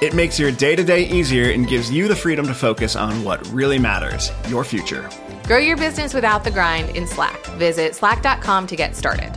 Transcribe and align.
It 0.00 0.14
makes 0.14 0.38
your 0.38 0.50
day 0.50 0.74
to 0.76 0.82
day 0.82 1.02
easier 1.08 1.50
and 1.50 1.68
gives 1.68 1.90
you 1.90 2.08
the 2.08 2.16
freedom 2.16 2.46
to 2.46 2.54
focus 2.54 2.96
on 2.96 3.22
what 3.22 3.46
really 3.48 3.78
matters 3.78 4.30
your 4.48 4.64
future. 4.64 5.08
Grow 5.46 5.58
your 5.58 5.76
business 5.76 6.14
without 6.14 6.42
the 6.44 6.50
grind 6.50 6.96
in 6.96 7.06
Slack. 7.06 7.38
Visit 7.58 7.94
slack.com 7.94 8.66
to 8.68 8.76
get 8.76 8.96
started. 8.96 9.30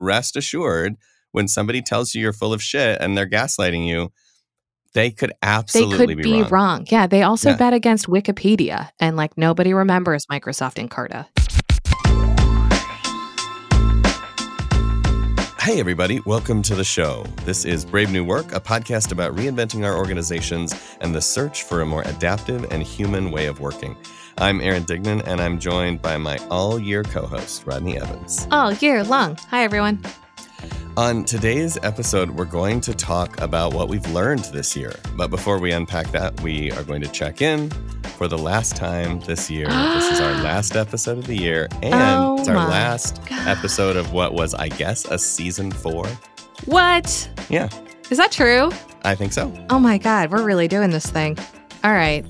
Rest 0.00 0.36
assured, 0.36 0.96
when 1.32 1.46
somebody 1.46 1.82
tells 1.82 2.14
you 2.14 2.22
you're 2.22 2.32
full 2.32 2.52
of 2.52 2.62
shit 2.62 3.00
and 3.00 3.16
they're 3.16 3.28
gaslighting 3.28 3.86
you, 3.86 4.12
they 4.92 5.10
could 5.10 5.32
absolutely 5.42 6.14
they 6.14 6.14
could 6.14 6.22
be, 6.22 6.42
wrong. 6.44 6.86
Yeah, 6.88 7.06
they 7.06 7.22
also 7.22 7.50
Yeah. 7.50 7.56
bet 7.56 7.72
against 7.74 8.06
Wikipedia, 8.06 8.90
and 9.00 9.16
like 9.16 9.36
nobody 9.36 9.72
remembers 9.74 10.26
Microsoft 10.26 10.78
and 10.78 10.88
Encarta. 10.90 11.26
Hey, 15.64 15.80
everybody, 15.80 16.20
welcome 16.26 16.60
to 16.60 16.74
the 16.74 16.84
show. 16.84 17.24
This 17.46 17.64
is 17.64 17.86
Brave 17.86 18.12
New 18.12 18.22
Work, 18.22 18.52
a 18.52 18.60
podcast 18.60 19.12
about 19.12 19.34
reinventing 19.34 19.82
our 19.82 19.96
organizations 19.96 20.74
and 21.00 21.14
the 21.14 21.22
search 21.22 21.62
for 21.62 21.80
a 21.80 21.86
more 21.86 22.02
adaptive 22.02 22.70
and 22.70 22.82
human 22.82 23.30
way 23.30 23.46
of 23.46 23.60
working. 23.60 23.96
I'm 24.36 24.60
Aaron 24.60 24.84
Dignan, 24.84 25.26
and 25.26 25.40
I'm 25.40 25.58
joined 25.58 26.02
by 26.02 26.18
my 26.18 26.36
all 26.50 26.78
year 26.78 27.02
co 27.02 27.24
host, 27.24 27.64
Rodney 27.64 27.98
Evans. 27.98 28.46
All 28.50 28.74
year 28.74 29.02
long. 29.04 29.38
Hi, 29.48 29.64
everyone. 29.64 30.02
On 30.98 31.24
today's 31.24 31.78
episode, 31.82 32.28
we're 32.28 32.44
going 32.44 32.82
to 32.82 32.92
talk 32.92 33.40
about 33.40 33.72
what 33.72 33.88
we've 33.88 34.06
learned 34.10 34.44
this 34.52 34.76
year. 34.76 34.92
But 35.16 35.30
before 35.30 35.58
we 35.58 35.72
unpack 35.72 36.08
that, 36.08 36.38
we 36.42 36.72
are 36.72 36.84
going 36.84 37.00
to 37.00 37.08
check 37.08 37.40
in 37.40 37.70
for 38.16 38.28
the 38.28 38.38
last 38.38 38.76
time 38.76 39.20
this 39.20 39.50
year. 39.50 39.66
this 39.68 40.10
is 40.12 40.20
our 40.20 40.32
last 40.42 40.76
episode 40.76 41.18
of 41.18 41.26
the 41.26 41.36
year, 41.36 41.68
and 41.82 41.94
Oh 41.94 42.36
it's 42.38 42.48
our 42.48 42.56
last 42.56 43.24
God. 43.26 43.46
episode 43.48 43.96
of 43.96 44.12
what 44.12 44.34
was, 44.34 44.54
I 44.54 44.68
guess, 44.68 45.04
a 45.06 45.18
season 45.18 45.70
four. 45.70 46.06
What? 46.66 47.28
Yeah, 47.48 47.68
Is 48.10 48.18
that 48.18 48.32
true? 48.32 48.70
I 49.04 49.14
think 49.14 49.32
so. 49.32 49.52
Oh 49.70 49.78
my 49.78 49.98
God, 49.98 50.30
we're 50.30 50.44
really 50.44 50.68
doing 50.68 50.90
this 50.90 51.06
thing. 51.10 51.36
All 51.82 51.92
right. 51.92 52.24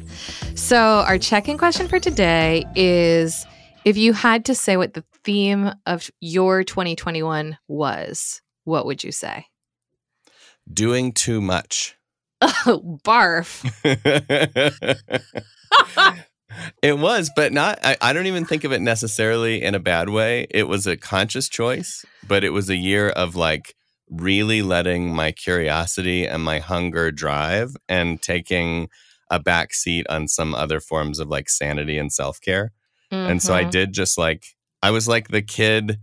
So, 0.57 0.77
our 1.07 1.19
check 1.19 1.49
in 1.49 1.59
question 1.59 1.87
for 1.87 2.01
today 2.01 2.65
is 2.75 3.47
if 3.85 3.97
you 3.97 4.13
had 4.13 4.45
to 4.47 4.55
say 4.55 4.77
what 4.77 4.95
the 4.95 5.05
theme 5.23 5.71
of 5.87 6.11
your 6.21 6.65
2021 6.65 7.57
was, 7.69 8.41
what 8.65 8.87
would 8.87 9.05
you 9.05 9.13
say? 9.13 9.47
Doing 10.73 11.13
too 11.13 11.41
much. 11.41 11.97
Oh, 12.41 12.99
barf. 13.05 13.63
it 16.83 16.99
was, 16.99 17.31
but 17.35 17.53
not, 17.53 17.79
I, 17.83 17.97
I 18.01 18.13
don't 18.13 18.27
even 18.27 18.45
think 18.45 18.65
of 18.65 18.73
it 18.73 18.81
necessarily 18.81 19.63
in 19.63 19.75
a 19.75 19.81
bad 19.81 20.09
way. 20.09 20.47
It 20.51 20.65
was 20.69 20.87
a 20.87 20.97
conscious 20.97 21.49
choice, 21.49 22.05
but 22.27 22.45
it 22.45 22.51
was 22.51 22.69
a 22.71 22.77
year 22.77 23.09
of 23.11 23.35
like 23.37 23.75
really 24.11 24.63
letting 24.63 25.15
my 25.15 25.33
curiosity 25.33 26.27
and 26.27 26.45
my 26.45 26.59
hunger 26.59 27.11
drive 27.11 27.77
and 27.89 28.21
taking 28.21 28.89
a 29.31 29.41
back 29.41 29.73
seat 29.73 30.07
on 30.09 30.29
some 30.29 30.55
other 30.55 30.79
forms 30.81 31.19
of 31.19 31.29
like 31.29 31.49
sanity 31.49 31.99
and 31.99 32.13
self 32.13 32.41
care. 32.41 32.73
And 33.11 33.43
so 33.43 33.55
I 33.55 33.65
Mhm. 33.65 33.71
did 33.71 33.93
just 33.95 34.19
like, 34.19 34.45
I 34.83 34.91
was 34.91 35.09
like 35.09 35.29
the 35.29 35.43
kid 35.43 35.99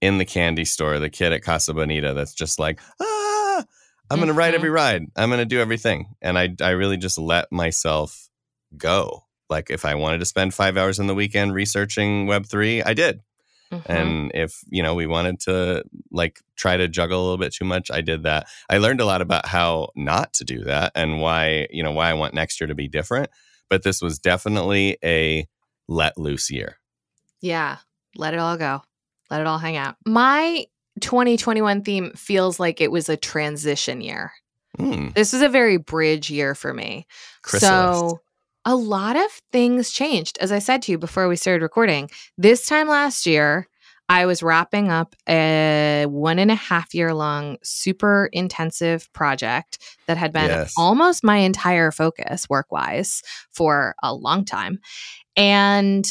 in 0.00 0.18
the 0.18 0.24
candy 0.24 0.64
store, 0.64 0.98
the 0.98 1.10
kid 1.10 1.32
at 1.32 1.42
Casa 1.42 1.74
Bonita 1.74 2.14
that's 2.14 2.34
just 2.34 2.58
like, 2.58 2.80
ah, 3.00 3.64
I'm 4.10 4.18
going 4.18 4.28
to 4.28 4.32
ride 4.34 4.52
Mhm. 4.52 4.56
every 4.56 4.70
ride. 4.70 5.02
I'm 5.16 5.28
going 5.28 5.38
to 5.40 5.44
do 5.44 5.60
everything. 5.60 6.14
And 6.22 6.38
I, 6.38 6.54
I 6.60 6.70
really 6.70 6.96
just 6.96 7.18
let 7.18 7.50
myself 7.50 8.28
go. 8.76 9.24
Like 9.50 9.70
if 9.70 9.84
I 9.84 9.94
wanted 9.94 10.18
to 10.18 10.24
spend 10.24 10.54
five 10.54 10.76
hours 10.76 10.98
in 10.98 11.06
the 11.06 11.14
weekend 11.14 11.54
researching 11.54 12.26
Web3, 12.26 12.82
I 12.86 12.94
did. 12.94 13.20
Mhm. 13.72 13.82
And 13.86 14.30
if, 14.34 14.60
you 14.68 14.82
know, 14.82 14.94
we 14.94 15.06
wanted 15.06 15.40
to 15.40 15.82
like 16.10 16.40
try 16.56 16.76
to 16.76 16.88
juggle 16.88 17.20
a 17.20 17.24
little 17.24 17.38
bit 17.38 17.54
too 17.54 17.64
much, 17.64 17.90
I 17.90 18.00
did 18.02 18.22
that. 18.24 18.46
I 18.68 18.78
learned 18.78 19.00
a 19.00 19.06
lot 19.06 19.22
about 19.22 19.46
how 19.46 19.88
not 19.96 20.32
to 20.34 20.44
do 20.44 20.64
that 20.64 20.92
and 20.94 21.20
why, 21.20 21.68
you 21.70 21.82
know, 21.82 21.92
why 21.92 22.10
I 22.10 22.14
want 22.14 22.34
next 22.34 22.60
year 22.60 22.68
to 22.68 22.74
be 22.74 22.86
different. 22.88 23.30
But 23.70 23.82
this 23.82 24.02
was 24.02 24.18
definitely 24.18 24.98
a 25.02 25.46
let 25.88 26.18
loose 26.18 26.50
year. 26.50 26.78
Yeah, 27.40 27.78
let 28.16 28.34
it 28.34 28.40
all 28.40 28.56
go. 28.58 28.82
Let 29.30 29.40
it 29.40 29.46
all 29.46 29.58
hang 29.58 29.76
out. 29.78 29.96
My 30.06 30.66
2021 31.00 31.82
theme 31.82 32.12
feels 32.14 32.60
like 32.60 32.80
it 32.82 32.90
was 32.92 33.08
a 33.08 33.16
transition 33.16 34.00
year. 34.02 34.32
Mm, 34.78 35.14
This 35.14 35.32
was 35.32 35.42
a 35.42 35.48
very 35.48 35.76
bridge 35.78 36.30
year 36.30 36.54
for 36.54 36.72
me. 36.74 37.06
chrysalis. 37.42 37.98
So 37.98 38.20
a 38.64 38.74
lot 38.76 39.16
of 39.16 39.30
things 39.52 39.90
changed. 39.90 40.38
As 40.40 40.52
I 40.52 40.58
said 40.58 40.82
to 40.82 40.92
you 40.92 40.98
before 40.98 41.28
we 41.28 41.36
started 41.36 41.62
recording, 41.62 42.10
this 42.38 42.66
time 42.66 42.88
last 42.88 43.26
year, 43.26 43.68
I 44.08 44.26
was 44.26 44.42
wrapping 44.42 44.90
up 44.90 45.14
a 45.28 46.04
one 46.08 46.38
and 46.38 46.50
a 46.50 46.54
half 46.56 46.94
year 46.94 47.14
long, 47.14 47.56
super 47.62 48.28
intensive 48.32 49.10
project 49.12 49.78
that 50.06 50.16
had 50.18 50.32
been 50.32 50.50
Yes. 50.50 50.74
almost 50.76 51.24
my 51.24 51.38
entire 51.38 51.90
focus 51.90 52.48
work 52.48 52.70
wise 52.70 53.22
for 53.52 53.94
a 54.02 54.14
long 54.14 54.44
time. 54.44 54.80
And 55.36 56.04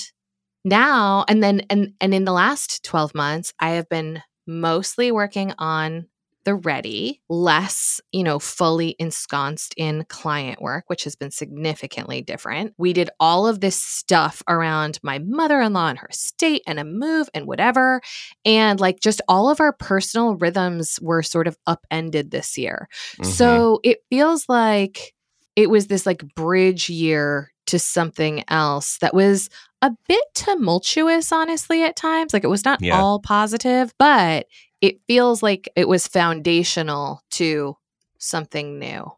now, 0.66 1.26
and 1.28 1.44
then, 1.44 1.62
and, 1.70 1.94
and 2.02 2.14
in 2.14 2.26
the 2.26 2.32
last 2.32 2.84
12 2.84 3.14
months, 3.16 3.54
I 3.60 3.72
have 3.72 3.88
been 3.90 4.22
mostly 4.48 5.12
working 5.12 5.54
on 5.58 6.08
the 6.44 6.56
ready, 6.56 7.22
less, 7.30 8.02
you 8.12 8.24
know, 8.24 8.40
fully 8.40 8.96
ensconced 9.00 9.74
in 9.78 10.06
client 10.10 10.62
work, 10.62 10.86
which 10.88 11.04
has 11.04 11.16
been 11.16 11.32
significantly 11.32 12.22
different. 12.22 12.74
We 12.78 12.94
did 12.94 13.10
all 13.20 13.48
of 13.48 13.60
this 13.60 13.76
stuff 13.76 14.42
around 14.48 15.00
my 15.04 15.20
mother 15.20 15.62
in 15.62 15.74
law 15.74 15.90
and 15.90 16.00
her 16.00 16.10
state 16.12 16.64
and 16.66 16.80
a 16.80 16.84
move 16.84 17.30
and 17.34 17.46
whatever. 17.46 18.02
And 18.44 18.80
like 18.80 19.00
just 19.00 19.22
all 19.28 19.50
of 19.50 19.60
our 19.60 19.74
personal 19.74 20.36
rhythms 20.36 20.98
were 21.02 21.22
sort 21.24 21.48
of 21.48 21.58
upended 21.68 22.32
this 22.32 22.58
year. 22.58 22.88
Mhm. 23.20 23.26
So 23.26 23.80
it 23.84 24.00
feels 24.10 24.46
like 24.50 25.14
it 25.56 25.70
was 25.70 25.88
this 25.88 26.06
like 26.06 26.24
bridge 26.36 26.90
year 26.90 27.52
to 27.68 27.78
something 27.78 28.44
else 28.48 28.98
that 29.00 29.14
was 29.14 29.50
a 29.84 29.92
bit 30.08 30.24
tumultuous, 30.34 31.32
honestly, 31.32 31.84
at 31.84 31.96
times. 31.96 32.34
Like 32.34 32.44
it 32.44 32.48
was 32.50 32.66
not 32.66 32.82
Yeah. 32.82 33.00
all 33.00 33.20
positive, 33.20 33.94
but 33.98 34.48
it 34.82 35.02
feels 35.08 35.42
like 35.44 35.70
it 35.76 35.88
was 35.88 36.08
foundational 36.08 37.22
to 37.32 37.78
something 38.18 38.80
new 38.80 39.12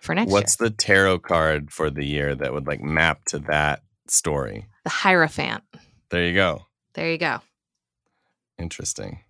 for 0.00 0.14
next 0.14 0.30
What's 0.32 0.60
year. 0.60 0.68
the 0.68 0.74
tarot 0.74 1.18
card 1.20 1.72
for 1.72 1.90
the 1.90 2.04
year 2.04 2.34
that 2.34 2.52
would 2.52 2.66
like 2.66 2.80
map 2.80 3.24
to 3.26 3.40
that 3.40 3.82
story? 4.06 4.66
The 4.84 4.90
Hierophant. 4.90 5.64
There 6.10 6.24
you 6.24 6.34
go. 6.34 6.62
There 6.94 7.10
you 7.10 7.18
go. 7.18 7.40
Interesting. 8.58 9.20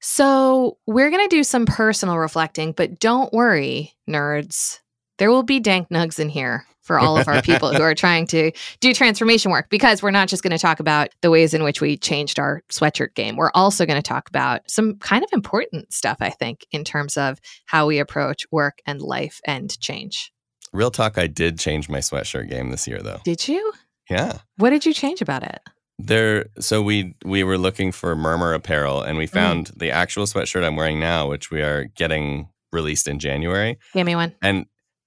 So 0.00 0.78
we're 0.86 1.10
going 1.10 1.28
to 1.28 1.34
do 1.34 1.42
some 1.42 1.66
personal 1.66 2.18
reflecting, 2.18 2.72
but 2.72 3.00
don't 3.00 3.32
worry, 3.32 3.94
nerds. 4.08 4.80
There 5.18 5.30
will 5.30 5.42
be 5.42 5.60
dank 5.60 5.88
nugs 5.88 6.18
in 6.18 6.28
here 6.28 6.66
for 6.82 6.98
all 7.00 7.18
of 7.18 7.26
our 7.26 7.42
people 7.42 7.72
who 7.72 7.82
are 7.82 7.94
trying 8.06 8.26
to 8.28 8.52
do 8.80 8.94
transformation 8.94 9.50
work 9.50 9.68
because 9.70 10.02
we're 10.02 10.10
not 10.12 10.28
just 10.28 10.42
going 10.42 10.52
to 10.52 10.58
talk 10.58 10.78
about 10.78 11.08
the 11.20 11.30
ways 11.30 11.52
in 11.52 11.64
which 11.64 11.80
we 11.80 11.96
changed 11.96 12.38
our 12.38 12.62
sweatshirt 12.70 13.14
game. 13.14 13.36
We're 13.36 13.50
also 13.54 13.86
going 13.86 14.00
to 14.00 14.08
talk 14.08 14.28
about 14.28 14.60
some 14.70 14.96
kind 14.98 15.24
of 15.24 15.30
important 15.32 15.92
stuff, 15.92 16.18
I 16.20 16.30
think, 16.30 16.64
in 16.70 16.84
terms 16.84 17.16
of 17.16 17.38
how 17.64 17.86
we 17.86 17.98
approach 17.98 18.46
work 18.52 18.78
and 18.86 19.00
life 19.00 19.40
and 19.44 19.76
change. 19.80 20.32
Real 20.72 20.90
talk, 20.90 21.18
I 21.18 21.26
did 21.26 21.58
change 21.58 21.88
my 21.88 21.98
sweatshirt 21.98 22.48
game 22.48 22.70
this 22.70 22.86
year 22.86 23.00
though. 23.00 23.20
Did 23.24 23.48
you? 23.48 23.72
Yeah. 24.10 24.38
What 24.58 24.70
did 24.70 24.86
you 24.86 24.92
change 24.92 25.22
about 25.22 25.42
it? 25.42 25.58
There 25.98 26.46
so 26.60 26.82
we 26.82 27.14
we 27.24 27.42
were 27.42 27.56
looking 27.56 27.90
for 27.90 28.14
murmur 28.14 28.52
apparel 28.52 29.00
and 29.02 29.16
Mm. 29.16 29.18
we 29.18 29.26
found 29.26 29.70
the 29.76 29.90
actual 29.90 30.26
sweatshirt 30.26 30.62
I'm 30.62 30.76
wearing 30.76 31.00
now, 31.00 31.28
which 31.30 31.50
we 31.50 31.62
are 31.62 31.84
getting 31.96 32.48
released 32.70 33.08
in 33.08 33.18
January. 33.18 33.78
Give 33.94 34.04
me 34.06 34.14
one. 34.14 34.34
And 34.42 34.66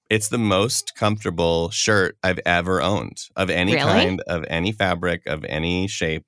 it's 0.10 0.30
the 0.30 0.38
most 0.38 0.94
comfortable 0.96 1.70
shirt 1.70 2.18
I've 2.24 2.40
ever 2.46 2.82
owned 2.82 3.18
of 3.36 3.50
any 3.50 3.74
Really? 3.76 3.86
kind, 3.86 4.22
of 4.28 4.44
any 4.50 4.72
fabric, 4.72 5.22
of 5.28 5.44
any 5.46 5.88
shape. 5.88 6.26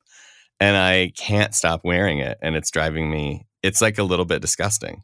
And 0.60 0.78
I 0.78 1.12
can't 1.18 1.56
stop 1.56 1.82
wearing 1.84 2.20
it. 2.20 2.38
And 2.42 2.56
it's 2.56 2.70
driving 2.70 3.10
me, 3.10 3.48
it's 3.64 3.82
like 3.82 3.98
a 3.98 4.04
little 4.04 4.26
bit 4.26 4.42
disgusting. 4.42 5.02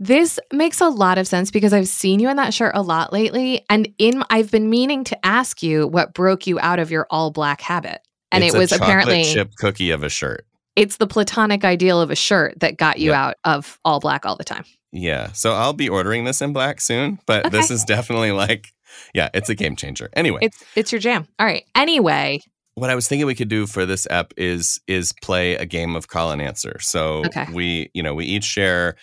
This 0.00 0.40
makes 0.52 0.80
a 0.80 0.88
lot 0.88 1.18
of 1.18 1.28
sense 1.28 1.50
because 1.50 1.72
I've 1.72 1.86
seen 1.88 2.18
you 2.18 2.28
in 2.30 2.36
that 2.36 2.54
shirt 2.54 2.72
a 2.74 2.82
lot 2.82 3.12
lately. 3.12 3.64
And 3.70 3.88
in 3.98 4.24
I've 4.30 4.50
been 4.50 4.70
meaning 4.70 5.04
to 5.04 5.26
ask 5.26 5.62
you 5.62 5.86
what 5.86 6.14
broke 6.14 6.46
you 6.46 6.58
out 6.60 6.78
of 6.78 6.90
your 6.90 7.06
all 7.10 7.30
black 7.30 7.60
habit. 7.60 8.00
And 8.32 8.42
It's 8.42 8.54
it 8.54 8.58
was 8.58 8.72
apparently 8.72 9.22
chip 9.24 9.52
cookie 9.58 9.90
of 9.90 10.02
a 10.02 10.08
shirt. 10.08 10.44
it's 10.76 10.96
the 10.96 11.06
platonic 11.06 11.64
ideal 11.64 12.00
of 12.00 12.10
a 12.10 12.16
shirt 12.16 12.58
that 12.60 12.76
got 12.76 12.98
you 12.98 13.10
Yep. 13.10 13.16
out 13.18 13.34
of 13.44 13.78
all 13.84 14.00
black 14.00 14.26
all 14.26 14.34
the 14.36 14.44
time. 14.44 14.64
Yeah. 14.96 15.32
So 15.32 15.52
I'll 15.52 15.72
be 15.72 15.88
ordering 15.88 16.24
this 16.24 16.40
in 16.40 16.52
black 16.52 16.80
soon, 16.80 17.18
but 17.26 17.50
this 17.52 17.70
is 17.70 17.84
definitely 17.84 18.32
like, 18.32 18.72
yeah, 19.14 19.28
it's 19.34 19.48
a 19.48 19.54
game 19.54 19.76
changer. 19.76 20.08
Anyway, 20.14 20.38
It's 20.42 20.62
it's 20.74 20.92
your 20.92 21.00
jam. 21.00 21.28
All 21.38 21.46
right. 21.46 21.64
Anyway, 21.74 22.40
what 22.76 22.88
I 22.90 22.94
was 22.94 23.06
thinking 23.08 23.26
we 23.26 23.34
could 23.34 23.48
do 23.48 23.66
for 23.66 23.84
this 23.86 24.06
ep 24.10 24.32
is 24.36 24.80
is 24.86 25.12
play 25.22 25.54
a 25.54 25.66
game 25.66 25.94
of 25.96 26.08
call 26.08 26.30
and 26.30 26.40
answer. 26.40 26.78
So 26.80 27.24
Okay. 27.26 27.46
we, 27.52 27.90
you 27.94 28.02
know, 28.02 28.14
we 28.14 28.24
each 28.24 28.44
share 28.44 28.96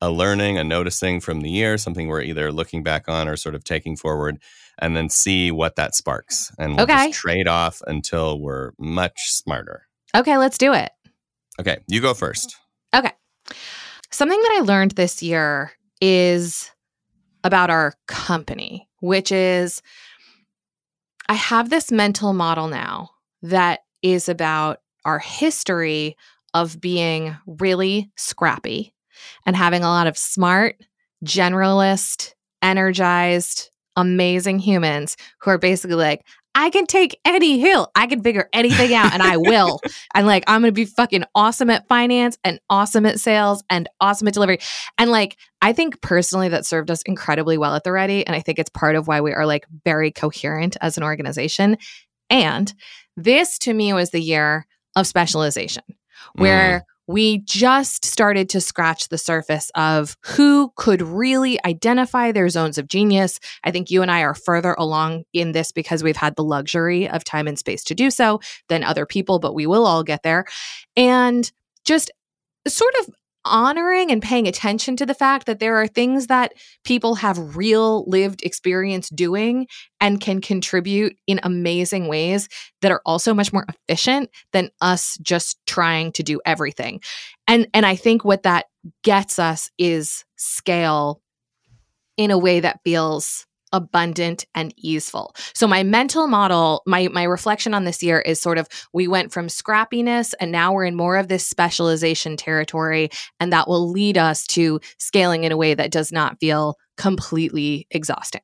a 0.00 0.10
learning, 0.10 0.56
a 0.56 0.64
noticing 0.64 1.20
from 1.20 1.40
the 1.42 1.50
year, 1.50 1.76
something 1.78 2.08
we're 2.08 2.22
either 2.22 2.50
looking 2.52 2.82
back 2.82 3.08
on 3.08 3.28
or 3.28 3.36
sort 3.36 3.54
of 3.54 3.64
taking 3.64 3.96
forward, 3.96 4.38
and 4.78 4.96
then 4.96 5.10
see 5.10 5.50
what 5.50 5.76
that 5.76 5.94
sparks. 5.94 6.50
And 6.58 6.74
we'll 6.76 6.84
Okay. 6.84 7.08
just 7.10 7.20
trade 7.20 7.46
off 7.48 7.82
until 7.86 8.40
we're 8.40 8.70
much 8.78 9.18
smarter. 9.32 9.82
okay, 10.16 10.38
let's 10.38 10.56
do 10.58 10.72
it. 10.72 10.90
Okay, 11.60 11.78
you 11.86 12.00
go 12.00 12.14
first. 12.14 12.56
Something 14.10 14.40
that 14.40 14.58
I 14.60 14.64
learned 14.64 14.92
this 14.92 15.22
year 15.22 15.72
is 16.00 16.70
about 17.44 17.70
our 17.70 17.94
company, 18.06 18.88
which 19.00 19.30
is 19.30 19.82
I 21.28 21.34
have 21.34 21.70
this 21.70 21.92
mental 21.92 22.32
model 22.32 22.66
now 22.66 23.10
that 23.42 23.80
is 24.02 24.28
about 24.28 24.80
our 25.04 25.20
history 25.20 26.16
of 26.54 26.80
being 26.80 27.36
really 27.46 28.10
scrappy 28.16 28.92
and 29.46 29.54
having 29.54 29.82
a 29.82 29.88
lot 29.88 30.08
of 30.08 30.18
smart, 30.18 30.76
generalist, 31.24 32.34
energized, 32.62 33.70
amazing 33.96 34.58
humans 34.58 35.16
who 35.40 35.50
are 35.50 35.58
basically 35.58 35.96
like, 35.96 36.24
I 36.54 36.70
can 36.70 36.86
take 36.86 37.18
any 37.24 37.60
hill. 37.60 37.90
I 37.94 38.06
can 38.06 38.22
figure 38.22 38.48
anything 38.52 38.92
out 38.92 39.12
and 39.12 39.22
I 39.22 39.36
will. 39.36 39.80
and 40.14 40.26
like, 40.26 40.44
I'm 40.46 40.62
going 40.62 40.72
to 40.72 40.74
be 40.74 40.84
fucking 40.84 41.24
awesome 41.34 41.70
at 41.70 41.86
finance 41.86 42.38
and 42.44 42.60
awesome 42.68 43.06
at 43.06 43.20
sales 43.20 43.62
and 43.70 43.88
awesome 44.00 44.26
at 44.28 44.34
delivery. 44.34 44.58
And 44.98 45.10
like, 45.10 45.36
I 45.62 45.72
think 45.72 46.00
personally 46.00 46.48
that 46.48 46.66
served 46.66 46.90
us 46.90 47.02
incredibly 47.02 47.56
well 47.56 47.74
at 47.74 47.84
the 47.84 47.92
Ready. 47.92 48.26
And 48.26 48.34
I 48.34 48.40
think 48.40 48.58
it's 48.58 48.70
part 48.70 48.96
of 48.96 49.06
why 49.06 49.20
we 49.20 49.32
are 49.32 49.46
like 49.46 49.64
very 49.84 50.10
coherent 50.10 50.76
as 50.80 50.96
an 50.96 51.04
organization. 51.04 51.76
And 52.28 52.72
this 53.16 53.58
to 53.60 53.72
me 53.72 53.92
was 53.92 54.10
the 54.10 54.20
year 54.20 54.66
of 54.96 55.06
specialization 55.06 55.84
where 56.34 56.80
mm. 56.80 56.89
We 57.10 57.38
just 57.38 58.04
started 58.04 58.48
to 58.50 58.60
scratch 58.60 59.08
the 59.08 59.18
surface 59.18 59.70
of 59.74 60.16
who 60.22 60.72
could 60.76 61.02
really 61.02 61.58
identify 61.64 62.30
their 62.30 62.48
zones 62.48 62.78
of 62.78 62.86
genius. 62.86 63.40
I 63.64 63.72
think 63.72 63.90
you 63.90 64.00
and 64.02 64.12
I 64.12 64.20
are 64.22 64.34
further 64.34 64.76
along 64.78 65.24
in 65.32 65.50
this 65.50 65.72
because 65.72 66.04
we've 66.04 66.16
had 66.16 66.36
the 66.36 66.44
luxury 66.44 67.08
of 67.08 67.24
time 67.24 67.48
and 67.48 67.58
space 67.58 67.82
to 67.84 67.96
do 67.96 68.12
so 68.12 68.40
than 68.68 68.84
other 68.84 69.06
people, 69.06 69.40
but 69.40 69.54
we 69.54 69.66
will 69.66 69.86
all 69.86 70.04
get 70.04 70.22
there. 70.22 70.44
And 70.96 71.50
just 71.84 72.12
sort 72.68 72.94
of 73.00 73.08
honoring 73.44 74.10
and 74.10 74.22
paying 74.22 74.46
attention 74.46 74.96
to 74.96 75.06
the 75.06 75.14
fact 75.14 75.46
that 75.46 75.60
there 75.60 75.76
are 75.76 75.86
things 75.86 76.26
that 76.26 76.52
people 76.84 77.14
have 77.16 77.56
real 77.56 78.04
lived 78.06 78.42
experience 78.42 79.08
doing 79.08 79.66
and 80.00 80.20
can 80.20 80.40
contribute 80.40 81.16
in 81.26 81.40
amazing 81.42 82.08
ways 82.08 82.48
that 82.82 82.92
are 82.92 83.02
also 83.06 83.32
much 83.32 83.52
more 83.52 83.66
efficient 83.68 84.30
than 84.52 84.70
us 84.80 85.16
just 85.22 85.58
trying 85.66 86.12
to 86.12 86.22
do 86.22 86.40
everything. 86.44 87.00
And 87.46 87.66
and 87.74 87.86
I 87.86 87.96
think 87.96 88.24
what 88.24 88.42
that 88.42 88.66
gets 89.02 89.38
us 89.38 89.70
is 89.78 90.24
scale 90.36 91.20
in 92.16 92.30
a 92.30 92.38
way 92.38 92.60
that 92.60 92.80
feels 92.84 93.46
abundant 93.72 94.46
and 94.54 94.74
easeful. 94.76 95.34
So 95.54 95.66
my 95.66 95.82
mental 95.82 96.26
model, 96.26 96.82
my 96.86 97.08
my 97.08 97.24
reflection 97.24 97.74
on 97.74 97.84
this 97.84 98.02
year 98.02 98.20
is 98.20 98.40
sort 98.40 98.58
of 98.58 98.68
we 98.92 99.08
went 99.08 99.32
from 99.32 99.46
scrappiness 99.46 100.34
and 100.40 100.52
now 100.52 100.72
we're 100.72 100.84
in 100.84 100.96
more 100.96 101.16
of 101.16 101.28
this 101.28 101.46
specialization 101.46 102.36
territory 102.36 103.10
and 103.38 103.52
that 103.52 103.68
will 103.68 103.90
lead 103.90 104.18
us 104.18 104.46
to 104.48 104.80
scaling 104.98 105.44
in 105.44 105.52
a 105.52 105.56
way 105.56 105.74
that 105.74 105.90
does 105.90 106.12
not 106.12 106.38
feel 106.40 106.76
completely 106.96 107.86
exhausting. 107.90 108.42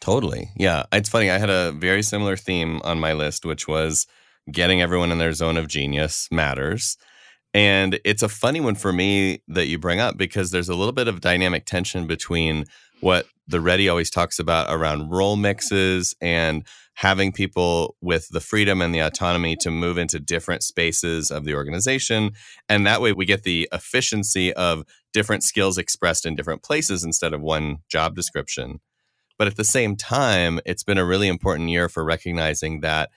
Totally. 0.00 0.50
Yeah. 0.56 0.84
It's 0.92 1.08
funny. 1.08 1.30
I 1.30 1.38
had 1.38 1.50
a 1.50 1.72
very 1.72 2.02
similar 2.02 2.36
theme 2.36 2.80
on 2.82 2.98
my 2.98 3.12
list, 3.12 3.44
which 3.44 3.68
was 3.68 4.06
getting 4.50 4.82
everyone 4.82 5.12
in 5.12 5.18
their 5.18 5.32
zone 5.32 5.56
of 5.56 5.68
genius 5.68 6.26
matters. 6.32 6.96
And 7.54 8.00
it's 8.04 8.22
a 8.22 8.28
funny 8.28 8.60
one 8.60 8.74
for 8.74 8.92
me 8.92 9.42
that 9.48 9.66
you 9.66 9.78
bring 9.78 10.00
up 10.00 10.16
because 10.16 10.50
there's 10.50 10.70
a 10.70 10.74
little 10.74 10.92
bit 10.92 11.08
of 11.08 11.20
dynamic 11.20 11.66
tension 11.66 12.06
between 12.06 12.64
what 13.00 13.26
the 13.46 13.60
Ready 13.60 13.88
always 13.88 14.10
talks 14.10 14.38
about 14.38 14.72
around 14.72 15.10
role 15.10 15.36
mixes 15.36 16.14
and 16.20 16.64
having 16.94 17.32
people 17.32 17.96
with 18.00 18.28
the 18.28 18.40
freedom 18.40 18.80
and 18.80 18.94
the 18.94 19.00
autonomy 19.00 19.56
to 19.56 19.70
move 19.70 19.98
into 19.98 20.20
different 20.20 20.62
spaces 20.62 21.30
of 21.30 21.44
the 21.44 21.54
organization. 21.54 22.30
And 22.68 22.86
that 22.86 23.00
way 23.00 23.12
we 23.12 23.24
get 23.24 23.42
the 23.42 23.68
efficiency 23.72 24.52
of 24.52 24.84
different 25.12 25.42
skills 25.42 25.78
expressed 25.78 26.24
in 26.24 26.34
different 26.34 26.62
places 26.62 27.04
instead 27.04 27.32
of 27.32 27.40
one 27.40 27.78
job 27.88 28.14
description. 28.14 28.80
But 29.38 29.46
at 29.46 29.56
the 29.56 29.64
same 29.64 29.96
time, 29.96 30.60
it's 30.64 30.84
been 30.84 30.98
a 30.98 31.04
really 31.04 31.28
important 31.28 31.70
year 31.70 31.88
for 31.88 32.04
recognizing 32.04 32.80
that 32.80 33.10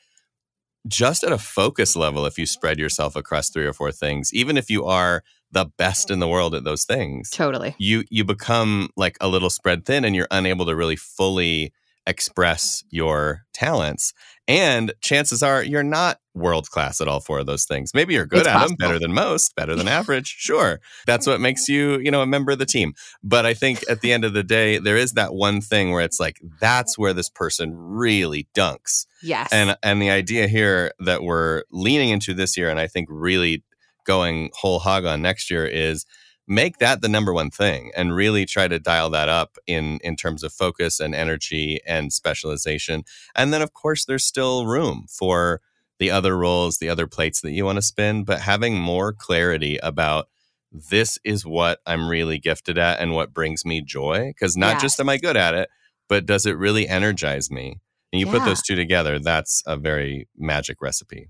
just 0.87 1.23
at 1.23 1.31
a 1.31 1.37
focus 1.37 1.95
level, 1.95 2.25
if 2.25 2.37
you 2.37 2.45
spread 2.45 2.79
yourself 2.79 3.15
across 3.15 3.49
three 3.49 3.65
or 3.65 3.73
four 3.73 3.91
things, 3.91 4.33
even 4.33 4.57
if 4.57 4.69
you 4.69 4.85
are 4.85 5.23
the 5.51 5.65
best 5.77 6.11
in 6.11 6.19
the 6.19 6.27
world 6.27 6.53
at 6.53 6.63
those 6.63 6.85
things, 6.85 7.29
Totally. 7.29 7.75
you 7.77 8.03
you 8.09 8.23
become 8.23 8.89
like 8.95 9.17
a 9.21 9.27
little 9.27 9.49
spread 9.49 9.85
thin 9.85 10.05
and 10.05 10.15
you're 10.15 10.27
unable 10.31 10.65
to 10.65 10.75
really 10.75 10.95
fully 10.95 11.71
express 12.07 12.83
your 12.89 13.45
talents. 13.53 14.13
And 14.47 14.93
chances 15.01 15.41
are 15.41 15.63
you're 15.63 15.83
not 15.83 16.19
world 16.35 16.69
class 16.69 17.01
at 17.01 17.07
all 17.07 17.19
four 17.19 17.39
of 17.39 17.47
those 17.47 17.65
things. 17.65 17.91
Maybe 17.95 18.13
you're 18.13 18.27
good 18.27 18.39
It's 18.39 18.47
at 18.47 18.67
them, 18.67 18.75
better 18.75 18.99
than 18.99 19.13
most, 19.13 19.55
better 19.55 19.75
than 19.75 19.87
average. 19.87 20.27
Sure. 20.37 20.79
That's 21.07 21.25
what 21.25 21.41
makes 21.41 21.67
you, 21.67 21.97
you 21.99 22.11
know, 22.11 22.21
a 22.21 22.27
member 22.27 22.51
of 22.51 22.59
the 22.59 22.65
team. 22.65 22.93
But 23.23 23.45
I 23.45 23.55
think 23.55 23.83
at 23.89 24.01
the 24.01 24.13
end 24.13 24.23
of 24.23 24.33
the 24.33 24.43
day, 24.43 24.77
there 24.77 24.97
is 24.97 25.13
that 25.13 25.33
one 25.33 25.61
thing 25.61 25.91
where 25.91 26.03
it's 26.03 26.19
like 26.19 26.39
that's 26.59 26.97
where 26.97 27.13
this 27.13 27.29
person 27.29 27.73
really 27.75 28.47
dunks. 28.53 29.07
Yes. 29.23 29.49
And 29.51 29.75
and 29.81 30.01
the 30.01 30.11
idea 30.11 30.47
here 30.47 30.91
that 30.99 31.23
we're 31.23 31.63
leaning 31.71 32.09
into 32.09 32.35
this 32.35 32.55
year 32.55 32.69
and 32.69 32.79
I 32.79 32.87
think 32.87 33.07
really 33.09 33.63
going 34.05 34.51
whole 34.53 34.79
hog 34.79 35.05
on 35.05 35.23
next 35.23 35.49
year 35.49 35.65
is 35.65 36.05
make 36.47 36.77
that 36.77 37.01
the 37.01 37.09
number 37.09 37.33
one 37.33 37.49
thing 37.49 37.91
and 37.95 38.15
really 38.15 38.45
try 38.45 38.67
to 38.67 38.79
dial 38.79 39.09
that 39.09 39.29
up 39.29 39.57
in 39.65 39.99
in 40.03 40.15
terms 40.15 40.43
of 40.43 40.53
focus 40.53 40.99
and 40.99 41.15
energy 41.15 41.79
and 41.87 42.13
specialization. 42.13 43.03
And 43.35 43.53
then 43.53 43.61
of 43.61 43.73
course 43.73 44.05
there's 44.05 44.25
still 44.25 44.65
room 44.65 45.05
for 45.09 45.61
the 45.97 46.11
other 46.11 46.37
roles 46.37 46.77
the 46.77 46.89
other 46.89 47.07
plates 47.07 47.41
that 47.41 47.51
you 47.51 47.63
want 47.63 47.77
to 47.77 47.81
spin 47.81 48.25
but 48.25 48.41
having 48.41 48.77
more 48.77 49.13
clarity 49.13 49.77
about 49.77 50.27
this 50.73 51.17
is 51.23 51.45
what 51.45 51.79
i'm 51.85 52.09
really 52.09 52.37
gifted 52.37 52.77
at 52.77 52.99
and 52.99 53.13
what 53.13 53.33
brings 53.33 53.63
me 53.63 53.79
joy 53.79 54.27
because 54.27 54.57
not 54.57 54.81
just 54.81 54.99
am 54.99 55.07
i 55.07 55.15
good 55.15 55.37
at 55.37 55.53
it 55.53 55.69
but 56.07 56.25
does 56.25 56.45
it 56.45 56.57
really 56.57 56.87
energize 56.87 57.49
me? 57.49 57.79
And 58.13 58.19
you 58.19 58.27
put 58.27 58.45
those 58.45 58.61
two 58.61 58.75
together 58.75 59.19
that's 59.19 59.63
a 59.65 59.75
very 59.75 60.27
magic 60.37 60.81
recipe. 60.81 61.29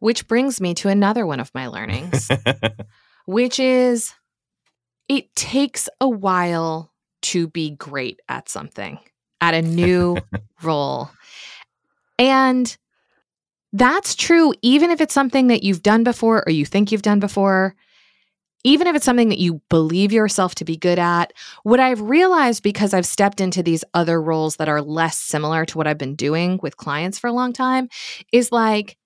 Which 0.00 0.28
brings 0.28 0.60
me 0.60 0.74
to 0.74 0.88
another 0.88 1.24
one 1.26 1.40
of 1.40 1.50
my 1.54 1.66
learnings, 1.66 2.28
which 3.26 3.58
is 3.58 4.12
it 5.08 5.34
takes 5.34 5.88
a 6.00 6.08
while 6.08 6.92
to 7.22 7.48
be 7.48 7.70
great 7.70 8.20
at 8.28 8.48
something, 8.48 8.98
at 9.40 9.54
a 9.54 9.62
new 9.62 10.16
role. 10.62 11.10
And 12.18 12.76
that's 13.72 14.14
true, 14.14 14.52
even 14.62 14.90
if 14.90 15.00
it's 15.00 15.14
something 15.14 15.48
that 15.48 15.62
you've 15.62 15.82
done 15.82 16.04
before 16.04 16.44
or 16.46 16.50
you 16.50 16.64
think 16.64 16.92
you've 16.92 17.02
done 17.02 17.20
before, 17.20 17.74
even 18.64 18.86
if 18.86 18.96
it's 18.96 19.04
something 19.04 19.28
that 19.28 19.38
you 19.38 19.60
believe 19.68 20.12
yourself 20.12 20.54
to 20.56 20.64
be 20.64 20.76
good 20.76 20.98
at. 20.98 21.32
What 21.62 21.80
I've 21.80 22.00
realized 22.00 22.62
because 22.62 22.94
I've 22.94 23.06
stepped 23.06 23.40
into 23.40 23.62
these 23.62 23.84
other 23.92 24.20
roles 24.20 24.56
that 24.56 24.68
are 24.68 24.80
less 24.80 25.18
similar 25.18 25.66
to 25.66 25.78
what 25.78 25.86
I've 25.86 25.98
been 25.98 26.16
doing 26.16 26.58
with 26.62 26.76
clients 26.76 27.18
for 27.18 27.26
a 27.26 27.32
long 27.32 27.52
time 27.52 27.88
is 28.32 28.50
like, 28.50 28.96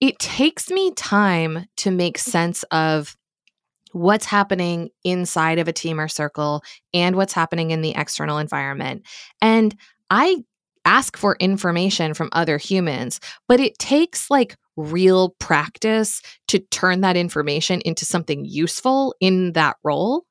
it 0.00 0.18
takes 0.18 0.70
me 0.70 0.92
time 0.92 1.66
to 1.78 1.90
make 1.90 2.18
sense 2.18 2.62
of 2.64 3.15
what's 3.96 4.26
happening 4.26 4.90
inside 5.04 5.58
of 5.58 5.68
a 5.68 5.72
team 5.72 5.98
or 5.98 6.06
circle 6.06 6.62
and 6.92 7.16
what's 7.16 7.32
happening 7.32 7.70
in 7.70 7.80
the 7.80 7.94
external 7.96 8.36
environment. 8.36 9.06
And 9.40 9.74
I 10.10 10.44
ask 10.84 11.16
for 11.16 11.36
information 11.40 12.12
from 12.12 12.28
other 12.32 12.58
humans, 12.58 13.20
but 13.48 13.58
it 13.58 13.78
takes 13.78 14.30
like 14.30 14.56
real 14.76 15.30
practice 15.38 16.20
to 16.48 16.58
turn 16.58 17.00
that 17.00 17.16
information 17.16 17.80
into 17.80 18.04
something 18.04 18.44
useful 18.44 19.14
in 19.20 19.52
that 19.52 19.76
role. 19.82 20.24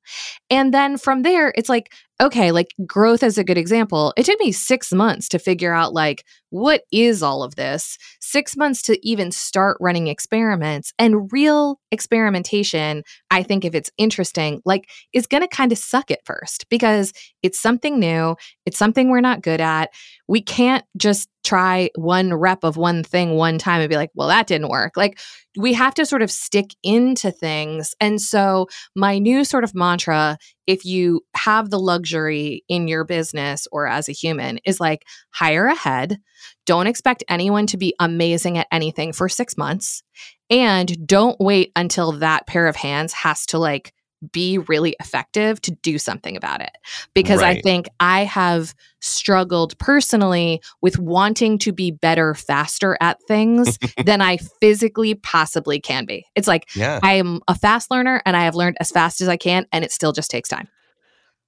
And 0.49 0.73
then 0.73 0.97
from 0.97 1.23
there, 1.23 1.51
it's 1.55 1.69
like, 1.69 1.91
okay, 2.21 2.51
like 2.51 2.73
growth 2.85 3.23
is 3.23 3.37
a 3.37 3.43
good 3.43 3.57
example. 3.57 4.13
It 4.15 4.25
took 4.25 4.39
me 4.39 4.51
six 4.51 4.93
months 4.93 5.27
to 5.29 5.39
figure 5.39 5.73
out, 5.73 5.93
like, 5.93 6.23
what 6.49 6.83
is 6.91 7.21
all 7.21 7.43
of 7.43 7.55
this? 7.55 7.97
Six 8.21 8.55
months 8.55 8.81
to 8.83 9.05
even 9.05 9.31
start 9.31 9.77
running 9.81 10.07
experiments 10.07 10.93
and 10.97 11.29
real 11.33 11.79
experimentation. 11.91 13.03
I 13.31 13.43
think 13.43 13.65
if 13.65 13.75
it's 13.75 13.91
interesting, 13.97 14.61
like, 14.63 14.89
is 15.11 15.27
going 15.27 15.41
to 15.41 15.49
kind 15.49 15.73
of 15.73 15.77
suck 15.77 16.09
at 16.11 16.25
first 16.25 16.69
because 16.69 17.11
it's 17.43 17.59
something 17.59 17.99
new. 17.99 18.37
It's 18.65 18.77
something 18.77 19.09
we're 19.09 19.19
not 19.19 19.41
good 19.41 19.59
at. 19.59 19.91
We 20.27 20.41
can't 20.41 20.85
just 20.95 21.27
try 21.45 21.89
one 21.95 22.33
rep 22.33 22.63
of 22.63 22.75
one 22.75 23.03
thing 23.03 23.35
one 23.35 23.57
time 23.57 23.79
and 23.79 23.89
be 23.89 23.95
like, 23.95 24.09
well, 24.15 24.27
that 24.27 24.47
didn't 24.47 24.69
work. 24.69 24.97
Like 24.97 25.19
we 25.55 25.73
have 25.73 25.93
to 25.93 26.05
sort 26.05 26.21
of 26.21 26.31
stick 26.31 26.71
into 26.83 27.31
things. 27.31 27.93
And 28.01 28.19
so, 28.19 28.67
my 28.95 29.19
new 29.19 29.45
sort 29.45 29.63
of 29.63 29.75
mantra, 29.75 30.37
if 30.67 30.83
you 30.83 31.21
have 31.35 31.69
the 31.69 31.79
luxury 31.79 32.63
in 32.67 32.87
your 32.87 33.05
business 33.05 33.67
or 33.71 33.87
as 33.87 34.09
a 34.09 34.13
human, 34.13 34.59
is 34.65 34.79
like 34.79 35.05
hire 35.31 35.67
ahead. 35.67 36.17
Don't 36.65 36.87
expect 36.87 37.23
anyone 37.29 37.67
to 37.67 37.77
be 37.77 37.93
amazing 37.99 38.57
at 38.57 38.67
anything 38.71 39.13
for 39.13 39.29
six 39.29 39.55
months. 39.55 40.03
And 40.49 41.07
don't 41.07 41.39
wait 41.39 41.71
until 41.75 42.13
that 42.13 42.47
pair 42.47 42.67
of 42.67 42.75
hands 42.75 43.13
has 43.13 43.45
to 43.47 43.57
like 43.57 43.93
be 44.32 44.58
really 44.58 44.96
effective 45.00 45.62
to 45.62 45.72
do 45.72 45.98
something 45.98 46.36
about 46.36 46.62
it. 46.62 46.72
Because 47.13 47.41
right. 47.41 47.58
I 47.58 47.62
think 47.62 47.88
I 48.00 48.24
have 48.24 48.74
struggled 49.01 49.77
personally 49.77 50.62
with 50.82 50.98
wanting 50.98 51.58
to 51.60 51.72
be 51.72 51.91
better 51.91 52.34
faster 52.34 52.98
at 53.01 53.22
things 53.24 53.77
than 54.05 54.22
I 54.22 54.38
physically 54.38 55.15
possibly 55.15 55.79
can 55.79 56.05
be. 56.05 56.25
It's 56.36 56.48
like 56.48 56.70
yeah. 56.75 57.00
I 57.03 57.13
am 57.13 57.41
a 57.48 57.55
fast 57.55 57.91
learner 57.91 58.22
and 58.25 58.36
I 58.36 58.44
have 58.44 58.55
learned 58.55 58.77
as 58.79 58.91
fast 58.91 59.22
as 59.22 59.27
I 59.27 59.38
can 59.38 59.65
and 59.72 59.84
it 59.84 59.91
still 59.91 60.12
just 60.12 60.32
takes 60.32 60.50
time. 60.50 60.67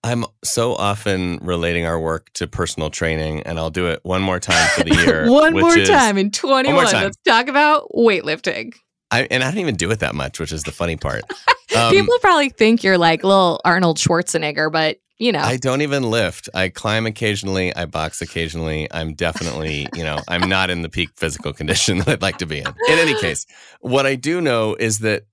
I'm 0.04 0.26
so 0.44 0.76
often 0.76 1.40
relating 1.42 1.86
our 1.86 2.00
work 2.00 2.32
to 2.34 2.48
personal 2.48 2.90
training, 2.90 3.42
and 3.44 3.60
I'll 3.60 3.72
do 3.72 3.88
it 3.88 4.00
one 4.04 4.22
more 4.22 4.40
time 4.40 4.70
for 4.70 4.84
the 4.84 4.96
year. 4.96 5.30
one 5.30 5.54
more 5.54 5.76
time 5.76 6.18
in 6.18 6.32
21. 6.32 6.86
Let's 6.86 7.18
talk 7.26 7.48
about 7.48 7.90
weightlifting. 7.94 8.74
I, 9.12 9.28
and 9.32 9.44
I 9.44 9.52
don't 9.52 9.60
even 9.60 9.76
do 9.76 9.90
it 9.92 10.00
that 10.00 10.16
much, 10.16 10.40
which 10.40 10.52
is 10.52 10.64
the 10.64 10.72
funny 10.72 10.98
part. 10.98 11.24
Um, 11.76 11.92
People 11.92 12.18
probably 12.22 12.48
think 12.48 12.82
you're 12.82 12.98
like 12.98 13.26
little 13.26 13.60
Arnold 13.66 13.98
Schwarzenegger, 13.98 14.72
but 14.72 15.00
you 15.18 15.34
know. 15.34 15.42
I 15.42 15.58
don't 15.58 15.82
even 15.82 16.10
lift. 16.10 16.48
I 16.54 16.70
climb 16.70 17.06
occasionally. 17.06 17.76
I 17.76 17.86
box 17.86 18.22
occasionally. 18.22 18.88
I'm 18.90 19.14
definitely, 19.14 19.88
you 19.94 20.04
know, 20.04 20.20
I'm 20.30 20.48
not 20.48 20.70
in 20.70 20.82
the 20.82 20.90
peak 20.90 21.10
physical 21.18 21.52
condition 21.52 21.98
that 22.00 22.08
I'd 22.08 22.22
like 22.22 22.38
to 22.38 22.46
be 22.46 22.60
in. 22.60 22.68
In 22.68 23.00
any 23.00 23.16
case, 23.20 23.46
what 23.82 24.06
I 24.06 24.16
do 24.16 24.40
know 24.40 24.76
is 24.76 25.00
that 25.00 25.24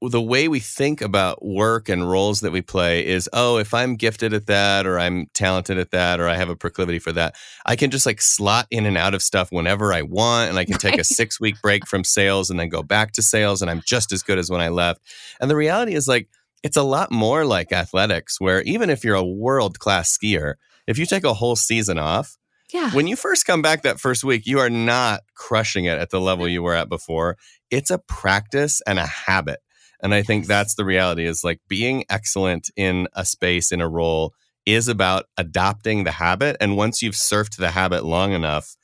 the 0.00 0.22
way 0.22 0.48
we 0.48 0.58
think 0.58 1.02
about 1.02 1.44
work 1.44 1.88
and 1.88 2.08
roles 2.08 2.40
that 2.40 2.52
we 2.52 2.62
play 2.62 3.06
is 3.06 3.28
oh 3.34 3.58
if 3.58 3.74
i'm 3.74 3.94
gifted 3.94 4.32
at 4.32 4.46
that 4.46 4.86
or 4.86 4.98
i'm 4.98 5.26
talented 5.34 5.76
at 5.76 5.90
that 5.90 6.18
or 6.18 6.28
i 6.28 6.34
have 6.34 6.48
a 6.48 6.56
proclivity 6.56 6.98
for 6.98 7.12
that 7.12 7.34
i 7.66 7.76
can 7.76 7.90
just 7.90 8.06
like 8.06 8.20
slot 8.20 8.66
in 8.70 8.86
and 8.86 8.96
out 8.96 9.12
of 9.12 9.22
stuff 9.22 9.52
whenever 9.52 9.92
i 9.92 10.00
want 10.00 10.48
and 10.48 10.58
i 10.58 10.64
can 10.64 10.78
take 10.78 10.98
a 10.98 11.04
six 11.04 11.38
week 11.38 11.60
break 11.60 11.86
from 11.86 12.04
sales 12.04 12.48
and 12.48 12.58
then 12.58 12.70
go 12.70 12.82
back 12.82 13.12
to 13.12 13.22
sales 13.22 13.60
and 13.60 13.70
i'm 13.70 13.82
just 13.84 14.12
as 14.12 14.22
good 14.22 14.38
as 14.38 14.50
when 14.50 14.60
i 14.60 14.68
left 14.68 15.00
and 15.40 15.50
the 15.50 15.56
reality 15.56 15.94
is 15.94 16.08
like 16.08 16.28
it's 16.62 16.76
a 16.76 16.82
lot 16.82 17.12
more 17.12 17.44
like 17.44 17.70
athletics 17.70 18.40
where 18.40 18.62
even 18.62 18.88
if 18.88 19.04
you're 19.04 19.14
a 19.14 19.24
world 19.24 19.78
class 19.78 20.16
skier 20.16 20.54
if 20.86 20.98
you 20.98 21.04
take 21.04 21.24
a 21.24 21.34
whole 21.34 21.56
season 21.56 21.98
off 21.98 22.38
yeah. 22.72 22.90
When 22.90 23.06
you 23.06 23.14
first 23.14 23.46
come 23.46 23.62
back 23.62 23.82
that 23.82 24.00
first 24.00 24.24
week, 24.24 24.44
you 24.44 24.58
are 24.58 24.68
not 24.68 25.20
crushing 25.36 25.84
it 25.84 25.98
at 25.98 26.10
the 26.10 26.20
level 26.20 26.48
you 26.48 26.64
were 26.64 26.74
at 26.74 26.88
before. 26.88 27.36
It's 27.70 27.92
a 27.92 27.98
practice 27.98 28.82
and 28.88 28.98
a 28.98 29.06
habit. 29.06 29.60
And 30.02 30.14
I 30.14 30.22
think 30.22 30.46
that's 30.46 30.74
the 30.74 30.84
reality 30.84 31.24
is 31.24 31.44
like 31.44 31.60
being 31.68 32.04
excellent 32.08 32.70
in 32.76 33.08
a 33.14 33.24
space, 33.24 33.72
in 33.72 33.80
a 33.80 33.88
role, 33.88 34.32
is 34.66 34.88
about 34.88 35.26
adopting 35.36 36.04
the 36.04 36.12
habit. 36.12 36.56
And 36.60 36.76
once 36.76 37.02
you've 37.02 37.14
surfed 37.14 37.56
the 37.56 37.70
habit 37.70 38.04
long 38.04 38.32
enough, 38.32 38.76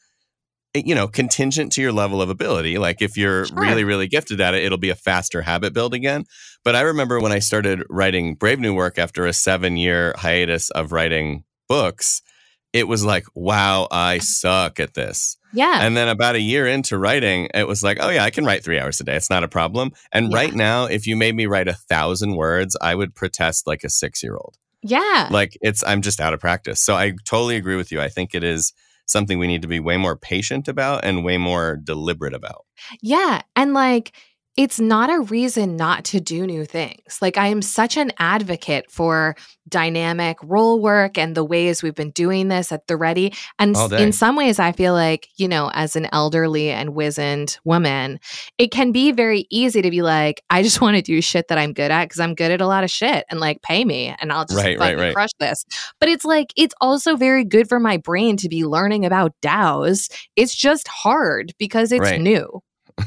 it, 0.75 0.87
you 0.87 0.95
know, 0.95 1.09
contingent 1.09 1.73
to 1.73 1.83
your 1.83 1.92
level 1.92 2.23
of 2.23 2.31
ability. 2.31 2.78
Like 2.78 3.02
if 3.02 3.16
you're 3.16 3.47
sure. 3.47 3.59
really, 3.59 3.85
really 3.85 4.09
gifted 4.09 4.40
at 4.40 4.54
it, 4.54 4.64
it'll 4.64 4.78
be 4.78 4.90
a 4.90 4.95
faster 4.95 5.42
habit 5.42 5.75
build 5.75 5.92
again. 5.92 6.25
But 6.64 6.76
I 6.76 6.83
remember 6.83 7.21
when 7.21 7.33
I 7.33 7.40
started 7.40 7.83
writing 7.90 8.37
Brave 8.37 8.61
New 8.61 8.75
Work 8.75 8.99
after 8.99 9.26
a 9.26 9.33
seven 9.33 9.76
year 9.76 10.14
hiatus 10.16 10.71
of 10.71 10.92
writing 10.92 11.45
books, 11.69 12.23
it 12.72 12.88
was 12.88 13.04
like, 13.04 13.26
wow, 13.34 13.86
I 13.90 14.18
suck 14.18 14.80
at 14.80 14.94
this. 14.94 15.36
Yeah. 15.52 15.80
And 15.82 15.96
then 15.96 16.08
about 16.08 16.34
a 16.34 16.40
year 16.40 16.66
into 16.66 16.96
writing, 16.96 17.48
it 17.52 17.68
was 17.68 17.82
like, 17.82 17.98
oh, 18.00 18.08
yeah, 18.08 18.24
I 18.24 18.30
can 18.30 18.44
write 18.44 18.64
three 18.64 18.78
hours 18.78 19.00
a 19.00 19.04
day. 19.04 19.16
It's 19.16 19.28
not 19.28 19.44
a 19.44 19.48
problem. 19.48 19.92
And 20.10 20.30
yeah. 20.30 20.36
right 20.36 20.54
now, 20.54 20.84
if 20.86 21.06
you 21.06 21.14
made 21.14 21.34
me 21.34 21.46
write 21.46 21.68
a 21.68 21.74
thousand 21.74 22.36
words, 22.36 22.76
I 22.80 22.94
would 22.94 23.14
protest 23.14 23.66
like 23.66 23.84
a 23.84 23.90
six 23.90 24.22
year 24.22 24.36
old. 24.36 24.56
Yeah. 24.82 25.28
Like 25.30 25.56
it's, 25.60 25.84
I'm 25.86 26.00
just 26.00 26.20
out 26.20 26.32
of 26.32 26.40
practice. 26.40 26.80
So 26.80 26.94
I 26.94 27.12
totally 27.24 27.56
agree 27.56 27.76
with 27.76 27.92
you. 27.92 28.00
I 28.00 28.08
think 28.08 28.34
it 28.34 28.42
is 28.42 28.72
something 29.06 29.38
we 29.38 29.46
need 29.46 29.62
to 29.62 29.68
be 29.68 29.80
way 29.80 29.98
more 29.98 30.16
patient 30.16 30.68
about 30.68 31.04
and 31.04 31.24
way 31.24 31.36
more 31.36 31.76
deliberate 31.76 32.34
about. 32.34 32.64
Yeah. 33.02 33.42
And 33.54 33.74
like, 33.74 34.12
it's 34.56 34.78
not 34.78 35.09
a 35.09 35.21
reason 35.21 35.76
not 35.76 36.04
to 36.04 36.21
do 36.21 36.47
new 36.47 36.66
things. 36.66 37.18
Like, 37.23 37.38
I 37.38 37.47
am 37.47 37.62
such 37.62 37.97
an 37.97 38.12
advocate 38.18 38.90
for 38.90 39.35
dynamic 39.68 40.37
role 40.42 40.78
work 40.78 41.16
and 41.16 41.35
the 41.35 41.44
ways 41.44 41.82
we've 41.82 41.94
been 41.94 42.11
doing 42.11 42.49
this 42.49 42.71
at 42.71 42.87
the 42.87 42.97
ready. 42.97 43.32
And 43.59 43.75
in 43.92 44.12
some 44.12 44.37
ways, 44.37 44.59
I 44.59 44.73
feel 44.73 44.92
like, 44.92 45.28
you 45.37 45.49
know, 45.49 45.71
as 45.73 45.97
an 45.97 46.06
elderly 46.12 46.71
and 46.71 46.94
wizened 46.94 47.59
woman, 47.64 48.21
it 48.59 48.71
can 48.71 48.92
be 48.92 49.11
very 49.12 49.47
easy 49.49 49.80
to 49.80 49.90
be 49.90 50.02
like, 50.02 50.42
I 50.50 50.62
just 50.62 50.80
want 50.82 50.97
to 50.97 51.02
do 51.02 51.23
shit 51.23 51.49
that 51.49 51.56
I'm 51.56 51.73
good 51.73 51.90
at 51.90 52.04
because 52.04 52.21
I'm 52.21 52.35
good 52.35 52.50
at 52.50 52.61
a 52.61 52.66
lot 52.66 52.85
of 52.85 52.90
shit 52.90 53.25
and 53.30 53.40
like 53.40 53.62
pay 53.62 53.85
me 53.87 54.14
and 54.21 54.30
I'll 54.32 54.44
just 54.44 54.62
right, 54.62 54.78
right, 54.78 54.99
right. 54.99 55.14
crush 55.14 55.30
this. 55.40 55.64
But 55.99 56.11
it's 56.11 56.26
like, 56.26 56.52
it's 56.56 56.75
also 56.80 57.16
very 57.16 57.44
good 57.44 57.71
for 57.71 57.80
my 57.80 57.97
brain 57.97 58.37
to 58.38 58.50
be 58.50 58.66
learning 58.66 59.06
about 59.06 59.32
DAOs. 59.40 60.12
It's 60.37 60.54
just 60.54 60.88
hard 60.88 61.54
because 61.59 61.90
it's 61.90 62.02
right. 62.02 62.21
new. 62.21 62.61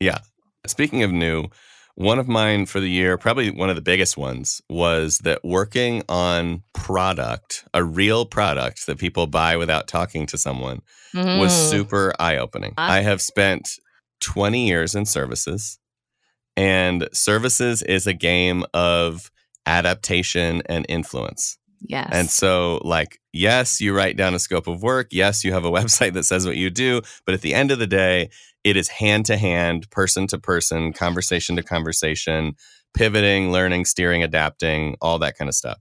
Yeah. 0.00 0.18
Speaking 0.66 1.02
of 1.02 1.12
new, 1.12 1.48
one 1.94 2.20
of 2.20 2.28
mine 2.28 2.66
for 2.66 2.78
the 2.78 2.88
year, 2.88 3.18
probably 3.18 3.50
one 3.50 3.70
of 3.70 3.76
the 3.76 3.82
biggest 3.82 4.16
ones, 4.16 4.62
was 4.68 5.18
that 5.18 5.44
working 5.44 6.04
on 6.08 6.62
product, 6.72 7.64
a 7.74 7.82
real 7.82 8.24
product 8.24 8.86
that 8.86 8.98
people 8.98 9.26
buy 9.26 9.56
without 9.56 9.88
talking 9.88 10.24
to 10.26 10.38
someone, 10.38 10.82
mm. 11.14 11.40
was 11.40 11.52
super 11.52 12.12
eye 12.20 12.36
opening. 12.36 12.74
Uh, 12.78 12.82
I 12.82 13.00
have 13.00 13.20
spent 13.20 13.80
20 14.20 14.68
years 14.68 14.94
in 14.94 15.06
services, 15.06 15.80
and 16.56 17.08
services 17.12 17.82
is 17.82 18.06
a 18.06 18.14
game 18.14 18.64
of 18.74 19.30
adaptation 19.66 20.62
and 20.66 20.86
influence. 20.88 21.58
Yes. 21.80 22.08
And 22.12 22.30
so, 22.30 22.80
like, 22.84 23.18
yes, 23.32 23.80
you 23.80 23.94
write 23.94 24.16
down 24.16 24.34
a 24.34 24.38
scope 24.38 24.66
of 24.66 24.82
work. 24.82 25.08
Yes, 25.10 25.44
you 25.44 25.52
have 25.52 25.64
a 25.64 25.70
website 25.72 26.12
that 26.14 26.24
says 26.24 26.46
what 26.46 26.56
you 26.56 26.70
do. 26.70 27.02
But 27.24 27.34
at 27.34 27.40
the 27.40 27.54
end 27.54 27.70
of 27.70 27.78
the 27.78 27.86
day, 27.86 28.30
it 28.68 28.76
is 28.76 28.88
hand 28.88 29.26
to 29.26 29.36
hand, 29.36 29.90
person 29.90 30.26
to 30.28 30.38
person, 30.38 30.92
conversation 30.92 31.56
to 31.56 31.62
conversation, 31.62 32.54
pivoting, 32.94 33.52
learning, 33.52 33.84
steering, 33.84 34.22
adapting, 34.22 34.96
all 35.00 35.18
that 35.18 35.36
kind 35.36 35.48
of 35.48 35.54
stuff. 35.54 35.78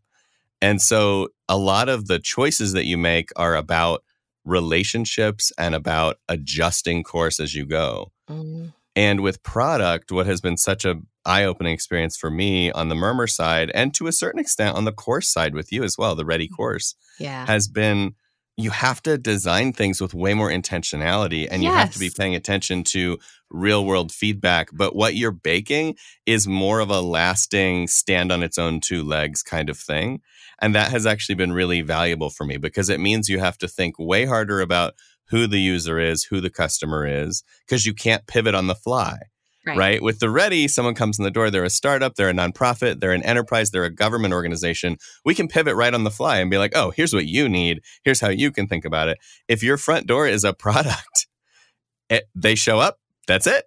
And 0.62 0.82
so, 0.82 1.29
a 1.48 1.58
lot 1.58 1.88
of 1.89 2.08
the 2.08 2.20
choices 2.20 2.74
that 2.74 2.86
you 2.86 2.98
make 2.98 3.29
are 3.36 3.56
about 3.56 4.03
relationships 4.44 5.51
and 5.58 5.75
about 5.75 6.17
adjusting 6.29 7.03
course 7.03 7.39
as 7.39 7.53
you 7.53 7.65
go. 7.65 8.12
Mm. 8.29 8.74
And 8.96 9.22
with 9.22 9.44
product, 9.44 10.12
what 10.12 10.25
has 10.25 10.41
been 10.41 10.58
such 10.58 10.84
a 10.84 10.96
eye 11.25 11.44
opening 11.44 11.74
experience 11.74 12.17
for 12.17 12.32
me 12.32 12.72
on 12.72 12.89
the 12.89 12.96
murmur 12.96 13.27
side, 13.27 13.70
and 13.75 13.94
to 13.94 14.08
a 14.08 14.12
certain 14.12 14.39
extent 14.39 14.75
on 14.75 14.86
the 14.86 14.91
course 14.91 15.29
side 15.29 15.53
with 15.53 15.72
you 15.72 15.84
as 15.84 15.98
well, 15.98 16.15
the 16.15 16.25
ready 16.25 16.48
mm. 16.48 16.56
course, 16.56 16.96
yeah. 17.20 17.46
has 17.46 17.67
been 17.67 18.15
you 18.58 18.72
have 18.72 19.04
to 19.04 19.20
design 19.20 19.72
things 19.72 20.02
with 20.02 20.16
way 20.16 20.34
more 20.34 20.50
intentionality 20.50 21.48
and 21.50 21.64
you 21.64 21.70
have 21.72 21.94
to 21.94 22.00
be 22.00 22.10
paying 22.10 22.34
attention 22.34 22.84
to 22.84 23.20
real 23.52 23.86
world 23.86 24.12
feedback. 24.12 24.70
But 24.74 24.96
what 24.96 25.16
you're 25.16 25.32
baking 25.32 25.96
is 26.26 26.48
more 26.48 26.80
of 26.80 26.90
a 26.90 27.00
lasting 27.00 27.88
stand 27.88 28.32
on 28.32 28.42
its 28.42 28.58
own 28.58 28.82
two 28.82 29.04
legs 29.04 29.44
kind 29.44 29.70
of 29.70 29.78
thing. 29.78 30.22
And 30.60 30.74
that 30.74 30.90
has 30.90 31.06
actually 31.06 31.36
been 31.36 31.54
really 31.54 31.82
valuable 31.82 32.32
for 32.32 32.46
me 32.46 32.58
because 32.58 32.90
it 32.90 33.00
means 33.00 33.30
you 33.30 33.40
have 33.40 33.60
to 33.60 33.68
think 33.68 34.00
way 34.00 34.26
harder 34.26 34.60
about 34.60 34.96
who 35.30 35.46
the 35.46 35.60
user 35.60 36.00
is, 36.00 36.24
who 36.24 36.42
the 36.42 36.50
customer 36.50 37.06
is, 37.06 37.44
because 37.68 37.86
you 37.86 37.94
can't 37.94 38.26
pivot 38.26 38.56
on 38.56 38.66
the 38.66 38.76
fly. 38.76 39.18
Right. 39.67 39.77
right. 39.77 40.01
With 40.01 40.19
the 40.19 40.29
ready, 40.29 40.67
someone 40.67 40.95
comes 40.95 41.19
in 41.19 41.24
the 41.24 41.31
door, 41.31 41.51
they're 41.51 41.63
a 41.63 41.69
startup, 41.69 42.15
they're 42.15 42.29
a 42.29 42.33
nonprofit, 42.33 43.00
they're 43.00 43.12
an 43.12 43.24
enterprise, 43.24 43.71
they're 43.71 43.83
a 43.83 43.93
government 43.93 44.33
organization. 44.33 44.97
We 45.25 45.36
can 45.36 45.47
pivot 45.47 45.75
right 45.75 45.93
on 45.93 46.03
the 46.03 46.12
fly 46.12 46.38
and 46.38 46.50
be 46.50 46.57
like, 46.57 46.71
oh, 46.75 46.91
here's 46.91 47.13
what 47.13 47.25
you 47.25 47.50
need. 47.50 47.81
Here's 48.03 48.21
how 48.21 48.29
you 48.29 48.51
can 48.51 48.67
think 48.67 48.86
about 48.86 49.09
it. 49.09 49.17
If 49.47 49.63
your 49.63 49.77
front 49.77 50.07
door 50.07 50.27
is 50.27 50.43
a 50.43 50.53
product, 50.67 51.27
it, 52.09 52.29
they 52.33 52.55
show 52.55 52.79
up, 52.79 53.00
that's 53.27 53.47
it. 53.47 53.65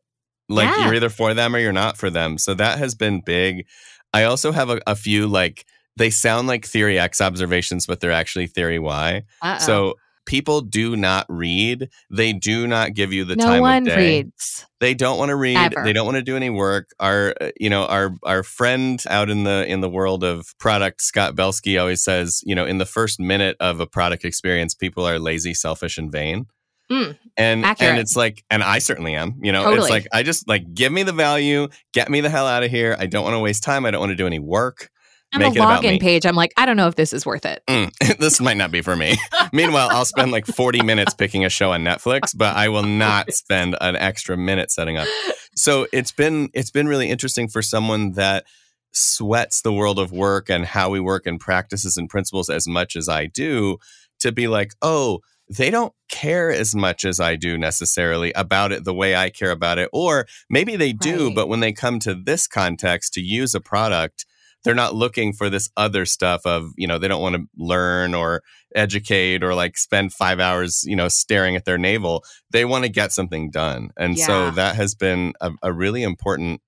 Like 0.48 0.68
yeah. 0.68 0.86
you're 0.86 0.94
either 0.94 1.10
for 1.10 1.34
them 1.34 1.54
or 1.54 1.58
you're 1.58 1.72
not 1.72 1.96
for 1.96 2.10
them. 2.10 2.38
So 2.38 2.54
that 2.54 2.78
has 2.78 2.94
been 2.94 3.20
big. 3.20 3.66
I 4.12 4.24
also 4.24 4.52
have 4.52 4.70
a, 4.70 4.80
a 4.86 4.96
few 4.96 5.26
like, 5.26 5.66
they 5.96 6.10
sound 6.10 6.48
like 6.48 6.64
theory 6.64 6.98
X 6.98 7.20
observations, 7.20 7.86
but 7.86 8.00
they're 8.00 8.10
actually 8.10 8.46
theory 8.46 8.78
Y. 8.78 9.22
Uh-oh. 9.42 9.58
So 9.58 9.94
people 10.30 10.60
do 10.60 10.96
not 10.96 11.26
read. 11.28 11.90
They 12.08 12.32
do 12.32 12.68
not 12.68 12.94
give 12.94 13.12
you 13.12 13.24
the 13.24 13.34
no 13.34 13.44
time 13.44 13.60
one 13.62 13.82
of 13.82 13.94
day. 13.94 14.22
reads. 14.22 14.64
They 14.78 14.94
don't 14.94 15.18
want 15.18 15.30
to 15.30 15.36
read. 15.36 15.56
Ever. 15.56 15.82
They 15.82 15.92
don't 15.92 16.06
want 16.06 16.18
to 16.18 16.22
do 16.22 16.36
any 16.36 16.50
work. 16.50 16.90
Our 17.00 17.34
uh, 17.40 17.50
you 17.58 17.68
know 17.68 17.84
our 17.86 18.14
our 18.22 18.44
friend 18.44 19.02
out 19.08 19.28
in 19.28 19.42
the 19.42 19.66
in 19.66 19.80
the 19.80 19.90
world 19.90 20.22
of 20.22 20.56
product, 20.58 21.02
Scott 21.02 21.34
Belsky, 21.34 21.76
always 21.76 22.00
says 22.02 22.42
you 22.46 22.54
know 22.54 22.64
in 22.64 22.78
the 22.78 22.86
first 22.86 23.18
minute 23.18 23.56
of 23.58 23.80
a 23.80 23.86
product 23.88 24.24
experience, 24.24 24.72
people 24.72 25.06
are 25.06 25.18
lazy, 25.18 25.52
selfish, 25.52 25.98
and 25.98 26.12
vain. 26.12 26.46
Mm, 26.92 27.18
and 27.36 27.64
accurate. 27.64 27.90
and 27.90 28.00
it's 28.00 28.16
like 28.16 28.44
and 28.50 28.64
I 28.64 28.80
certainly 28.80 29.14
am 29.14 29.38
you 29.42 29.52
know 29.52 29.62
totally. 29.62 29.78
it's 29.82 29.90
like 29.90 30.08
I 30.12 30.24
just 30.24 30.48
like 30.48 30.74
give 30.74 30.90
me 30.90 31.04
the 31.04 31.12
value 31.12 31.68
get 31.92 32.10
me 32.10 32.20
the 32.20 32.28
hell 32.28 32.48
out 32.48 32.64
of 32.64 32.70
here 32.72 32.96
I 32.98 33.06
don't 33.06 33.22
want 33.22 33.34
to 33.34 33.38
waste 33.38 33.62
time 33.62 33.86
I 33.86 33.92
don't 33.92 34.00
want 34.00 34.10
to 34.10 34.16
do 34.16 34.26
any 34.26 34.40
work 34.40 34.90
And 35.32 35.42
the 35.42 35.60
login 35.60 36.00
page, 36.00 36.26
I'm 36.26 36.34
like, 36.34 36.52
I 36.56 36.66
don't 36.66 36.76
know 36.76 36.88
if 36.88 36.96
this 36.96 37.12
is 37.12 37.24
worth 37.24 37.46
it. 37.46 37.62
Mm, 37.68 37.92
this 38.18 38.40
might 38.40 38.56
not 38.56 38.70
be 38.70 38.82
for 38.82 38.96
me. 38.96 39.16
Meanwhile, 39.52 39.88
I'll 39.90 40.04
spend 40.04 40.32
like 40.32 40.46
40 40.46 40.82
minutes 40.82 41.14
picking 41.14 41.44
a 41.44 41.48
show 41.48 41.72
on 41.72 41.84
Netflix, 41.84 42.36
but 42.36 42.56
I 42.56 42.68
will 42.68 42.82
not 42.84 43.32
spend 43.32 43.76
an 43.80 43.96
extra 43.96 44.36
minute 44.36 44.70
setting 44.70 44.96
up. 44.96 45.06
So 45.54 45.86
it's 45.92 46.12
been 46.12 46.48
it's 46.54 46.70
been 46.70 46.88
really 46.88 47.10
interesting 47.10 47.48
for 47.48 47.62
someone 47.62 48.12
that 48.12 48.44
sweats 48.92 49.62
the 49.62 49.72
world 49.72 49.98
of 49.98 50.10
work 50.10 50.50
and 50.50 50.64
how 50.64 50.90
we 50.90 50.98
work 50.98 51.26
and 51.26 51.38
practices 51.38 51.96
and 51.96 52.08
principles 52.08 52.50
as 52.50 52.66
much 52.66 52.96
as 52.96 53.08
I 53.08 53.26
do 53.26 53.78
to 54.18 54.32
be 54.32 54.48
like, 54.48 54.72
oh, 54.82 55.20
they 55.48 55.70
don't 55.70 55.92
care 56.08 56.50
as 56.52 56.74
much 56.74 57.04
as 57.04 57.18
I 57.18 57.36
do 57.36 57.58
necessarily 57.58 58.32
about 58.32 58.72
it 58.72 58.84
the 58.84 58.94
way 58.94 59.16
I 59.16 59.30
care 59.30 59.50
about 59.50 59.78
it. 59.78 59.88
Or 59.92 60.26
maybe 60.48 60.76
they 60.76 60.92
do, 60.92 61.26
right. 61.26 61.34
but 61.34 61.48
when 61.48 61.60
they 61.60 61.72
come 61.72 61.98
to 62.00 62.14
this 62.14 62.46
context 62.46 63.14
to 63.14 63.20
use 63.20 63.54
a 63.54 63.60
product, 63.60 64.26
they're 64.64 64.74
not 64.74 64.94
looking 64.94 65.32
for 65.32 65.48
this 65.48 65.70
other 65.76 66.04
stuff 66.04 66.42
of, 66.44 66.72
you 66.76 66.86
know, 66.86 66.98
they 66.98 67.08
don't 67.08 67.22
want 67.22 67.36
to 67.36 67.44
learn 67.56 68.14
or 68.14 68.42
educate 68.74 69.42
or 69.42 69.54
like 69.54 69.78
spend 69.78 70.12
five 70.12 70.38
hours, 70.38 70.84
you 70.84 70.96
know, 70.96 71.08
staring 71.08 71.56
at 71.56 71.64
their 71.64 71.78
navel. 71.78 72.24
They 72.50 72.64
want 72.64 72.84
to 72.84 72.90
get 72.90 73.12
something 73.12 73.50
done. 73.50 73.90
And 73.96 74.16
yeah. 74.16 74.26
so 74.26 74.50
that 74.52 74.76
has 74.76 74.94
been 74.94 75.32
a, 75.40 75.52
a 75.62 75.72
really 75.72 76.02
important 76.02 76.60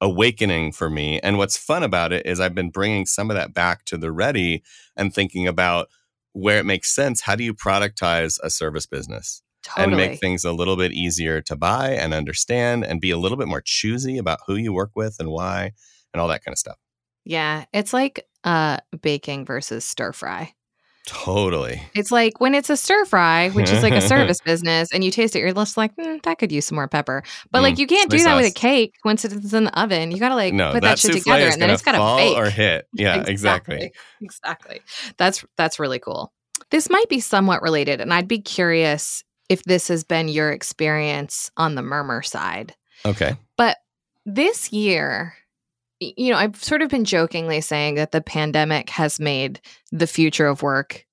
awakening 0.00 0.72
for 0.72 0.90
me. 0.90 1.20
And 1.20 1.38
what's 1.38 1.56
fun 1.56 1.82
about 1.82 2.12
it 2.12 2.26
is 2.26 2.40
I've 2.40 2.54
been 2.54 2.70
bringing 2.70 3.06
some 3.06 3.30
of 3.30 3.36
that 3.36 3.54
back 3.54 3.84
to 3.86 3.96
the 3.96 4.12
ready 4.12 4.62
and 4.96 5.14
thinking 5.14 5.46
about, 5.46 5.88
where 6.36 6.58
it 6.58 6.66
makes 6.66 6.92
sense, 6.92 7.20
how 7.20 7.36
do 7.36 7.44
you 7.44 7.54
productize 7.54 8.40
a 8.42 8.50
service 8.50 8.86
business? 8.86 9.40
Totally. 9.62 9.84
and 9.84 9.96
make 9.96 10.20
things 10.20 10.44
a 10.44 10.52
little 10.52 10.76
bit 10.76 10.92
easier 10.92 11.40
to 11.40 11.56
buy 11.56 11.92
and 11.92 12.12
understand 12.12 12.84
and 12.84 13.00
be 13.00 13.10
a 13.10 13.16
little 13.16 13.38
bit 13.38 13.48
more 13.48 13.62
choosy 13.64 14.18
about 14.18 14.40
who 14.46 14.56
you 14.56 14.74
work 14.74 14.90
with 14.94 15.16
and 15.18 15.30
why 15.30 15.72
and 16.12 16.20
all 16.20 16.28
that 16.28 16.44
kind 16.44 16.52
of 16.52 16.58
stuff. 16.58 16.76
Yeah, 17.24 17.64
it's 17.72 17.92
like 17.92 18.26
uh 18.44 18.78
baking 19.00 19.44
versus 19.44 19.84
stir 19.84 20.12
fry. 20.12 20.54
Totally. 21.06 21.82
It's 21.94 22.10
like 22.10 22.40
when 22.40 22.54
it's 22.54 22.70
a 22.70 22.78
stir 22.78 23.04
fry, 23.04 23.50
which 23.50 23.70
is 23.70 23.82
like 23.82 23.92
a 23.92 24.00
service 24.08 24.40
business, 24.40 24.88
and 24.92 25.04
you 25.04 25.10
taste 25.10 25.36
it, 25.36 25.40
you're 25.40 25.52
just 25.52 25.76
like, 25.76 25.94
mm, 25.96 26.22
that 26.22 26.38
could 26.38 26.50
use 26.50 26.64
some 26.64 26.76
more 26.76 26.88
pepper. 26.88 27.22
But 27.50 27.58
mm, 27.58 27.62
like, 27.62 27.78
you 27.78 27.86
can't 27.86 28.10
do 28.10 28.16
that 28.18 28.24
sauce. 28.24 28.42
with 28.42 28.50
a 28.50 28.54
cake 28.54 28.94
once 29.04 29.22
it's 29.22 29.52
in 29.52 29.64
the 29.64 29.80
oven. 29.80 30.12
You 30.12 30.18
got 30.18 30.30
to 30.30 30.34
like 30.34 30.54
no, 30.54 30.72
put 30.72 30.80
that, 30.80 30.96
that 30.96 30.98
shit 30.98 31.12
together, 31.12 31.48
and 31.48 31.60
then 31.60 31.68
it's 31.68 31.82
got 31.82 31.92
to 31.92 32.16
bake 32.16 32.36
or 32.38 32.48
hit. 32.48 32.88
Yeah, 32.94 33.22
exactly. 33.26 33.76
exactly. 33.76 33.92
Exactly. 34.22 34.80
That's 35.18 35.44
that's 35.56 35.78
really 35.78 35.98
cool. 35.98 36.32
This 36.70 36.88
might 36.88 37.08
be 37.10 37.20
somewhat 37.20 37.60
related, 37.60 38.00
and 38.00 38.14
I'd 38.14 38.28
be 38.28 38.40
curious 38.40 39.24
if 39.50 39.62
this 39.64 39.88
has 39.88 40.04
been 40.04 40.28
your 40.28 40.52
experience 40.52 41.50
on 41.58 41.74
the 41.74 41.82
murmur 41.82 42.22
side. 42.22 42.74
Okay. 43.04 43.36
But 43.58 43.76
this 44.24 44.72
year, 44.72 45.34
you 46.16 46.30
know, 46.30 46.38
I've 46.38 46.62
sort 46.62 46.82
of 46.82 46.90
been 46.90 47.04
jokingly 47.04 47.60
saying 47.60 47.94
that 47.94 48.12
the 48.12 48.20
pandemic 48.20 48.90
has 48.90 49.18
made 49.18 49.60
the 49.92 50.06
future 50.06 50.46
of 50.46 50.62
work 50.62 51.06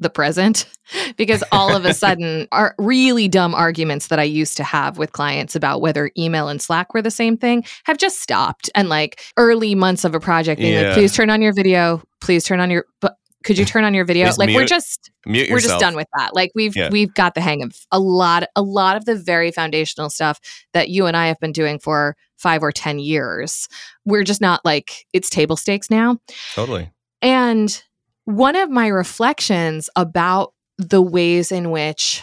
the 0.00 0.10
present 0.10 0.66
because 1.16 1.44
all 1.52 1.74
of 1.74 1.84
a 1.84 1.94
sudden 2.04 2.48
are 2.52 2.74
really 2.78 3.28
dumb 3.28 3.54
arguments 3.54 4.08
that 4.08 4.18
I 4.18 4.24
used 4.24 4.56
to 4.56 4.64
have 4.64 4.98
with 4.98 5.12
clients 5.12 5.54
about 5.54 5.80
whether 5.80 6.10
email 6.18 6.48
and 6.48 6.60
Slack 6.60 6.94
were 6.94 7.02
the 7.02 7.10
same 7.10 7.36
thing 7.36 7.64
have 7.84 7.98
just 7.98 8.20
stopped. 8.20 8.70
And 8.74 8.88
like 8.88 9.20
early 9.36 9.74
months 9.74 10.04
of 10.04 10.14
a 10.14 10.20
project 10.20 10.60
being 10.60 10.74
yeah. 10.74 10.88
like, 10.88 10.94
please 10.94 11.14
turn 11.14 11.30
on 11.30 11.42
your 11.42 11.52
video, 11.52 12.02
please 12.20 12.44
turn 12.44 12.60
on 12.60 12.70
your 12.70 12.86
but 13.00 13.16
could 13.44 13.58
you 13.58 13.64
turn 13.64 13.84
on 13.84 13.94
your 13.94 14.04
video? 14.04 14.28
like 14.36 14.48
mute, 14.48 14.56
we're 14.56 14.66
just 14.66 15.10
we're 15.26 15.60
just 15.60 15.78
done 15.78 15.94
with 15.94 16.08
that. 16.16 16.34
Like 16.34 16.50
we've 16.54 16.74
yeah. 16.74 16.88
we've 16.90 17.14
got 17.14 17.34
the 17.34 17.40
hang 17.40 17.62
of 17.62 17.76
a 17.92 18.00
lot 18.00 18.44
a 18.56 18.62
lot 18.62 18.96
of 18.96 19.04
the 19.04 19.14
very 19.14 19.52
foundational 19.52 20.10
stuff 20.10 20.40
that 20.72 20.88
you 20.88 21.06
and 21.06 21.16
I 21.16 21.28
have 21.28 21.38
been 21.38 21.52
doing 21.52 21.78
for 21.78 22.16
5 22.38 22.62
or 22.62 22.72
10 22.72 22.98
years. 22.98 23.68
We're 24.04 24.24
just 24.24 24.40
not 24.40 24.64
like 24.64 25.06
it's 25.12 25.30
table 25.30 25.56
stakes 25.56 25.90
now. 25.90 26.18
Totally. 26.54 26.90
And 27.22 27.82
one 28.24 28.56
of 28.56 28.70
my 28.70 28.88
reflections 28.88 29.88
about 29.96 30.52
the 30.78 31.00
ways 31.00 31.52
in 31.52 31.70
which 31.70 32.22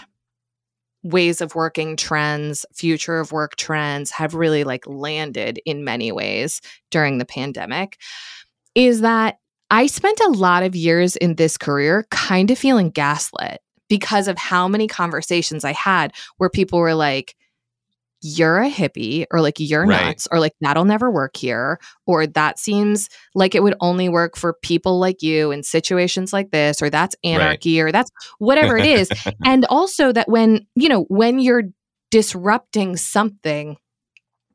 ways 1.04 1.42
of 1.42 1.56
working 1.56 1.96
trends, 1.96 2.66
future 2.74 3.20
of 3.20 3.32
work 3.32 3.56
trends 3.56 4.12
have 4.12 4.36
really 4.36 4.64
like 4.64 4.86
landed 4.86 5.60
in 5.66 5.84
many 5.84 6.12
ways 6.12 6.62
during 6.92 7.18
the 7.18 7.26
pandemic 7.26 7.98
is 8.76 9.02
that 9.02 9.38
I 9.72 9.88
spent 9.88 10.20
a 10.20 10.30
lot 10.30 10.64
of 10.64 10.76
years 10.76 11.16
in 11.16 11.36
this 11.36 11.58
career 11.58 12.06
kind 12.12 12.52
of 12.52 12.60
feeling 12.60 12.90
gaslit 12.90 13.62
because 13.88 14.28
of 14.28 14.38
how 14.38 14.68
many 14.68 14.88
conversations 14.88 15.64
I 15.64 15.72
had 15.72 16.14
where 16.38 16.50
people 16.50 16.80
were 16.80 16.94
like, 16.94 17.36
you're 18.22 18.60
a 18.60 18.70
hippie 18.70 19.26
or 19.32 19.42
like 19.42 19.56
you're 19.60 19.86
right. 19.86 20.08
nuts 20.08 20.28
or 20.30 20.40
like 20.40 20.52
that'll 20.62 20.86
never 20.86 21.10
work 21.10 21.36
here 21.36 21.80
or 22.06 22.28
that 22.28 22.60
seems 22.60 23.10
like 23.34 23.56
it 23.56 23.64
would 23.64 23.74
only 23.80 24.10
work 24.10 24.38
for 24.38 24.54
people 24.62 25.00
like 25.00 25.24
you 25.24 25.52
in 25.52 25.64
situations 25.64 26.32
like 26.32 26.52
this 26.52 26.82
or 26.84 26.90
that's 26.90 27.16
anarchy 27.24 27.82
right. 27.82 27.88
or 27.88 27.92
that's 27.92 28.12
whatever 28.38 28.78
it 28.78 28.86
is 28.86 29.10
and 29.46 29.66
also 29.70 30.12
that 30.12 30.30
when 30.30 30.68
you 30.76 30.88
know 30.88 31.06
when 31.06 31.40
you're 31.40 31.64
disrupting 32.12 32.96
something 32.96 33.76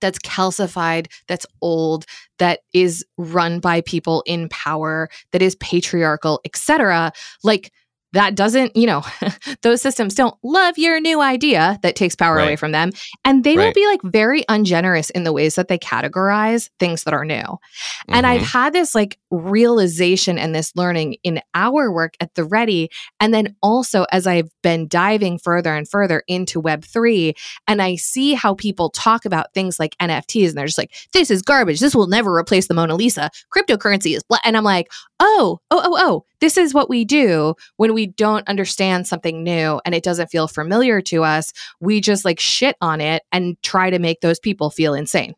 that's 0.00 0.18
calcified, 0.20 1.06
that's 1.28 1.46
old, 1.60 2.04
that 2.38 2.60
is 2.72 3.04
run 3.16 3.60
by 3.60 3.80
people 3.80 4.22
in 4.26 4.48
power, 4.48 5.08
that 5.32 5.42
is 5.42 5.56
patriarchal, 5.56 6.40
etc. 6.44 7.12
Like 7.42 7.72
that 8.16 8.34
doesn't, 8.34 8.74
you 8.74 8.86
know, 8.86 9.04
those 9.62 9.82
systems 9.82 10.14
don't 10.14 10.34
love 10.42 10.78
your 10.78 10.98
new 11.00 11.20
idea 11.20 11.78
that 11.82 11.96
takes 11.96 12.16
power 12.16 12.36
right. 12.36 12.44
away 12.44 12.56
from 12.56 12.72
them. 12.72 12.90
And 13.26 13.44
they 13.44 13.58
right. 13.58 13.66
will 13.66 13.72
be 13.74 13.86
like 13.86 14.00
very 14.04 14.42
ungenerous 14.48 15.10
in 15.10 15.24
the 15.24 15.34
ways 15.34 15.54
that 15.56 15.68
they 15.68 15.78
categorize 15.78 16.70
things 16.80 17.04
that 17.04 17.12
are 17.12 17.26
new. 17.26 17.34
Mm-hmm. 17.36 18.14
And 18.14 18.26
I've 18.26 18.40
mm-hmm. 18.40 18.58
had 18.58 18.72
this 18.72 18.94
like 18.94 19.18
realization 19.30 20.38
and 20.38 20.54
this 20.54 20.72
learning 20.74 21.16
in 21.24 21.42
our 21.54 21.92
work 21.92 22.14
at 22.18 22.34
the 22.34 22.44
Ready. 22.44 22.88
And 23.20 23.34
then 23.34 23.54
also 23.62 24.06
as 24.12 24.26
I've 24.26 24.48
been 24.62 24.88
diving 24.88 25.38
further 25.38 25.74
and 25.74 25.86
further 25.86 26.22
into 26.26 26.62
Web3, 26.62 27.34
and 27.68 27.82
I 27.82 27.96
see 27.96 28.32
how 28.32 28.54
people 28.54 28.88
talk 28.88 29.26
about 29.26 29.52
things 29.52 29.78
like 29.78 29.94
NFTs 29.98 30.48
and 30.48 30.56
they're 30.56 30.66
just 30.66 30.78
like, 30.78 30.94
this 31.12 31.30
is 31.30 31.42
garbage. 31.42 31.80
This 31.80 31.94
will 31.94 32.06
never 32.06 32.34
replace 32.34 32.66
the 32.66 32.74
Mona 32.74 32.94
Lisa. 32.94 33.30
Cryptocurrency 33.54 34.16
is, 34.16 34.22
blah. 34.22 34.38
and 34.42 34.56
I'm 34.56 34.64
like, 34.64 34.90
oh, 35.20 35.60
oh, 35.70 35.82
oh, 35.84 35.96
oh, 35.98 36.24
this 36.40 36.56
is 36.56 36.74
what 36.74 36.88
we 36.88 37.04
do 37.04 37.54
when 37.76 37.94
we 37.94 38.05
don't 38.06 38.46
understand 38.48 39.06
something 39.06 39.42
new 39.42 39.80
and 39.84 39.94
it 39.94 40.02
doesn't 40.02 40.28
feel 40.30 40.48
familiar 40.48 41.00
to 41.02 41.24
us. 41.24 41.52
We 41.80 42.00
just 42.00 42.24
like 42.24 42.40
shit 42.40 42.76
on 42.80 43.00
it 43.00 43.22
and 43.32 43.60
try 43.62 43.90
to 43.90 43.98
make 43.98 44.20
those 44.20 44.38
people 44.38 44.70
feel 44.70 44.94
insane. 44.94 45.34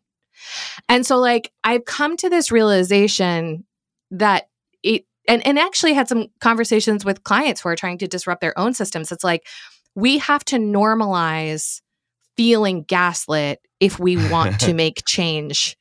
And 0.88 1.04
so, 1.06 1.18
like, 1.18 1.52
I've 1.64 1.84
come 1.84 2.16
to 2.18 2.30
this 2.30 2.52
realization 2.52 3.64
that 4.10 4.48
it, 4.82 5.04
and, 5.26 5.46
and 5.46 5.58
actually 5.58 5.92
had 5.92 6.08
some 6.08 6.28
conversations 6.40 7.04
with 7.04 7.24
clients 7.24 7.60
who 7.60 7.68
are 7.68 7.76
trying 7.76 7.98
to 7.98 8.08
disrupt 8.08 8.40
their 8.40 8.58
own 8.58 8.72
systems. 8.72 9.12
It's 9.12 9.24
like, 9.24 9.46
we 9.94 10.18
have 10.18 10.44
to 10.46 10.56
normalize 10.56 11.80
feeling 12.36 12.84
gaslit 12.84 13.60
if 13.80 13.98
we 13.98 14.16
want 14.30 14.60
to 14.60 14.72
make 14.74 15.02
change 15.06 15.76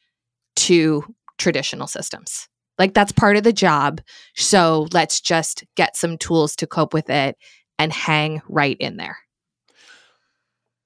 to 0.55 1.03
traditional 1.37 1.87
systems. 1.87 2.46
Like 2.77 2.93
that's 2.93 3.11
part 3.11 3.37
of 3.37 3.43
the 3.43 3.53
job. 3.53 4.01
So 4.35 4.87
let's 4.93 5.19
just 5.19 5.63
get 5.75 5.97
some 5.97 6.17
tools 6.17 6.55
to 6.57 6.67
cope 6.67 6.93
with 6.93 7.09
it 7.09 7.37
and 7.79 7.91
hang 7.91 8.41
right 8.47 8.77
in 8.79 8.97
there. 8.97 9.17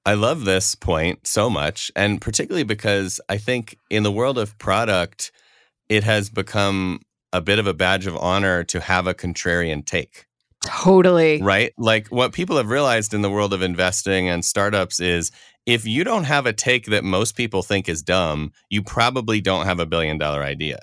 I 0.06 0.16
love 0.16 0.46
this 0.46 0.74
point 0.74 1.28
so 1.28 1.50
much. 1.50 1.92
And 1.96 2.20
particularly 2.20 2.64
because 2.64 3.22
I 3.30 3.38
think 3.38 3.78
in 3.90 4.04
the 4.04 4.12
world 4.12 4.38
of 4.38 4.58
product, 4.58 5.32
it 5.90 6.04
has 6.04 6.30
become 6.30 7.02
a 7.34 7.42
bit 7.42 7.60
of 7.60 7.68
a 7.68 7.74
badge 7.74 8.08
of 8.08 8.18
honor 8.18 8.64
to 8.66 8.80
have 8.80 9.06
a 9.08 9.14
contrarian 9.14 9.86
take. 9.86 10.26
Totally. 10.66 11.42
Right? 11.42 11.74
Like 11.78 12.08
what 12.08 12.34
people 12.34 12.58
have 12.58 12.70
realized 12.70 13.14
in 13.14 13.22
the 13.22 13.30
world 13.30 13.54
of 13.54 13.62
investing 13.62 14.28
and 14.28 14.44
startups 14.44 15.00
is 15.00 15.32
if 15.66 15.86
you 15.86 16.04
don't 16.04 16.24
have 16.24 16.46
a 16.46 16.54
take 16.54 16.88
that 16.88 17.04
most 17.04 17.36
people 17.36 17.62
think 17.62 17.88
is 17.88 18.02
dumb, 18.02 18.52
you 18.70 18.82
probably 18.82 19.40
don't 19.42 19.66
have 19.66 19.80
a 19.80 19.86
billion 19.86 20.18
dollar 20.18 20.44
idea 20.44 20.80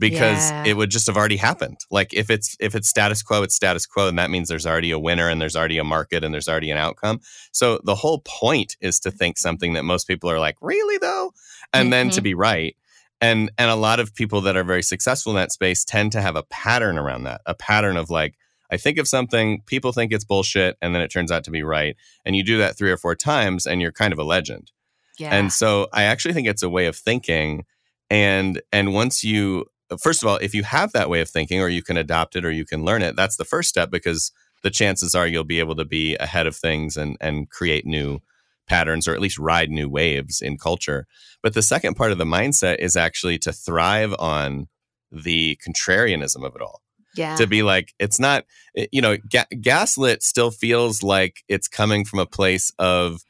because 0.00 0.50
yeah. 0.50 0.64
it 0.66 0.76
would 0.76 0.90
just 0.90 1.06
have 1.06 1.16
already 1.16 1.36
happened. 1.36 1.78
Like 1.90 2.12
if 2.12 2.30
it's 2.30 2.56
if 2.60 2.74
it's 2.74 2.88
status 2.88 3.22
quo, 3.22 3.42
it's 3.42 3.54
status 3.54 3.86
quo, 3.86 4.08
and 4.08 4.18
that 4.18 4.30
means 4.30 4.48
there's 4.48 4.66
already 4.66 4.90
a 4.90 4.98
winner 4.98 5.28
and 5.28 5.40
there's 5.40 5.56
already 5.56 5.78
a 5.78 5.84
market 5.84 6.24
and 6.24 6.34
there's 6.34 6.48
already 6.48 6.70
an 6.70 6.78
outcome. 6.78 7.20
So 7.52 7.80
the 7.84 7.94
whole 7.94 8.20
point 8.20 8.76
is 8.80 8.98
to 9.00 9.10
think 9.10 9.38
something 9.38 9.74
that 9.74 9.84
most 9.84 10.06
people 10.06 10.30
are 10.30 10.40
like, 10.40 10.56
really 10.60 10.98
though, 10.98 11.32
and 11.72 11.84
mm-hmm. 11.84 11.90
then 11.90 12.10
to 12.10 12.16
mm-hmm. 12.16 12.24
be 12.24 12.34
right. 12.34 12.76
And 13.20 13.50
and 13.56 13.70
a 13.70 13.76
lot 13.76 14.00
of 14.00 14.14
people 14.14 14.40
that 14.42 14.56
are 14.56 14.64
very 14.64 14.82
successful 14.82 15.32
in 15.32 15.36
that 15.36 15.52
space 15.52 15.84
tend 15.84 16.12
to 16.12 16.20
have 16.20 16.36
a 16.36 16.42
pattern 16.44 16.98
around 16.98 17.24
that, 17.24 17.40
a 17.46 17.54
pattern 17.54 17.96
of 17.96 18.10
like, 18.10 18.34
I 18.70 18.76
think 18.76 18.98
of 18.98 19.06
something, 19.06 19.62
people 19.66 19.92
think 19.92 20.12
it's 20.12 20.24
bullshit, 20.24 20.76
and 20.82 20.94
then 20.94 21.02
it 21.02 21.12
turns 21.12 21.30
out 21.30 21.44
to 21.44 21.50
be 21.50 21.62
right. 21.62 21.96
And 22.24 22.34
you 22.34 22.42
do 22.42 22.58
that 22.58 22.76
three 22.76 22.90
or 22.90 22.96
four 22.96 23.14
times, 23.14 23.66
and 23.66 23.80
you're 23.80 23.92
kind 23.92 24.12
of 24.12 24.18
a 24.18 24.24
legend. 24.24 24.72
Yeah. 25.18 25.32
And 25.32 25.52
so 25.52 25.88
I 25.92 26.02
actually 26.04 26.34
think 26.34 26.48
it's 26.48 26.64
a 26.64 26.68
way 26.68 26.86
of 26.86 26.96
thinking. 26.96 27.64
And 28.10 28.60
and 28.72 28.92
once 28.92 29.22
you 29.22 29.66
first 30.00 30.22
of 30.22 30.28
all, 30.28 30.36
if 30.36 30.54
you 30.54 30.62
have 30.62 30.92
that 30.92 31.10
way 31.10 31.20
of 31.20 31.28
thinking 31.28 31.60
or 31.60 31.68
you 31.68 31.82
can 31.82 31.96
adopt 31.96 32.36
it 32.36 32.44
or 32.44 32.50
you 32.50 32.64
can 32.64 32.84
learn 32.84 33.02
it, 33.02 33.16
that's 33.16 33.36
the 33.36 33.44
first 33.44 33.68
step 33.68 33.90
because 33.90 34.32
the 34.62 34.70
chances 34.70 35.14
are 35.14 35.26
you'll 35.26 35.44
be 35.44 35.58
able 35.60 35.76
to 35.76 35.84
be 35.84 36.16
ahead 36.16 36.46
of 36.46 36.56
things 36.56 36.96
and 36.96 37.16
and 37.20 37.50
create 37.50 37.86
new 37.86 38.20
patterns 38.66 39.06
or 39.06 39.14
at 39.14 39.20
least 39.20 39.38
ride 39.38 39.70
new 39.70 39.88
waves 39.88 40.40
in 40.40 40.56
culture. 40.56 41.06
But 41.42 41.54
the 41.54 41.62
second 41.62 41.94
part 41.94 42.12
of 42.12 42.18
the 42.18 42.24
mindset 42.24 42.78
is 42.78 42.96
actually 42.96 43.38
to 43.40 43.52
thrive 43.52 44.14
on 44.18 44.68
the 45.12 45.58
contrarianism 45.66 46.44
of 46.44 46.56
it 46.56 46.62
all. 46.62 46.80
Yeah. 47.14 47.36
To 47.36 47.46
be 47.46 47.62
like, 47.62 47.94
it's 48.00 48.18
not, 48.18 48.44
eh, 48.76 48.86
you 48.90 49.00
know, 49.00 49.16
ga- 49.30 49.46
gaslit 49.60 50.22
still 50.22 50.50
feels 50.50 51.02
like 51.02 51.44
it's 51.48 51.68
coming 51.68 52.04
from 52.04 52.18
a 52.18 52.26
place 52.26 52.72
of, 52.78 53.20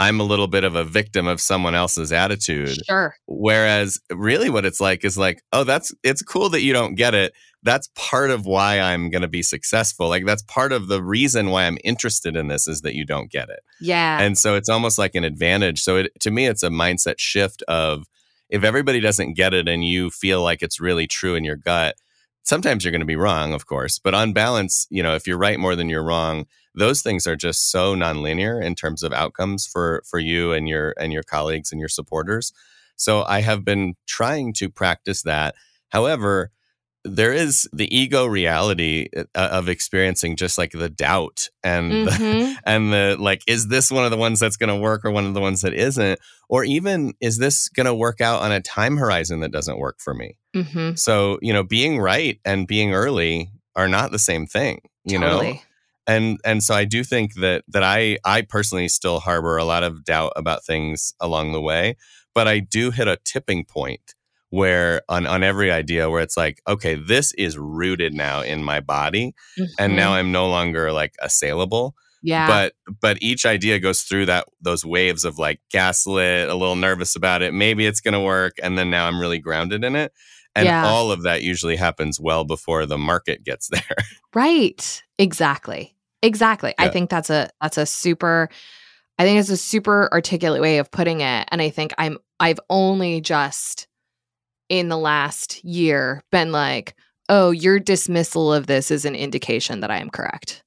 I'm 0.00 0.18
a 0.18 0.24
little 0.24 0.46
bit 0.46 0.64
of 0.64 0.76
a 0.76 0.82
victim 0.82 1.26
of 1.26 1.42
someone 1.42 1.74
else's 1.74 2.10
attitude. 2.10 2.74
Sure. 2.86 3.14
Whereas 3.26 4.00
really 4.10 4.48
what 4.48 4.64
it's 4.64 4.80
like 4.80 5.04
is 5.04 5.18
like, 5.18 5.42
oh, 5.52 5.62
that's 5.62 5.94
it's 6.02 6.22
cool 6.22 6.48
that 6.48 6.62
you 6.62 6.72
don't 6.72 6.94
get 6.94 7.14
it. 7.14 7.34
That's 7.62 7.90
part 7.94 8.30
of 8.30 8.46
why 8.46 8.80
I'm 8.80 9.10
going 9.10 9.20
to 9.20 9.28
be 9.28 9.42
successful. 9.42 10.08
Like 10.08 10.24
that's 10.24 10.42
part 10.44 10.72
of 10.72 10.88
the 10.88 11.02
reason 11.02 11.50
why 11.50 11.64
I'm 11.66 11.76
interested 11.84 12.34
in 12.34 12.48
this 12.48 12.66
is 12.66 12.80
that 12.80 12.94
you 12.94 13.04
don't 13.04 13.30
get 13.30 13.50
it. 13.50 13.60
Yeah. 13.78 14.22
And 14.22 14.38
so 14.38 14.54
it's 14.54 14.70
almost 14.70 14.96
like 14.96 15.14
an 15.14 15.24
advantage. 15.24 15.82
So 15.82 15.96
it, 15.96 16.18
to 16.20 16.30
me 16.30 16.46
it's 16.46 16.62
a 16.62 16.70
mindset 16.70 17.18
shift 17.18 17.62
of 17.68 18.06
if 18.48 18.64
everybody 18.64 19.00
doesn't 19.00 19.34
get 19.34 19.52
it 19.52 19.68
and 19.68 19.84
you 19.84 20.08
feel 20.08 20.42
like 20.42 20.62
it's 20.62 20.80
really 20.80 21.08
true 21.08 21.34
in 21.34 21.44
your 21.44 21.56
gut, 21.56 21.96
sometimes 22.42 22.84
you're 22.84 22.92
going 22.92 23.00
to 23.00 23.06
be 23.06 23.16
wrong, 23.16 23.52
of 23.52 23.66
course, 23.66 23.98
but 23.98 24.14
on 24.14 24.32
balance, 24.32 24.86
you 24.90 25.02
know, 25.02 25.14
if 25.14 25.26
you're 25.26 25.38
right 25.38 25.58
more 25.58 25.76
than 25.76 25.88
you're 25.88 26.04
wrong, 26.04 26.46
those 26.74 27.02
things 27.02 27.26
are 27.26 27.36
just 27.36 27.70
so 27.70 27.94
nonlinear 27.94 28.62
in 28.62 28.74
terms 28.74 29.02
of 29.02 29.12
outcomes 29.12 29.66
for 29.66 30.02
for 30.06 30.18
you 30.18 30.52
and 30.52 30.68
your 30.68 30.94
and 30.98 31.12
your 31.12 31.22
colleagues 31.22 31.72
and 31.72 31.80
your 31.80 31.88
supporters. 31.88 32.52
So 32.96 33.24
I 33.24 33.40
have 33.40 33.64
been 33.64 33.94
trying 34.06 34.52
to 34.54 34.68
practice 34.68 35.22
that. 35.22 35.54
However, 35.88 36.50
there 37.04 37.32
is 37.32 37.68
the 37.72 37.94
ego 37.96 38.26
reality 38.26 39.08
uh, 39.16 39.24
of 39.34 39.68
experiencing 39.68 40.36
just 40.36 40.58
like 40.58 40.72
the 40.72 40.88
doubt 40.88 41.48
and 41.64 41.92
mm-hmm. 42.08 42.08
the, 42.08 42.56
and 42.64 42.92
the 42.92 43.16
like 43.18 43.42
is 43.46 43.68
this 43.68 43.90
one 43.90 44.04
of 44.04 44.10
the 44.10 44.16
ones 44.16 44.38
that's 44.38 44.56
going 44.56 44.68
to 44.68 44.76
work 44.76 45.04
or 45.04 45.10
one 45.10 45.24
of 45.24 45.34
the 45.34 45.40
ones 45.40 45.62
that 45.62 45.72
isn't 45.72 46.18
or 46.48 46.64
even 46.64 47.14
is 47.20 47.38
this 47.38 47.68
going 47.68 47.86
to 47.86 47.94
work 47.94 48.20
out 48.20 48.42
on 48.42 48.52
a 48.52 48.60
time 48.60 48.96
horizon 48.96 49.40
that 49.40 49.52
doesn't 49.52 49.78
work 49.78 49.98
for 49.98 50.12
me 50.12 50.36
mm-hmm. 50.54 50.94
so 50.94 51.38
you 51.40 51.52
know 51.52 51.62
being 51.62 51.98
right 51.98 52.38
and 52.44 52.66
being 52.66 52.92
early 52.92 53.50
are 53.76 53.88
not 53.88 54.10
the 54.10 54.18
same 54.18 54.46
thing 54.46 54.80
you 55.04 55.18
totally. 55.18 55.52
know 55.54 55.58
and 56.06 56.38
and 56.44 56.62
so 56.62 56.74
i 56.74 56.84
do 56.84 57.02
think 57.02 57.34
that 57.34 57.64
that 57.68 57.82
i 57.82 58.18
i 58.24 58.42
personally 58.42 58.88
still 58.88 59.20
harbor 59.20 59.56
a 59.56 59.64
lot 59.64 59.82
of 59.82 60.04
doubt 60.04 60.32
about 60.36 60.64
things 60.64 61.14
along 61.20 61.52
the 61.52 61.60
way 61.60 61.96
but 62.34 62.46
i 62.46 62.58
do 62.58 62.90
hit 62.90 63.08
a 63.08 63.18
tipping 63.24 63.64
point 63.64 64.14
where 64.50 65.02
on 65.08 65.26
on 65.26 65.42
every 65.42 65.70
idea 65.70 66.10
where 66.10 66.22
it's 66.22 66.36
like 66.36 66.60
okay 66.68 66.94
this 66.94 67.32
is 67.34 67.56
rooted 67.58 68.12
now 68.14 68.40
in 68.42 68.62
my 68.62 68.80
body 68.80 69.34
mm-hmm. 69.58 69.64
and 69.78 69.96
now 69.96 70.12
i'm 70.12 70.30
no 70.32 70.48
longer 70.48 70.92
like 70.92 71.14
assailable 71.22 71.94
yeah 72.22 72.46
but 72.46 72.74
but 73.00 73.16
each 73.22 73.46
idea 73.46 73.78
goes 73.78 74.02
through 74.02 74.26
that 74.26 74.44
those 74.60 74.84
waves 74.84 75.24
of 75.24 75.38
like 75.38 75.60
gaslit 75.70 76.48
a 76.48 76.54
little 76.54 76.76
nervous 76.76 77.16
about 77.16 77.42
it 77.42 77.54
maybe 77.54 77.86
it's 77.86 78.00
going 78.00 78.14
to 78.14 78.20
work 78.20 78.54
and 78.62 78.76
then 78.76 78.90
now 78.90 79.06
i'm 79.06 79.20
really 79.20 79.38
grounded 79.38 79.84
in 79.84 79.96
it 79.96 80.12
and 80.56 80.66
Yeah. 80.66 80.84
all 80.84 81.12
of 81.12 81.22
that 81.22 81.42
usually 81.42 81.76
happens 81.76 82.18
well 82.20 82.44
before 82.44 82.84
the 82.84 82.98
market 82.98 83.44
gets 83.44 83.68
there 83.72 83.96
Right. 84.34 85.02
Exactly. 85.18 85.96
Exactly. 86.22 86.74
I 86.78 86.88
think 86.88 87.10
that's 87.10 87.30
a 87.30 87.50
that's 87.60 87.78
a 87.78 87.86
super 87.86 88.48
I 89.18 89.24
think 89.24 89.40
it's 89.40 89.48
a 89.50 89.56
super 89.56 90.08
articulate 90.12 90.60
way 90.62 90.78
of 90.78 90.90
putting 90.90 91.20
it 91.20 91.48
and 91.50 91.60
I 91.60 91.70
think 91.70 91.92
I'm 91.98 92.18
I've 92.38 92.60
only 92.68 93.20
just 93.20 93.86
in 94.70 94.88
the 94.88 94.96
last 94.96 95.62
year 95.64 96.22
been 96.32 96.52
like, 96.52 96.94
"Oh, 97.28 97.50
your 97.50 97.78
dismissal 97.78 98.50
of 98.54 98.66
this 98.66 98.90
is 98.90 99.04
an 99.04 99.14
indication 99.14 99.80
that 99.80 99.90
I 99.90 99.98
am 99.98 100.08
correct." 100.08 100.62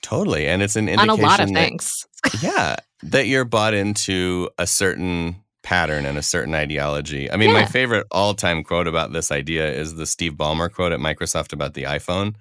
totally 0.00 0.46
and 0.46 0.62
it's 0.62 0.76
an 0.76 0.88
indication 0.88 1.10
On 1.10 1.18
a 1.18 1.22
lot 1.22 1.40
of 1.40 1.48
that- 1.48 1.54
things. 1.54 2.06
yeah 2.40 2.76
that 3.02 3.26
you're 3.26 3.44
bought 3.44 3.74
into 3.74 4.48
a 4.56 4.64
certain 4.66 5.34
pattern 5.64 6.06
and 6.06 6.16
a 6.16 6.22
certain 6.22 6.54
ideology 6.54 7.30
i 7.32 7.36
mean 7.36 7.52
my 7.52 7.66
favorite 7.66 8.06
all-time 8.12 8.62
quote 8.62 8.86
about 8.86 9.12
this 9.12 9.32
idea 9.32 9.68
is 9.70 9.96
the 9.96 10.06
steve 10.06 10.34
ballmer 10.34 10.72
quote 10.72 10.92
at 10.92 11.00
microsoft 11.00 11.52
about 11.52 11.74
the 11.74 11.82
iphone 11.82 12.34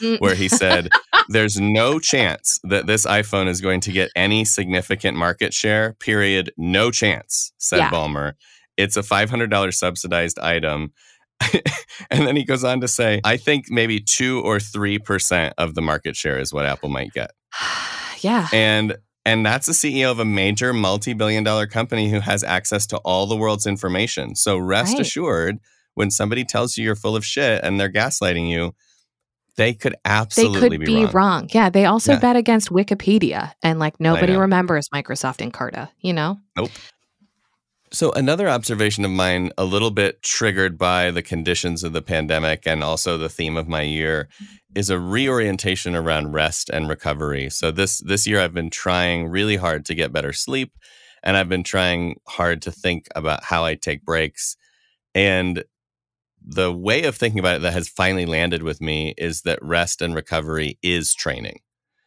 Mm. 0.00 0.20
where 0.20 0.34
he 0.34 0.48
said 0.48 0.88
there's 1.28 1.60
no 1.60 2.00
chance 2.00 2.58
that 2.64 2.88
this 2.88 3.06
iphone 3.06 3.46
is 3.46 3.60
going 3.60 3.80
to 3.82 3.92
get 3.92 4.10
any 4.16 4.44
significant 4.44 5.16
market 5.16 5.54
share 5.54 5.92
period 6.00 6.52
no 6.58 6.90
chance 6.90 7.52
said 7.58 7.78
Yeah. 7.78 7.90
ballmer 7.90 8.32
it's 8.76 8.96
a 8.96 9.02
$500 9.02 9.74
subsidized 9.74 10.38
item 10.38 10.92
and 12.10 12.26
then 12.26 12.36
he 12.36 12.44
goes 12.44 12.62
on 12.64 12.80
to 12.80 12.88
say 12.88 13.20
i 13.24 13.36
think 13.36 13.66
maybe 13.68 14.00
2 14.00 14.40
or 14.42 14.58
3% 14.58 15.52
of 15.58 15.74
the 15.74 15.82
market 15.82 16.14
share 16.16 16.38
is 16.38 16.52
what 16.52 16.64
apple 16.64 16.88
might 16.88 17.12
get 17.12 17.32
yeah. 18.20 18.46
and 18.52 18.96
and 19.26 19.44
that's 19.46 19.66
the 19.66 19.72
CEO 19.72 20.10
of 20.10 20.18
a 20.18 20.24
major 20.26 20.74
multi-billion 20.74 21.44
dollar 21.44 21.66
company 21.66 22.10
who 22.10 22.20
has 22.20 22.44
access 22.44 22.86
to 22.88 22.98
all 22.98 23.26
the 23.26 23.34
world's 23.36 23.66
information. 23.66 24.34
So 24.34 24.58
rest 24.58 24.92
Right. 24.92 25.00
assured, 25.00 25.60
when 25.94 26.10
somebody 26.10 26.44
tells 26.44 26.76
you 26.76 26.84
you're 26.84 26.94
full 26.94 27.16
of 27.16 27.24
shit 27.24 27.64
and 27.64 27.80
they're 27.80 27.90
gaslighting 27.90 28.50
you, 28.50 28.74
they 29.56 29.72
could 29.72 29.94
They 29.94 29.98
absolutely 30.04 30.76
could 30.76 30.84
be, 30.86 31.04
wrong. 31.06 31.10
wrong. 31.12 31.48
Yeah, 31.54 31.70
they 31.70 31.86
also 31.86 32.12
Yeah. 32.12 32.18
bet 32.18 32.36
against 32.36 32.68
Wikipedia 32.68 33.52
and 33.62 33.78
like 33.78 33.98
nobody 33.98 34.36
remembers 34.36 34.90
Microsoft 34.90 35.40
and 35.40 35.50
Encarta, 35.50 35.88
you 36.00 36.12
know? 36.12 36.38
So 37.92 38.10
another 38.12 38.48
observation 38.48 39.04
of 39.04 39.10
mine, 39.10 39.52
a 39.56 39.64
little 39.64 39.90
bit 39.90 40.22
triggered 40.22 40.76
by 40.76 41.10
the 41.10 41.22
conditions 41.22 41.84
of 41.84 41.92
the 41.92 42.02
pandemic 42.02 42.66
and 42.66 42.82
also 42.82 43.16
the 43.16 43.28
theme 43.28 43.56
of 43.56 43.68
my 43.68 43.82
year, 43.82 44.28
mm-hmm. 44.34 44.54
is 44.74 44.90
a 44.90 44.98
reorientation 44.98 45.94
around 45.94 46.32
rest 46.32 46.70
and 46.70 46.88
recovery. 46.88 47.50
So 47.50 47.70
this 47.70 47.98
this 47.98 48.26
year 48.26 48.40
I've 48.40 48.54
been 48.54 48.70
trying 48.70 49.28
really 49.28 49.56
hard 49.56 49.84
to 49.86 49.94
get 49.94 50.12
better 50.12 50.32
sleep 50.32 50.72
and 51.22 51.36
I've 51.36 51.48
been 51.48 51.64
trying 51.64 52.20
hard 52.26 52.62
to 52.62 52.72
think 52.72 53.08
about 53.14 53.44
how 53.44 53.64
I 53.64 53.74
take 53.74 54.04
breaks. 54.04 54.56
And 55.14 55.64
the 56.46 56.72
way 56.72 57.04
of 57.04 57.16
thinking 57.16 57.38
about 57.38 57.56
it 57.56 57.62
that 57.62 57.72
has 57.72 57.88
finally 57.88 58.26
landed 58.26 58.62
with 58.62 58.80
me 58.80 59.14
is 59.16 59.42
that 59.42 59.58
rest 59.62 60.02
and 60.02 60.14
recovery 60.14 60.78
is 60.82 61.14
training. 61.14 61.60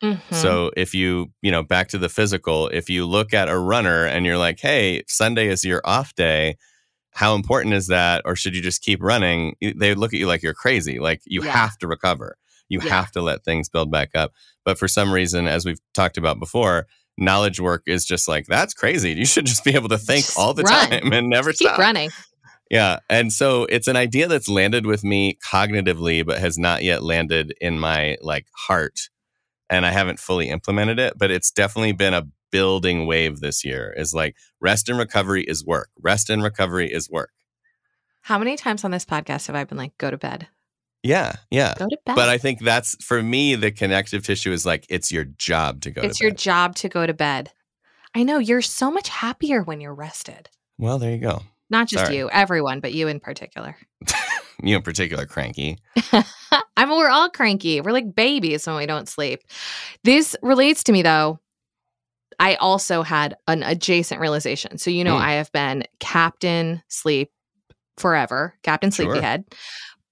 Mhm. 0.04 0.22
So 0.34 0.72
if 0.78 0.94
you, 0.94 1.32
you 1.42 1.52
know, 1.52 1.64
back 1.64 1.88
to 1.90 1.98
the 1.98 2.10
physical, 2.10 2.68
if 2.70 2.90
you 2.90 3.06
look 3.06 3.34
at 3.34 3.50
a 3.50 3.58
runner 3.58 4.06
and 4.06 4.26
you're 4.26 4.38
like, 4.38 4.60
hey, 4.60 5.04
Sunday 5.08 5.48
is 5.48 5.64
your 5.66 5.82
off 5.86 6.14
day, 6.16 6.56
how 7.12 7.34
important 7.34 7.74
is 7.74 7.88
that? 7.88 8.22
Or 8.26 8.36
should 8.36 8.56
you 8.56 8.62
just 8.62 8.84
keep 8.84 9.02
running? 9.02 9.56
They 9.62 9.96
look 9.96 10.14
at 10.14 10.20
you 10.20 10.28
like 10.28 10.44
you're 10.44 10.54
crazy. 10.54 11.00
Like 11.00 11.22
you 11.26 11.44
Yeah. 11.44 11.52
have 11.52 11.78
to 11.80 11.88
recover. 11.88 12.38
You 12.70 12.80
Yeah. 12.84 12.90
have 12.90 13.12
to 13.14 13.22
let 13.22 13.44
things 13.44 13.70
build 13.70 13.90
back 13.92 14.10
up. 14.14 14.34
But 14.64 14.78
for 14.78 14.88
some 14.88 15.12
reason, 15.12 15.48
as 15.48 15.66
we've 15.66 15.80
talked 15.96 16.18
about 16.18 16.38
before, 16.40 16.86
knowledge 17.18 17.60
work 17.60 17.82
is 17.88 18.06
just 18.06 18.28
like, 18.28 18.46
that's 18.46 18.76
crazy. 18.76 19.14
You 19.14 19.26
should 19.26 19.48
just 19.48 19.64
be 19.64 19.74
able 19.74 19.90
to 19.90 19.98
think 19.98 20.26
Just 20.26 20.38
all 20.38 20.54
the 20.54 20.62
run. 20.64 20.90
time 20.90 21.12
and 21.14 21.28
never 21.30 21.52
keep 21.54 21.70
stop. 21.70 21.80
running. 21.80 22.12
Yeah. 22.70 23.00
And 23.10 23.34
so 23.34 23.64
it's 23.70 23.88
an 23.88 23.96
idea 23.96 24.28
that's 24.28 24.48
landed 24.50 24.86
with 24.86 25.04
me 25.04 25.40
cognitively, 25.44 26.24
but 26.24 26.38
has 26.38 26.60
not 26.60 26.84
yet 26.84 27.02
landed 27.02 27.56
in 27.62 27.80
my 27.80 28.18
like 28.22 28.46
heart. 28.56 29.10
And 29.70 29.86
I 29.86 29.92
haven't 29.92 30.20
fully 30.20 30.50
implemented 30.50 31.00
it, 31.00 31.14
but 31.18 31.30
it's 31.32 31.52
definitely 31.52 31.92
been 31.92 32.14
a 32.14 32.28
building 32.52 33.06
wave 33.06 33.40
this 33.40 33.66
year 33.66 33.94
is 33.98 34.14
like 34.14 34.36
rest 34.62 34.88
and 34.90 34.98
recovery 34.98 35.44
is 35.44 35.66
work. 35.66 35.90
Rest 36.02 36.30
and 36.30 36.42
recovery 36.42 36.92
is 36.92 37.10
work. 37.10 37.32
How 38.22 38.38
many 38.38 38.56
times 38.56 38.84
on 38.84 38.92
this 38.92 39.06
podcast 39.06 39.48
have 39.48 39.56
I 39.56 39.64
been 39.64 39.78
like, 39.78 39.98
go 39.98 40.12
to 40.12 40.18
bed? 40.18 40.48
Yeah. 41.04 41.34
Yeah. 41.52 41.74
Go 41.78 41.88
to 41.88 41.98
bed. 42.06 42.16
But 42.16 42.30
I 42.30 42.38
think 42.38 42.60
that's 42.62 43.02
for 43.04 43.22
me, 43.22 43.56
the 43.56 43.72
connective 43.72 44.24
tissue 44.26 44.52
is 44.52 44.66
like 44.66 44.86
it's 44.90 45.12
your 45.12 45.26
job 45.26 45.82
to 45.82 45.92
go 45.92 46.02
to 46.02 46.08
bed. 46.08 46.10
it's 46.10 46.20
to 46.20 46.26
your 46.26 46.32
bed. 46.32 46.40
job 46.40 46.76
to 46.76 46.90
go 46.90 47.06
to 47.06 47.14
bed. 47.14 47.52
I 48.16 48.24
know 48.24 48.40
you're 48.40 48.62
so 48.62 48.90
much 48.90 49.10
happier 49.10 49.62
when 49.62 49.80
you're 49.82 49.94
rested. 49.94 50.50
well, 50.78 50.98
there 50.98 51.12
you 51.12 51.20
go. 51.20 51.44
Not 51.70 51.88
just 51.90 52.06
Sorry. 52.06 52.18
you, 52.18 52.30
everyone, 52.30 52.80
but 52.80 52.94
you 52.94 53.08
in 53.10 53.20
particular. 53.20 53.76
You 54.64 54.76
in 54.76 54.82
particular, 54.82 55.26
cranky. 55.26 55.78
I 56.12 56.86
mean, 56.86 56.98
we're 56.98 57.10
all 57.10 57.30
cranky. 57.30 57.80
We're 57.82 57.92
like 57.92 58.16
babies 58.16 58.66
when 58.66 58.76
we 58.76 58.86
don't 58.86 59.08
sleep. 59.08 59.42
This 60.04 60.36
relates 60.42 60.84
to 60.86 60.92
me 60.92 61.02
though. 61.02 61.40
I 62.40 62.56
also 62.56 63.02
had 63.02 63.36
an 63.48 63.64
adjacent 63.64 64.22
realization. 64.22 64.78
So, 64.78 64.90
you 64.92 65.04
know, 65.04 65.16
Hmm. 65.16 65.24
I 65.24 65.32
have 65.34 65.52
been 65.52 65.84
Captain 66.00 66.82
Sleep 66.88 67.32
forever, 67.98 68.54
Captain 68.64 68.92
Sure. 68.92 69.06
Sleepyhead. 69.06 69.46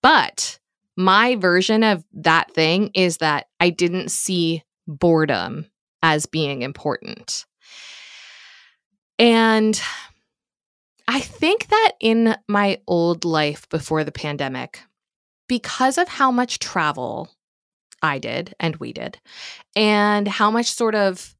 But 0.02 0.60
my 0.96 1.36
version 1.36 1.84
of 1.84 2.04
that 2.14 2.52
thing 2.52 2.90
is 2.96 3.18
that 3.18 3.48
I 3.60 3.70
didn't 3.70 4.10
see 4.10 4.64
boredom 4.88 5.68
as 6.02 6.26
being 6.26 6.62
important. 6.62 7.46
And 9.20 9.80
I 11.08 11.20
think 11.20 11.68
that 11.68 11.92
in 12.00 12.36
my 12.48 12.80
old 12.88 13.26
life 13.26 13.70
before 13.70 14.04
the 14.04 14.12
pandemic, 14.12 14.82
because 15.48 15.98
of 15.98 16.08
how 16.08 16.32
much 16.32 16.60
travel 16.60 17.30
I 18.02 18.20
did 18.20 18.56
and 18.60 18.76
we 18.78 18.94
did, 18.94 19.20
and 19.76 20.28
how 20.28 20.50
much 20.50 20.72
sort 20.72 20.96
of 20.96 21.36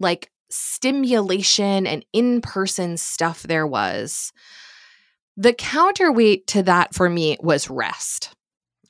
like 0.00 0.30
stimulation 0.50 1.86
and 1.86 2.04
in 2.12 2.40
person 2.40 2.96
stuff 2.96 3.42
there 3.42 3.66
was, 3.66 4.32
the 5.36 5.52
counterweight 5.52 6.48
to 6.48 6.62
that 6.64 6.94
for 6.94 7.08
me 7.08 7.36
was 7.40 7.70
rest. 7.70 8.34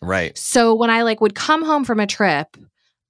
Right. 0.00 0.37
So 0.38 0.74
when 0.74 0.90
I 0.90 1.02
like 1.02 1.20
would 1.20 1.35
come 1.35 1.64
home 1.64 1.85
from 1.85 2.00
a 2.00 2.07
trip 2.07 2.57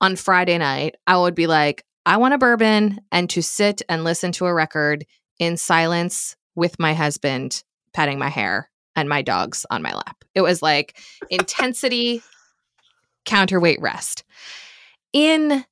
on 0.00 0.16
Friday 0.16 0.58
night, 0.58 0.96
I 1.06 1.18
would 1.18 1.34
be 1.34 1.46
like, 1.46 1.84
I 2.04 2.16
want 2.16 2.34
a 2.34 2.38
bourbon 2.38 2.98
and 3.12 3.28
to 3.30 3.42
sit 3.42 3.82
and 3.88 4.02
listen 4.02 4.32
to 4.32 4.46
a 4.46 4.54
record 4.54 5.04
in 5.38 5.56
silence 5.56 6.34
with 6.58 6.78
my 6.78 6.92
husband 6.92 7.62
petting 7.94 8.18
my 8.18 8.28
hair 8.28 8.68
and 8.96 9.08
my 9.08 9.22
dogs 9.22 9.64
on 9.70 9.80
my 9.80 9.94
lap. 9.94 10.24
It 10.34 10.40
was 10.40 10.60
like 10.60 10.98
intensity, 11.30 12.20
counterweight 13.24 13.80
rest. 13.80 14.24
In 15.12 15.64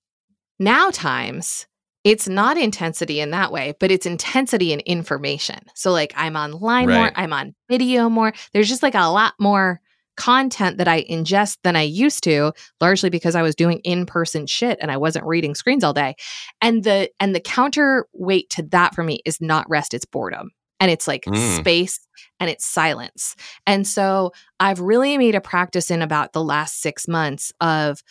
now 0.58 0.90
times, 0.90 1.66
it's 2.04 2.28
not 2.28 2.56
intensity 2.56 3.20
in 3.20 3.32
that 3.32 3.50
way, 3.50 3.74
but 3.80 3.90
it's 3.90 4.06
intensity 4.06 4.72
in 4.72 4.78
information. 4.80 5.58
So, 5.74 5.90
like, 5.90 6.14
I'm 6.16 6.36
online 6.36 6.86
right. 6.86 6.96
more, 6.96 7.12
I'm 7.16 7.32
on 7.32 7.54
video 7.68 8.08
more. 8.08 8.32
There's 8.52 8.68
just 8.68 8.82
like 8.84 8.94
a 8.94 9.10
lot 9.10 9.34
more 9.40 9.80
content 10.16 10.78
that 10.78 10.88
I 10.88 11.02
ingest 11.04 11.58
than 11.62 11.76
I 11.76 11.82
used 11.82 12.22
to, 12.24 12.52
largely 12.80 13.10
because 13.10 13.34
I 13.34 13.42
was 13.42 13.54
doing 13.54 13.80
in-person 13.80 14.46
shit 14.46 14.78
and 14.80 14.90
I 14.90 14.96
wasn't 14.96 15.26
reading 15.26 15.54
screens 15.54 15.84
all 15.84 15.92
day. 15.92 16.14
And 16.60 16.84
the 16.84 17.10
and 17.20 17.34
the 17.34 17.40
counterweight 17.40 18.50
to 18.50 18.62
that 18.70 18.94
for 18.94 19.02
me 19.02 19.20
is 19.24 19.40
not 19.40 19.68
rest, 19.68 19.92
it's 19.92 20.06
boredom. 20.06 20.50
And 20.80 20.90
it's 20.90 21.08
like 21.08 21.24
mm. 21.24 21.56
space 21.56 22.00
and 22.38 22.50
it's 22.50 22.66
silence. 22.66 23.34
And 23.66 23.86
so 23.86 24.32
I've 24.60 24.80
really 24.80 25.16
made 25.16 25.34
a 25.34 25.40
practice 25.40 25.90
in 25.90 26.02
about 26.02 26.32
the 26.32 26.44
last 26.44 26.82
6 26.82 27.08
months 27.08 27.52
of 27.60 28.02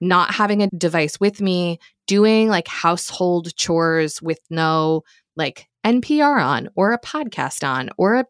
not 0.00 0.34
having 0.34 0.62
a 0.62 0.68
device 0.68 1.20
with 1.20 1.40
me, 1.40 1.78
doing 2.06 2.48
like 2.48 2.68
household 2.68 3.54
chores 3.56 4.20
with 4.20 4.40
no 4.50 5.02
like 5.36 5.68
NPR 5.84 6.44
on 6.44 6.68
or 6.74 6.92
a 6.92 7.00
podcast 7.00 7.66
on 7.66 7.90
or 7.96 8.16
a 8.16 8.24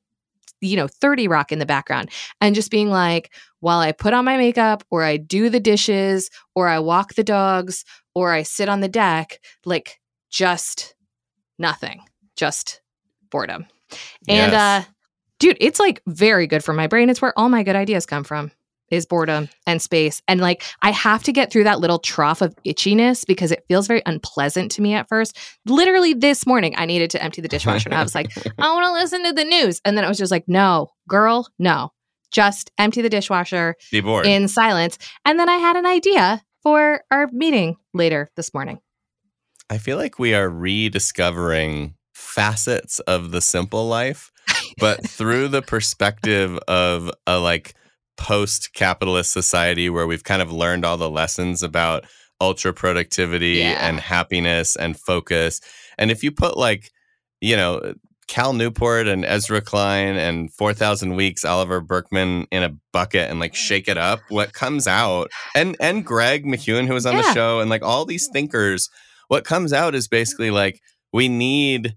you 0.60 0.76
know 0.76 0.86
30 0.86 1.28
rock 1.28 1.50
in 1.50 1.58
the 1.58 1.66
background 1.66 2.10
and 2.40 2.54
just 2.54 2.70
being 2.70 2.88
like 2.88 3.34
while 3.60 3.80
I 3.80 3.92
put 3.92 4.14
on 4.14 4.24
my 4.24 4.36
makeup 4.36 4.84
or 4.90 5.02
I 5.02 5.16
do 5.16 5.50
the 5.50 5.60
dishes 5.60 6.30
or 6.54 6.68
I 6.68 6.78
walk 6.78 7.14
the 7.14 7.24
dogs 7.24 7.84
or 8.14 8.32
I 8.32 8.44
sit 8.44 8.68
on 8.68 8.80
the 8.80 8.88
deck 8.88 9.40
like 9.64 10.00
just 10.30 10.94
nothing 11.58 12.02
just 12.36 12.80
boredom 13.32 13.66
and 14.28 14.52
yes. 14.52 14.54
uh 14.54 14.88
dude 15.40 15.56
it's 15.60 15.80
like 15.80 16.00
very 16.06 16.46
good 16.46 16.62
for 16.62 16.72
my 16.72 16.86
brain 16.86 17.10
it's 17.10 17.20
where 17.20 17.36
all 17.36 17.48
my 17.48 17.64
good 17.64 17.74
ideas 17.74 18.06
come 18.06 18.22
from 18.22 18.52
is 18.92 19.06
boredom 19.06 19.48
and 19.66 19.80
space. 19.80 20.22
And 20.28 20.40
like 20.40 20.62
I 20.82 20.90
have 20.90 21.22
to 21.24 21.32
get 21.32 21.50
through 21.50 21.64
that 21.64 21.80
little 21.80 21.98
trough 21.98 22.42
of 22.42 22.54
itchiness 22.64 23.26
because 23.26 23.50
it 23.50 23.64
feels 23.66 23.86
very 23.86 24.02
unpleasant 24.04 24.70
to 24.72 24.82
me 24.82 24.92
at 24.92 25.08
first. 25.08 25.36
Literally 25.64 26.12
this 26.12 26.46
morning 26.46 26.74
I 26.76 26.84
needed 26.84 27.10
to 27.10 27.22
empty 27.22 27.40
the 27.40 27.48
dishwasher 27.48 27.88
and 27.88 27.98
I 27.98 28.02
was 28.02 28.14
like, 28.14 28.30
I 28.58 28.72
want 28.72 28.86
to 28.86 28.92
listen 28.92 29.24
to 29.24 29.32
the 29.32 29.44
news. 29.44 29.80
And 29.84 29.96
then 29.96 30.04
I 30.04 30.08
was 30.08 30.18
just 30.18 30.30
like, 30.30 30.44
no, 30.46 30.90
girl, 31.08 31.48
no. 31.58 31.90
Just 32.30 32.70
empty 32.78 33.02
the 33.02 33.08
dishwasher 33.08 33.76
Be 33.90 34.00
bored. 34.00 34.26
in 34.26 34.46
silence. 34.46 34.98
And 35.24 35.38
then 35.38 35.48
I 35.48 35.56
had 35.56 35.76
an 35.76 35.86
idea 35.86 36.42
for 36.62 37.02
our 37.10 37.28
meeting 37.32 37.76
later 37.94 38.30
this 38.36 38.54
morning. 38.54 38.78
I 39.70 39.78
feel 39.78 39.96
like 39.96 40.18
we 40.18 40.34
are 40.34 40.48
rediscovering 40.48 41.94
facets 42.34 42.98
of 43.00 43.30
the 43.30 43.40
simple 43.40 43.86
life, 43.88 44.30
but 44.78 45.06
through 45.06 45.48
the 45.48 45.62
perspective 45.62 46.58
of 46.66 47.10
a 47.26 47.38
like 47.38 47.74
post 48.16 48.72
capitalist 48.74 49.32
society 49.32 49.90
where 49.90 50.06
we've 50.06 50.24
kind 50.24 50.42
of 50.42 50.52
learned 50.52 50.84
all 50.84 50.96
the 50.96 51.10
lessons 51.10 51.62
about 51.62 52.04
ultra 52.40 52.72
productivity 52.72 53.58
yeah. 53.58 53.86
and 53.86 54.00
happiness 54.00 54.76
and 54.76 54.98
focus. 54.98 55.60
And 55.98 56.10
if 56.10 56.24
you 56.24 56.32
put 56.32 56.56
like, 56.56 56.90
you 57.40 57.56
know, 57.56 57.94
Cal 58.28 58.54
Newport 58.54 59.08
and 59.08 59.24
Ezra 59.24 59.60
Klein 59.60 60.16
and 60.16 60.52
4,000 60.54 61.16
Weeks, 61.16 61.44
Oliver 61.44 61.80
Burkeman 61.80 62.46
in 62.50 62.62
a 62.62 62.74
bucket 62.92 63.30
and 63.30 63.38
like 63.38 63.54
shake 63.54 63.88
it 63.88 63.98
up, 63.98 64.20
what 64.30 64.54
comes 64.54 64.86
out, 64.86 65.30
and, 65.54 65.76
and 65.80 66.04
Greg 66.04 66.46
McKeown, 66.46 66.86
who 66.86 66.94
was 66.94 67.04
on 67.04 67.14
yeah. 67.14 67.22
the 67.22 67.34
show, 67.34 67.60
and 67.60 67.68
like 67.68 67.82
all 67.82 68.04
these 68.06 68.28
thinkers, 68.32 68.88
what 69.28 69.44
comes 69.44 69.72
out 69.72 69.94
is 69.94 70.08
basically 70.08 70.50
like, 70.50 70.80
we 71.12 71.28
need 71.28 71.94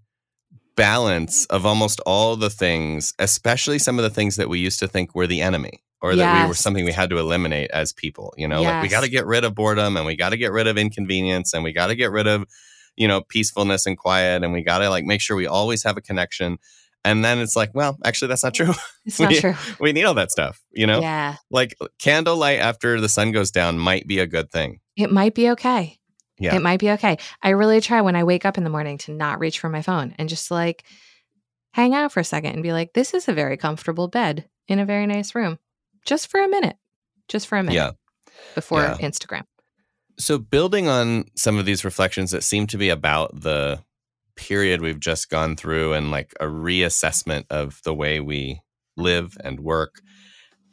balance 0.75 1.45
of 1.47 1.65
almost 1.65 1.99
all 2.05 2.35
the 2.35 2.49
things, 2.49 3.13
especially 3.19 3.79
some 3.79 3.97
of 3.97 4.03
the 4.03 4.09
things 4.09 4.35
that 4.35 4.49
we 4.49 4.59
used 4.59 4.79
to 4.79 4.87
think 4.87 5.15
were 5.15 5.27
the 5.27 5.41
enemy 5.41 5.81
or 6.01 6.13
yes. 6.13 6.19
that 6.19 6.43
we 6.43 6.47
were 6.47 6.53
something 6.53 6.85
we 6.85 6.91
had 6.91 7.09
to 7.09 7.17
eliminate 7.17 7.71
as 7.71 7.93
people. 7.93 8.33
You 8.37 8.47
know, 8.47 8.61
yes. 8.61 8.71
like 8.71 8.83
we 8.83 8.89
got 8.89 9.03
to 9.03 9.09
get 9.09 9.25
rid 9.25 9.43
of 9.43 9.55
boredom 9.55 9.97
and 9.97 10.05
we 10.05 10.15
got 10.15 10.29
to 10.29 10.37
get 10.37 10.51
rid 10.51 10.67
of 10.67 10.77
inconvenience 10.77 11.53
and 11.53 11.63
we 11.63 11.71
got 11.71 11.87
to 11.87 11.95
get 11.95 12.11
rid 12.11 12.27
of, 12.27 12.45
you 12.95 13.07
know, 13.07 13.21
peacefulness 13.21 13.85
and 13.85 13.97
quiet 13.97 14.43
and 14.43 14.53
we 14.53 14.61
got 14.61 14.79
to 14.79 14.89
like 14.89 15.05
make 15.05 15.21
sure 15.21 15.35
we 15.35 15.47
always 15.47 15.83
have 15.83 15.97
a 15.97 16.01
connection. 16.01 16.57
And 17.03 17.23
then 17.23 17.39
it's 17.39 17.55
like, 17.55 17.71
well, 17.73 17.97
actually, 18.03 18.29
that's 18.29 18.43
not 18.43 18.53
true. 18.53 18.73
It's 19.05 19.19
not 19.19 19.29
we, 19.29 19.39
true. 19.39 19.53
We 19.79 19.93
need 19.93 20.05
all 20.05 20.15
that 20.15 20.31
stuff, 20.31 20.63
you 20.71 20.87
know? 20.87 20.99
Yeah. 20.99 21.35
Like 21.51 21.77
candlelight 21.99 22.57
after 22.57 22.99
the 22.99 23.07
sun 23.07 23.31
goes 23.31 23.51
down 23.51 23.77
might 23.77 24.07
be 24.07 24.17
a 24.17 24.25
good 24.25 24.49
thing. 24.49 24.79
It 24.97 25.11
might 25.11 25.35
be 25.35 25.51
okay. 25.51 25.99
Yeah. 26.37 26.55
It 26.55 26.61
might 26.61 26.79
be 26.79 26.91
okay. 26.91 27.17
I 27.41 27.49
really 27.49 27.81
try 27.81 28.01
when 28.01 28.15
I 28.15 28.23
wake 28.23 28.45
up 28.45 28.57
in 28.57 28.63
the 28.63 28.69
morning 28.69 28.97
to 28.99 29.11
not 29.11 29.39
reach 29.39 29.59
for 29.59 29.69
my 29.69 29.81
phone 29.81 30.13
and 30.17 30.27
just 30.27 30.51
like 30.51 30.83
hang 31.71 31.93
out 31.93 32.11
for 32.11 32.19
a 32.19 32.25
second 32.25 32.53
and 32.53 32.63
be 32.63 32.73
like, 32.73 32.93
this 32.93 33.13
is 33.13 33.27
a 33.27 33.33
very 33.33 33.57
comfortable 33.57 34.07
bed 34.07 34.49
in 34.67 34.79
a 34.79 34.85
very 34.85 35.07
nice 35.07 35.35
room 35.35 35.59
just 36.05 36.27
for 36.27 36.41
a 36.41 36.47
minute, 36.47 36.77
just 37.27 37.47
for 37.47 37.57
a 37.57 37.63
minute. 37.63 37.75
Yeah. 37.75 37.91
Before 38.53 38.81
yeah. 38.81 38.97
Instagram. 38.97 39.43
So, 40.17 40.37
building 40.37 40.87
on 40.87 41.25
some 41.35 41.57
of 41.57 41.65
these 41.65 41.83
reflections 41.83 42.31
that 42.31 42.43
seem 42.43 42.67
to 42.67 42.77
be 42.77 42.89
about 42.89 43.41
the 43.41 43.83
period 44.35 44.81
we've 44.81 44.99
just 44.99 45.29
gone 45.29 45.55
through 45.55 45.93
and 45.93 46.11
like 46.11 46.33
a 46.39 46.45
reassessment 46.45 47.45
of 47.49 47.81
the 47.83 47.93
way 47.93 48.19
we 48.19 48.61
live 48.97 49.37
and 49.43 49.59
work, 49.59 50.01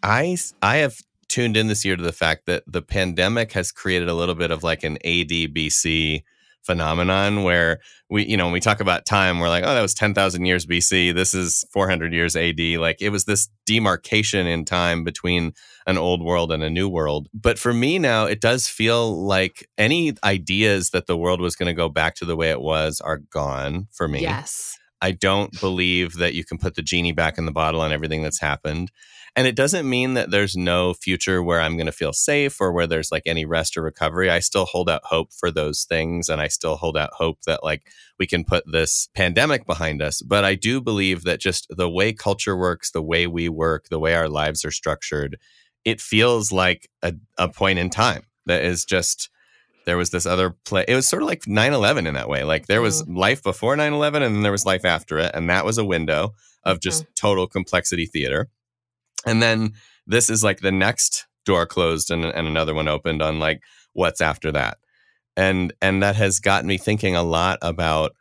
I 0.03 0.37
I 0.61 0.79
have 0.79 0.96
tuned 1.33 1.57
in 1.57 1.66
this 1.66 1.83
year 1.83 1.97
to 1.97 2.03
the 2.03 2.12
fact 2.12 2.45
that 2.45 2.62
the 2.66 2.83
pandemic 2.83 3.53
has 3.53 3.73
created 3.73 4.07
a 4.07 4.14
little 4.14 4.35
bit 4.35 4.51
of 4.51 4.62
like 4.62 4.85
an 4.85 4.99
ADBC 5.03 6.23
phenomenon 6.62 7.42
where 7.42 7.81
we, 8.11 8.27
you 8.27 8.37
know, 8.37 8.45
when 8.45 8.53
we 8.53 8.61
talk 8.61 8.81
about 8.81 9.07
time, 9.07 9.40
we're 9.40 9.49
like, 9.49 9.64
oh, 9.64 9.75
that 9.75 9.81
was 9.81 9.95
10,000 9.95 10.45
years 10.45 10.66
BC. 10.66 11.14
This 11.14 11.33
is 11.33 11.64
400 11.73 12.12
years 12.12 12.37
AD. 12.37 12.61
Like 12.79 13.01
it 13.01 13.09
was 13.09 13.25
this 13.25 13.49
demarcation 13.64 14.47
in 14.47 14.66
time 14.66 15.05
between 15.05 15.55
an 15.87 15.97
old 15.97 16.23
world 16.23 16.53
and 16.53 16.62
a 16.62 16.68
new 16.68 16.87
world. 16.87 17.29
But 17.33 17.59
for 17.59 17.73
me 17.73 17.99
now, 17.99 18.27
it 18.27 18.42
does 18.42 18.68
feel 18.68 19.25
like 19.25 19.66
any 19.79 20.12
ideas 20.23 20.90
that 20.90 21.07
the 21.07 21.16
world 21.16 21.40
was 21.40 21.57
going 21.57 21.68
to 21.68 21.73
go 21.73 21.88
back 21.88 22.14
to 22.16 22.27
the 22.27 22.37
way 22.37 22.51
it 22.51 22.61
was 22.61 23.01
are 23.01 23.23
gone 23.31 23.88
for 23.90 24.07
me. 24.07 24.21
Yes. 24.21 24.79
I 25.01 25.12
don't 25.12 25.59
believe 25.61 26.18
that 26.18 26.35
you 26.35 26.45
can 26.45 26.59
put 26.59 26.75
the 26.75 26.83
genie 26.83 27.12
back 27.12 27.38
in 27.38 27.47
the 27.47 27.53
bottle 27.53 27.81
on 27.81 27.90
everything 27.90 28.23
that's 28.23 28.38
happened. 28.38 28.92
And 29.35 29.47
it 29.47 29.57
doesn't 29.57 29.88
mean 29.88 30.12
that 30.14 30.31
there's 30.31 30.57
no 30.57 30.92
future 30.92 31.42
where 31.42 31.61
I'm 31.61 31.77
going 31.77 31.87
to 31.87 31.92
feel 31.92 32.12
safe 32.12 32.61
or 32.61 32.71
where 32.71 32.87
there's 32.87 33.11
like 33.11 33.23
any 33.25 33.47
rest 33.47 33.79
or 33.79 33.83
recovery. 33.83 34.29
I 34.29 34.40
still 34.40 34.66
hold 34.66 34.90
out 34.90 35.05
hope 35.05 35.33
for 35.33 35.51
those 35.51 35.85
things. 35.85 36.29
And 36.29 36.40
I 36.40 36.49
still 36.49 36.77
hold 36.77 36.99
out 36.99 37.14
hope 37.14 37.40
that 37.47 37.64
like 37.64 37.87
we 38.18 38.27
can 38.27 38.45
put 38.45 38.71
this 38.71 39.09
pandemic 39.14 39.66
behind 39.66 40.03
us. 40.03 40.21
But 40.21 40.45
I 40.45 40.55
do 40.55 40.83
believe 40.83 41.25
that 41.25 41.40
just 41.40 41.66
the 41.71 41.88
way 41.88 42.12
culture 42.12 42.57
works, 42.57 42.90
the 42.90 43.03
way 43.03 43.27
we 43.27 43.49
work, 43.49 43.88
the 43.88 43.99
way 43.99 44.14
our 44.14 44.29
lives 44.29 44.66
are 44.66 44.71
structured, 44.71 45.38
it 45.85 46.01
feels 46.01 46.53
like 46.53 46.90
a, 47.03 47.14
a 47.38 47.49
point 47.49 47.79
in 47.79 47.88
time 47.88 48.25
that 48.45 48.62
is 48.62 48.85
just 48.85 49.31
there 49.87 49.97
was 49.97 50.11
this 50.11 50.27
other 50.27 50.51
play. 50.51 50.85
It 50.87 50.95
was 50.95 51.09
sort 51.09 51.23
of 51.23 51.29
like 51.29 51.47
9 51.47 51.73
11 51.73 52.07
in 52.07 52.14
that 52.14 52.29
way. 52.29 52.45
Like 52.45 52.66
there 52.66 52.83
was 52.83 53.03
mm. 53.03 53.16
life 53.16 53.42
before 53.42 53.77
9 53.77 53.92
11 53.95 54.23
and 54.23 54.35
then 54.35 54.42
there 54.42 54.53
was 54.53 54.66
life 54.66 54.85
after 54.85 55.18
it. 55.18 55.33
And 55.35 55.49
that 55.49 55.64
was 55.64 55.79
a 55.79 55.85
window 55.85 56.35
of 56.64 56.81
just 56.81 57.05
mm. 57.05 57.14
total 57.14 57.47
complexity 57.47 58.07
theater. 58.07 58.51
And 59.27 59.43
then 59.43 59.73
this 60.07 60.31
is 60.31 60.43
like 60.43 60.61
the 60.61 60.73
next 60.73 61.27
door 61.45 61.67
closed 61.67 62.11
and, 62.11 62.25
and 62.25 62.47
another 62.47 62.75
one 62.75 62.89
opened 62.89 63.23
on 63.23 63.39
like 63.39 63.63
what's 63.93 64.21
after 64.21 64.53
that. 64.53 64.79
And 65.37 65.73
and 65.81 66.03
that 66.03 66.17
has 66.17 66.41
gotten 66.41 66.69
me 66.69 66.79
thinking 66.79 67.17
a 67.17 67.23
lot 67.23 67.59
about 67.63 68.13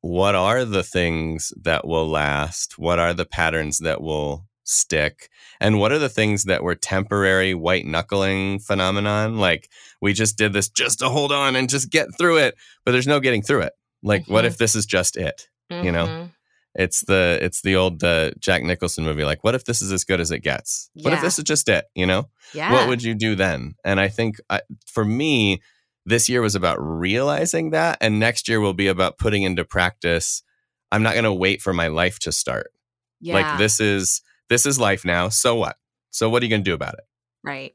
what 0.00 0.34
are 0.34 0.64
the 0.64 0.82
things 0.82 1.52
that 1.62 1.86
will 1.86 2.06
last? 2.06 2.78
What 2.78 2.98
are 2.98 3.14
the 3.14 3.24
patterns 3.24 3.78
that 3.78 4.02
will 4.02 4.46
stick? 4.64 5.30
And 5.60 5.78
what 5.78 5.92
are 5.92 5.98
the 5.98 6.08
things 6.08 6.44
that 6.44 6.62
were 6.62 6.74
temporary 6.74 7.54
white 7.54 7.86
knuckling 7.86 8.58
phenomenon? 8.58 9.38
Like 9.38 9.68
we 10.00 10.12
just 10.12 10.36
did 10.36 10.52
this 10.52 10.68
just 10.68 10.98
to 11.00 11.08
hold 11.08 11.32
on 11.32 11.56
and 11.56 11.70
just 11.70 11.90
get 11.90 12.08
through 12.18 12.38
it, 12.38 12.54
but 12.84 12.92
there's 12.92 13.06
no 13.06 13.18
getting 13.18 13.42
through 13.42 13.62
it. 13.62 13.72
Like 14.02 14.22
mm-hmm. 14.22 14.32
what 14.34 14.44
if 14.44 14.58
this 14.58 14.74
is 14.74 14.86
just 14.86 15.16
it? 15.16 15.48
Mm-hmm. 15.72 15.86
You 15.86 15.92
know? 15.92 16.28
It's 16.74 17.02
the 17.02 17.38
it's 17.40 17.62
the 17.62 17.76
old 17.76 18.02
uh, 18.02 18.32
Jack 18.38 18.62
Nicholson 18.62 19.04
movie. 19.04 19.24
Like, 19.24 19.44
what 19.44 19.54
if 19.54 19.64
this 19.64 19.80
is 19.80 19.92
as 19.92 20.04
good 20.04 20.20
as 20.20 20.30
it 20.30 20.40
gets? 20.40 20.90
Yeah. 20.94 21.04
What 21.04 21.12
if 21.14 21.20
this 21.20 21.38
is 21.38 21.44
just 21.44 21.68
it? 21.68 21.86
You 21.94 22.06
know, 22.06 22.28
yeah. 22.52 22.72
what 22.72 22.88
would 22.88 23.02
you 23.02 23.14
do 23.14 23.36
then? 23.36 23.74
And 23.84 24.00
I 24.00 24.08
think 24.08 24.40
I, 24.50 24.62
for 24.86 25.04
me, 25.04 25.60
this 26.04 26.28
year 26.28 26.42
was 26.42 26.54
about 26.54 26.78
realizing 26.80 27.70
that, 27.70 27.98
and 28.00 28.18
next 28.18 28.48
year 28.48 28.60
will 28.60 28.74
be 28.74 28.88
about 28.88 29.18
putting 29.18 29.44
into 29.44 29.64
practice. 29.64 30.42
I'm 30.90 31.02
not 31.02 31.14
going 31.14 31.24
to 31.24 31.32
wait 31.32 31.62
for 31.62 31.72
my 31.72 31.88
life 31.88 32.18
to 32.20 32.32
start. 32.32 32.72
Yeah. 33.20 33.34
Like 33.34 33.58
this 33.58 33.80
is 33.80 34.22
this 34.48 34.66
is 34.66 34.78
life 34.78 35.04
now. 35.04 35.28
So 35.28 35.54
what? 35.54 35.76
So 36.10 36.28
what 36.28 36.42
are 36.42 36.46
you 36.46 36.50
going 36.50 36.64
to 36.64 36.70
do 36.70 36.74
about 36.74 36.94
it? 36.94 37.04
Right. 37.42 37.74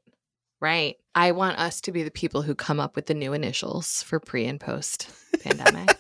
Right. 0.62 0.98
I 1.16 1.32
want 1.32 1.58
us 1.58 1.82
to 1.82 1.92
be 1.92 2.04
the 2.04 2.12
people 2.12 2.42
who 2.42 2.54
come 2.54 2.80
up 2.80 2.96
with 2.96 3.08
the 3.08 3.14
new 3.14 3.34
initials 3.34 4.04
for 4.04 4.20
pre 4.20 4.46
and 4.46 4.60
post 4.60 5.10
pandemic. 5.42 5.98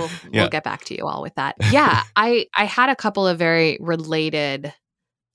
We'll, 0.00 0.10
yeah. 0.32 0.40
we'll 0.42 0.50
get 0.50 0.64
back 0.64 0.84
to 0.86 0.96
you 0.96 1.06
all 1.06 1.22
with 1.22 1.34
that. 1.36 1.56
Yeah, 1.70 2.02
I 2.16 2.46
I 2.56 2.64
had 2.64 2.90
a 2.90 2.96
couple 2.96 3.26
of 3.26 3.38
very 3.38 3.78
related 3.80 4.72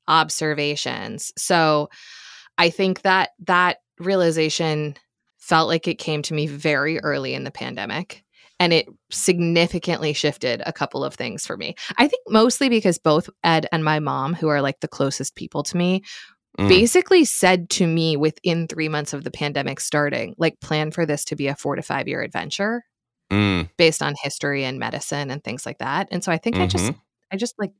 observations. 0.07 1.31
So 1.37 1.89
I 2.57 2.69
think 2.69 3.01
that 3.03 3.31
that 3.45 3.77
realization 3.99 4.95
felt 5.39 5.67
like 5.67 5.87
it 5.87 5.95
came 5.95 6.21
to 6.23 6.33
me 6.33 6.47
very 6.47 6.99
early 6.99 7.33
in 7.33 7.43
the 7.43 7.51
pandemic. 7.51 8.23
and 8.57 8.71
it 8.71 8.87
significantly 9.11 10.13
shifted 10.13 10.61
a 10.65 10.71
couple 10.71 11.03
of 11.03 11.13
things 11.13 11.45
for 11.45 11.57
me. 11.57 11.75
I 11.97 12.07
think 12.07 12.23
mostly 12.29 12.69
because 12.69 12.97
both 12.97 13.29
Ed 13.43 13.67
and 13.73 13.83
my 13.83 13.99
mom, 13.99 14.33
who 14.33 14.47
are 14.47 14.61
like 14.61 14.79
the 14.79 14.87
closest 14.87 15.35
people 15.35 15.63
to 15.63 15.75
me, 15.77 16.03
Mm. 16.57 16.69
basically 16.69 17.25
said 17.25 17.69
to 17.71 17.85
me 17.85 18.15
within 18.15 18.65
three 18.69 18.87
months 18.87 19.11
of 19.11 19.25
the 19.25 19.29
pandemic 19.31 19.81
starting, 19.81 20.35
like, 20.37 20.57
plan 20.61 20.89
for 20.89 21.05
this 21.05 21.25
to 21.25 21.35
be 21.35 21.47
a 21.47 21.55
four 21.55 21.75
to 21.75 21.81
five 21.81 22.07
year 22.07 22.21
adventure 22.21 22.85
Mm, 23.31 23.69
based 23.77 24.03
on 24.03 24.13
history 24.21 24.63
and 24.63 24.79
medicine 24.79 25.31
and 25.31 25.43
things 25.43 25.65
like 25.65 25.79
that. 25.79 26.07
And 26.11 26.23
so 26.23 26.31
I 26.31 26.37
think 26.37 26.57
I 26.57 26.67
just. 26.67 26.93
I 27.31 27.37
just 27.37 27.55
like 27.57 27.71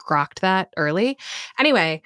grokked 0.00 0.40
that 0.40 0.74
early. 0.76 1.16
Anyway, 1.58 2.02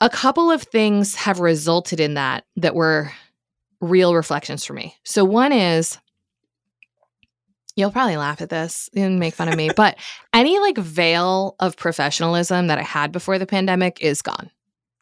a 0.00 0.08
couple 0.08 0.50
of 0.50 0.62
things 0.62 1.16
have 1.16 1.40
resulted 1.40 1.98
in 1.98 2.14
that 2.14 2.44
that 2.56 2.74
were 2.74 3.10
real 3.80 4.14
reflections 4.14 4.64
for 4.64 4.74
me. 4.74 4.94
So 5.02 5.24
one 5.24 5.52
is, 5.52 5.98
you'll 7.74 7.90
probably 7.90 8.16
laugh 8.16 8.40
at 8.40 8.48
this 8.48 8.88
and 8.94 9.18
make 9.18 9.34
fun 9.34 9.48
of 9.48 9.56
me, 9.56 9.70
but 9.76 9.98
any 10.32 10.58
like 10.60 10.78
veil 10.78 11.56
of 11.58 11.76
professionalism 11.76 12.68
that 12.68 12.78
I 12.78 12.82
had 12.82 13.12
before 13.12 13.38
the 13.38 13.46
pandemic 13.46 14.00
is 14.00 14.22
gone. 14.22 14.50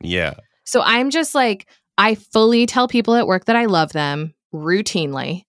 Yeah. 0.00 0.34
So 0.64 0.80
I'm 0.82 1.10
just 1.10 1.34
like, 1.34 1.68
I 1.98 2.14
fully 2.14 2.66
tell 2.66 2.88
people 2.88 3.14
at 3.14 3.26
work 3.26 3.44
that 3.44 3.54
I 3.54 3.66
love 3.66 3.92
them 3.92 4.34
routinely. 4.52 5.44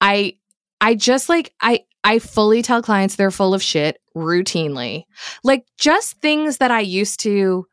I 0.00 0.34
I 0.80 0.94
just 0.94 1.28
like 1.28 1.52
I 1.60 1.84
I 2.04 2.18
fully 2.18 2.62
tell 2.62 2.82
clients 2.82 3.16
they're 3.16 3.30
full 3.30 3.54
of 3.54 3.62
shit 3.62 3.98
routinely. 4.16 5.04
Like 5.44 5.64
just 5.78 6.20
things 6.20 6.58
that 6.58 6.70
I 6.70 6.80
used 6.80 7.20
to 7.20 7.66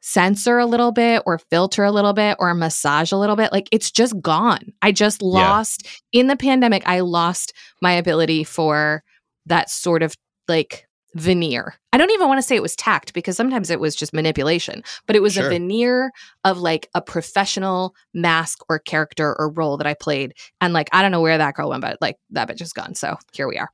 censor 0.00 0.58
a 0.58 0.66
little 0.66 0.90
bit 0.90 1.22
or 1.26 1.38
filter 1.38 1.84
a 1.84 1.92
little 1.92 2.14
bit 2.14 2.36
or 2.38 2.54
massage 2.54 3.12
a 3.12 3.16
little 3.16 3.36
bit 3.36 3.52
like 3.52 3.68
it's 3.70 3.90
just 3.90 4.18
gone. 4.22 4.72
I 4.80 4.90
just 4.92 5.20
lost 5.22 5.86
in 6.12 6.28
the 6.28 6.36
pandemic 6.36 6.82
I 6.86 7.00
lost 7.00 7.52
my 7.82 7.92
ability 7.92 8.44
for 8.44 9.02
that 9.46 9.70
sort 9.70 10.02
of 10.02 10.14
like 10.46 10.87
veneer. 11.14 11.74
I 11.92 11.98
don't 11.98 12.10
even 12.10 12.28
want 12.28 12.38
to 12.38 12.42
say 12.42 12.54
it 12.54 12.62
was 12.62 12.76
tact 12.76 13.14
because 13.14 13.36
sometimes 13.36 13.70
it 13.70 13.80
was 13.80 13.96
just 13.96 14.12
manipulation, 14.12 14.82
but 15.06 15.16
it 15.16 15.22
was 15.22 15.34
Sure. 15.34 15.46
a 15.46 15.48
veneer 15.48 16.10
of 16.44 16.58
like 16.58 16.88
a 16.94 17.00
professional 17.00 17.94
mask 18.12 18.58
or 18.68 18.78
character 18.78 19.34
or 19.38 19.50
role 19.50 19.76
that 19.78 19.86
I 19.86 19.94
played. 19.94 20.34
And 20.60 20.72
like, 20.74 20.88
I 20.92 21.02
don't 21.02 21.10
know 21.12 21.20
where 21.20 21.38
that 21.38 21.54
girl 21.54 21.70
went, 21.70 21.82
but 21.82 21.98
like 22.00 22.16
that 22.30 22.48
bitch 22.48 22.60
is 22.60 22.72
gone. 22.72 22.94
So 22.94 23.16
here 23.32 23.48
we 23.48 23.56
are. 23.58 23.70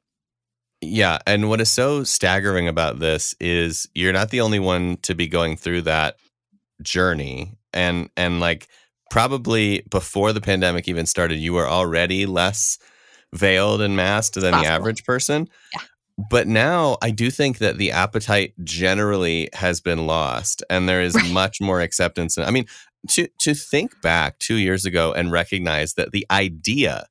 Yeah. 0.80 1.18
And 1.26 1.48
what 1.48 1.60
is 1.60 1.70
so 1.70 2.04
staggering 2.04 2.68
about 2.68 2.98
this 2.98 3.34
is 3.40 3.88
you're 3.94 4.12
not 4.12 4.30
the 4.30 4.40
only 4.40 4.58
one 4.58 4.98
to 5.02 5.14
be 5.14 5.26
going 5.26 5.56
through 5.56 5.82
that 5.82 6.16
journey. 6.82 7.56
And 7.72 8.10
and 8.16 8.38
like 8.40 8.68
probably 9.10 9.82
before 9.90 10.32
the 10.32 10.40
pandemic 10.40 10.88
even 10.88 11.06
started, 11.06 11.36
you 11.36 11.52
were 11.52 11.68
already 11.68 12.26
less 12.26 12.78
veiled 13.34 13.80
and 13.80 13.96
masked 13.96 14.34
than 14.34 14.52
the 14.52 14.66
average 14.66 15.04
person. 15.04 15.48
Yeah. 15.72 15.80
But 16.30 16.46
now 16.46 16.96
I 17.02 17.10
do 17.10 17.30
think 17.30 17.58
that 17.58 17.76
the 17.76 17.90
appetite 17.90 18.54
generally 18.62 19.48
has 19.52 19.80
been 19.80 20.06
lost 20.06 20.62
and 20.70 20.88
there 20.88 21.02
is 21.02 21.14
Right. 21.14 21.30
much 21.32 21.60
more 21.60 21.80
acceptance. 21.80 22.36
And 22.36 22.46
I 22.46 22.50
mean, 22.50 22.66
to 23.10 23.28
to 23.40 23.54
think 23.54 24.00
back 24.00 24.38
2 24.38 24.54
years 24.56 24.84
ago 24.84 25.12
and 25.12 25.32
recognize 25.32 25.94
that 25.94 26.12
the 26.12 26.24
idea 26.30 27.06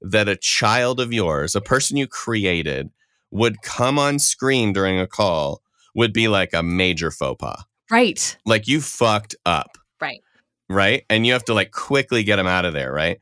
that 0.00 0.28
a 0.28 0.36
child 0.36 1.00
of 1.00 1.12
yours, 1.12 1.54
a 1.54 1.60
person 1.60 1.96
you 1.96 2.06
created, 2.06 2.90
would 3.30 3.60
come 3.62 3.98
on 3.98 4.18
screen 4.18 4.72
during 4.72 4.98
a 4.98 5.06
call 5.06 5.62
would 5.94 6.12
be 6.12 6.28
like 6.28 6.52
a 6.54 6.62
major 6.62 7.10
faux 7.10 7.36
pas. 7.38 7.64
Right. 7.90 8.36
Like 8.44 8.66
you 8.68 8.80
fucked 8.80 9.36
up. 9.44 9.78
Right. 10.00 10.20
Right. 10.68 11.04
And 11.08 11.26
you 11.26 11.32
have 11.34 11.44
to 11.44 11.54
like 11.54 11.70
quickly 11.72 12.24
get 12.24 12.36
them 12.36 12.46
out 12.46 12.64
of 12.64 12.72
there. 12.72 12.92
Right. 12.92 13.18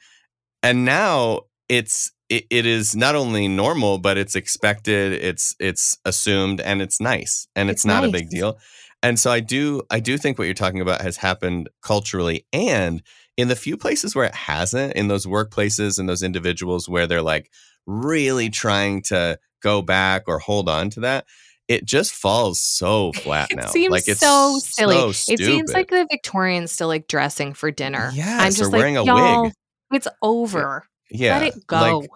And 0.62 0.84
now 0.84 1.42
it's, 1.68 2.12
it, 2.28 2.44
it 2.50 2.66
is 2.66 2.96
not 2.96 3.14
only 3.14 3.48
normal, 3.48 3.98
but 3.98 4.16
it's 4.16 4.34
expected, 4.34 5.12
it's, 5.12 5.54
it's 5.58 5.96
assumed, 6.04 6.60
and 6.60 6.80
it's 6.82 7.00
nice. 7.00 7.46
And 7.54 7.70
it's, 7.70 7.80
It's 7.80 7.86
not 7.86 8.04
a 8.04 8.10
big 8.10 8.30
deal. 8.30 8.58
And 9.02 9.18
so 9.18 9.30
I 9.30 9.40
do, 9.40 9.82
I 9.90 10.00
do 10.00 10.16
think 10.16 10.38
what 10.38 10.44
you're 10.44 10.54
talking 10.54 10.80
about 10.80 11.02
has 11.02 11.18
happened 11.18 11.68
culturally 11.82 12.46
and 12.52 13.02
in 13.36 13.48
the 13.48 13.56
few 13.56 13.76
places 13.76 14.14
where 14.14 14.24
it 14.24 14.34
hasn't, 14.34 14.94
in 14.94 15.08
those 15.08 15.26
workplaces 15.26 15.98
and 15.98 16.08
those 16.08 16.22
individuals 16.22 16.88
where 16.88 17.06
they're 17.06 17.20
like 17.20 17.50
really 17.86 18.48
trying 18.48 19.02
to 19.02 19.38
go 19.62 19.82
back 19.82 20.22
or 20.26 20.38
hold 20.38 20.68
on 20.68 20.88
to 20.90 21.00
that, 21.00 21.26
it 21.68 21.84
just 21.84 22.12
falls 22.12 22.60
so 22.60 23.12
flat 23.12 23.48
It 23.50 23.56
now. 23.56 23.66
seems 23.66 23.90
like 23.90 24.06
it's 24.06 24.20
so 24.20 24.58
silly. 24.62 24.96
so 24.96 25.32
it 25.32 25.38
seems 25.38 25.72
like 25.72 25.90
the 25.90 26.06
Victorians 26.10 26.70
still 26.72 26.88
like 26.88 27.08
dressing 27.08 27.54
for 27.54 27.70
dinner. 27.70 28.08
I'm 28.10 28.14
Yes, 28.14 28.56
just 28.56 28.68
or 28.68 28.72
like, 28.72 28.78
wearing 28.78 28.96
a 28.96 29.04
wig. 29.04 29.52
It's 29.92 30.08
over. 30.22 30.86
Yeah, 31.10 31.38
Let 31.38 31.56
it 31.56 31.66
go. 31.66 31.98
Like, 32.00 32.10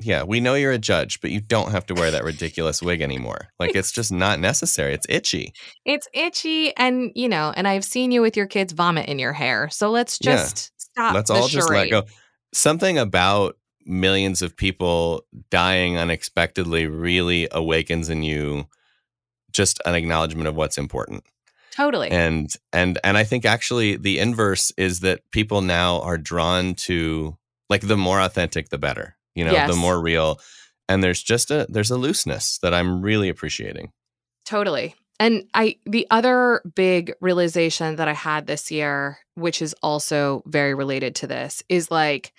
yeah, 0.00 0.22
we 0.22 0.38
know 0.38 0.54
you're 0.54 0.70
a 0.72 0.78
judge, 0.78 1.20
but 1.20 1.30
you 1.32 1.40
don't 1.40 1.72
have 1.72 1.84
to 1.86 1.94
wear 1.94 2.10
that 2.12 2.22
ridiculous 2.22 2.80
wig 2.80 3.00
anymore. 3.00 3.48
Like 3.58 3.74
it's 3.74 3.90
just 3.90 4.12
not 4.12 4.38
necessary. 4.38 4.94
It's 4.94 5.06
itchy. 5.08 5.52
it's 5.84 6.06
itchy 6.12 6.76
and 6.76 7.10
you 7.16 7.28
know, 7.28 7.52
and 7.56 7.66
I've 7.66 7.84
seen 7.84 8.12
you 8.12 8.22
with 8.22 8.36
your 8.36 8.46
kids 8.46 8.72
vomit 8.72 9.08
in 9.08 9.18
your 9.18 9.32
hair. 9.32 9.68
So 9.70 9.90
let's 9.90 10.18
Yeah. 10.22 10.36
just 10.36 10.72
stop. 10.80 11.14
Let's 11.14 11.30
all 11.30 11.48
just 11.48 11.68
let 11.70 11.90
go. 11.90 12.04
Something 12.54 12.96
about 12.96 13.56
millions 13.86 14.40
of 14.42 14.56
people 14.56 15.24
dying 15.50 15.96
unexpectedly 15.96 16.86
really 16.86 17.48
awakens 17.50 18.08
in 18.08 18.22
you 18.22 18.66
just 19.50 19.80
an 19.86 19.94
acknowledgement 19.94 20.46
of 20.46 20.54
what's 20.54 20.78
important. 20.78 21.24
Totally. 21.72 22.10
and 22.10 22.52
and 22.72 22.98
and 23.04 23.16
i 23.16 23.22
think 23.22 23.44
actually 23.44 23.94
the 23.96 24.18
inverse 24.18 24.72
is 24.76 24.98
that 25.00 25.20
people 25.30 25.60
now 25.62 26.00
are 26.00 26.18
drawn 26.18 26.74
to 26.74 27.37
like 27.68 27.82
the 27.86 27.96
more 27.96 28.20
authentic 28.20 28.68
the 28.70 28.78
better 28.78 29.16
you 29.34 29.44
know 29.44 29.52
Yes. 29.52 29.70
the 29.70 29.76
more 29.76 30.00
real 30.00 30.40
and 30.88 31.02
there's 31.02 31.22
just 31.22 31.50
a 31.50 31.66
there's 31.68 31.90
a 31.90 31.96
looseness 31.98 32.58
that 32.62 32.72
i'm 32.74 33.02
really 33.02 33.28
appreciating 33.28 33.92
Totally. 34.44 34.94
And 35.20 35.44
I 35.52 35.76
the 35.84 36.06
other 36.10 36.62
big 36.74 37.12
realization 37.20 37.96
that 37.96 38.08
I 38.08 38.14
had 38.14 38.46
this 38.46 38.70
year, 38.70 39.18
which 39.34 39.60
is 39.60 39.74
also 39.82 40.42
very 40.46 40.72
related 40.74 41.14
to 41.16 41.26
this, 41.26 41.62
is 41.68 41.90
like 41.90 42.32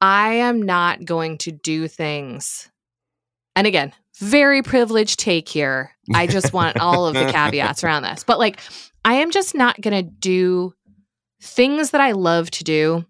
I 0.00 0.34
am 0.34 0.62
not 0.62 1.04
going 1.04 1.36
to 1.38 1.52
do 1.52 1.88
things. 1.88 2.70
And 3.54 3.66
again, 3.66 3.92
very 4.18 4.62
privileged 4.62 5.18
take 5.20 5.46
here. 5.46 5.90
I 6.14 6.26
just 6.26 6.54
want 6.54 6.78
all 6.80 7.06
of 7.06 7.12
the 7.14 7.30
caveats 7.30 7.84
around 7.84 8.04
this. 8.04 8.24
But 8.24 8.38
like 8.38 8.58
I 9.04 9.14
am 9.14 9.30
just 9.30 9.54
not 9.54 9.78
going 9.78 10.02
to 10.02 10.10
do 10.10 10.72
things 11.42 11.90
that 11.90 12.00
I 12.00 12.12
love 12.12 12.50
to 12.52 12.64
do, 12.64 13.04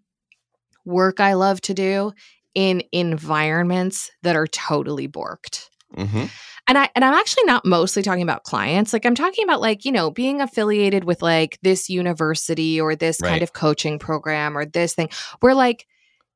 work 0.84 1.20
I 1.20 1.34
love 1.34 1.60
to 1.62 1.74
do 1.74 2.12
in 2.54 2.82
environments 2.92 4.10
that 4.22 4.36
are 4.36 4.46
totally 4.46 5.08
borked. 5.08 5.68
Hmm 5.94 6.26
and 6.68 6.78
i 6.78 6.88
and 6.94 7.04
i'm 7.04 7.14
actually 7.14 7.44
not 7.44 7.64
mostly 7.64 8.02
talking 8.02 8.22
about 8.22 8.44
clients. 8.44 8.92
Like 8.92 9.06
i'm 9.06 9.14
talking 9.14 9.44
about 9.44 9.60
like 9.60 9.84
you 9.84 9.92
know 9.92 10.10
being 10.10 10.40
affiliated 10.40 11.04
with 11.04 11.22
like 11.22 11.58
this 11.62 11.88
university 11.88 12.80
or 12.80 12.96
this 12.96 13.20
kind 13.20 13.42
of 13.42 13.52
coaching 13.52 13.98
program 13.98 14.56
or 14.56 14.64
this 14.64 14.94
thing 14.94 15.08
where 15.40 15.54
like 15.54 15.86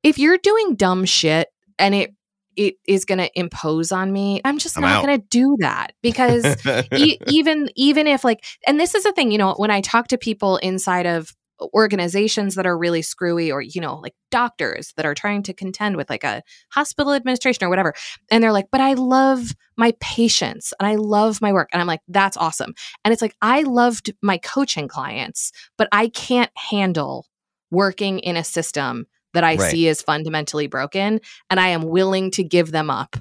if 0.03 0.19
you're 0.19 0.39
doing 0.39 0.75
dumb 0.75 1.05
shit 1.05 1.49
and 1.79 1.95
it 1.95 2.11
it 2.57 2.77
is 2.89 3.05
going 3.05 3.19
to 3.19 3.31
impose 3.39 3.93
on 3.93 4.11
me 4.13 4.41
i'm 4.45 4.59
just 4.59 4.77
I'm 4.77 4.83
not 4.83 5.05
going 5.05 5.21
to 5.21 5.27
do 5.29 5.57
that 5.61 5.93
because 6.03 6.57
e- 6.95 7.19
even 7.27 7.69
even 7.77 8.07
if 8.07 8.25
like 8.25 8.45
and 8.67 8.81
this 8.81 8.95
is 8.95 9.05
the 9.05 9.13
thing 9.13 9.31
you 9.31 9.39
know 9.39 9.55
when 9.55 9.71
i 9.71 9.81
talk 9.81 10.09
to 10.09 10.19
people 10.19 10.57
inside 10.59 11.07
of 11.07 11.35
organizations 11.73 12.55
that 12.55 12.67
are 12.67 12.77
really 12.77 13.03
screwy 13.03 13.51
or 13.51 13.61
you 13.61 13.81
know 13.81 13.97
like 13.97 14.15
doctors 14.31 14.93
that 14.97 15.07
are 15.07 15.15
trying 15.15 15.43
to 15.43 15.53
contend 15.53 15.97
with 15.97 16.11
like 16.11 16.25
a 16.25 16.43
hospital 16.71 17.13
administration 17.13 17.65
or 17.65 17.69
whatever 17.69 17.95
and 18.31 18.43
they're 18.43 18.53
like 18.53 18.69
but 18.71 18.81
i 18.81 18.93
love 18.95 19.53
my 19.77 19.93
patients 20.01 20.73
and 20.79 20.87
i 20.87 20.95
love 20.95 21.41
my 21.41 21.53
work 21.53 21.69
and 21.73 21.81
i'm 21.81 21.87
like 21.87 22.01
that's 22.09 22.37
awesome 22.37 22.75
and 23.05 23.13
it's 23.13 23.23
like 23.23 23.35
i 23.43 23.63
loved 23.63 24.13
my 24.23 24.39
coaching 24.39 24.89
clients 24.89 25.53
but 25.79 25.89
i 25.93 26.09
can't 26.09 26.51
handle 26.57 27.27
working 27.71 28.19
in 28.21 28.37
a 28.37 28.45
system 28.45 29.07
that 29.33 29.45
i 29.45 29.57
Right. 29.57 29.71
see 29.71 29.89
as 29.89 30.03
fundamentally 30.03 30.67
broken 30.67 31.21
and 31.51 31.61
i 31.61 31.69
am 31.69 31.83
willing 31.83 32.31
to 32.33 32.45
give 32.45 32.71
them 32.71 32.91
up 32.91 33.17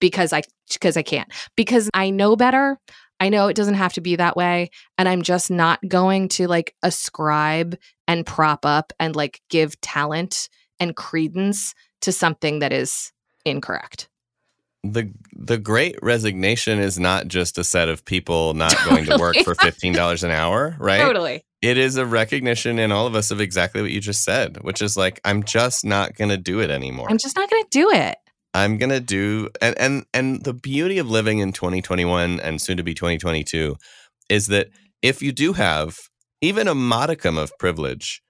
because 0.00 0.32
i 0.32 0.42
because 0.72 0.96
i 0.96 1.02
can't 1.02 1.32
because 1.56 1.88
i 1.94 2.10
know 2.10 2.36
better 2.36 2.78
I 3.20 3.28
know 3.28 3.48
it 3.48 3.56
doesn't 3.56 3.74
have 3.74 3.92
to 3.94 4.00
be 4.00 4.16
that 4.16 4.36
way. 4.36 4.70
And 4.96 5.08
I'm 5.08 5.22
just 5.22 5.50
not 5.50 5.80
going 5.88 6.28
to 6.30 6.46
like 6.46 6.74
ascribe 6.82 7.76
and 8.06 8.24
prop 8.24 8.64
up 8.64 8.92
and 9.00 9.16
like 9.16 9.40
give 9.50 9.80
talent 9.80 10.48
and 10.80 10.94
credence 10.94 11.74
to 12.02 12.12
something 12.12 12.60
that 12.60 12.72
is 12.72 13.12
incorrect. 13.44 14.08
the 14.84 15.10
the 15.32 15.58
great 15.58 15.96
resignation 16.02 16.78
is 16.78 16.98
not 16.98 17.26
just 17.28 17.58
a 17.58 17.64
set 17.64 17.88
of 17.88 18.04
people 18.04 18.54
not 18.54 18.74
going 18.88 19.04
to 19.06 19.16
work 19.18 19.36
for 19.38 19.54
$15 19.54 20.22
an 20.24 20.30
hour 20.30 20.76
right 20.78 21.00
Totally. 21.00 21.42
it 21.62 21.78
is 21.78 21.96
a 21.96 22.06
recognition 22.06 22.78
in 22.78 22.92
all 22.92 23.06
of 23.06 23.14
us 23.16 23.30
of 23.32 23.40
exactly 23.40 23.82
what 23.82 23.90
you 23.90 24.00
just 24.00 24.22
said 24.22 24.58
which 24.62 24.80
is 24.82 24.96
like 24.96 25.20
i'm 25.24 25.42
just 25.42 25.84
not 25.84 26.14
going 26.14 26.28
to 26.30 26.36
do 26.36 26.60
it 26.60 26.70
anymore 26.70 27.06
I'm 27.10 27.18
just 27.18 27.34
not 27.36 27.50
going 27.50 27.64
to 27.64 27.68
do 27.70 27.90
it. 27.90 28.16
I'm 28.58 28.76
gonna 28.76 29.00
do 29.00 29.50
and 29.62 29.78
and 29.78 30.04
and 30.12 30.42
the 30.42 30.52
beauty 30.52 30.98
of 30.98 31.08
living 31.08 31.38
in 31.38 31.52
2021 31.52 32.40
and 32.40 32.60
soon 32.60 32.76
to 32.76 32.82
be 32.82 32.92
2022 32.92 33.76
is 34.28 34.48
that 34.48 34.68
if 35.00 35.22
you 35.22 35.30
do 35.30 35.52
have 35.52 35.96
even 36.40 36.66
a 36.66 36.74
modicum 36.74 37.38
of 37.38 37.56
privilege, 37.58 38.20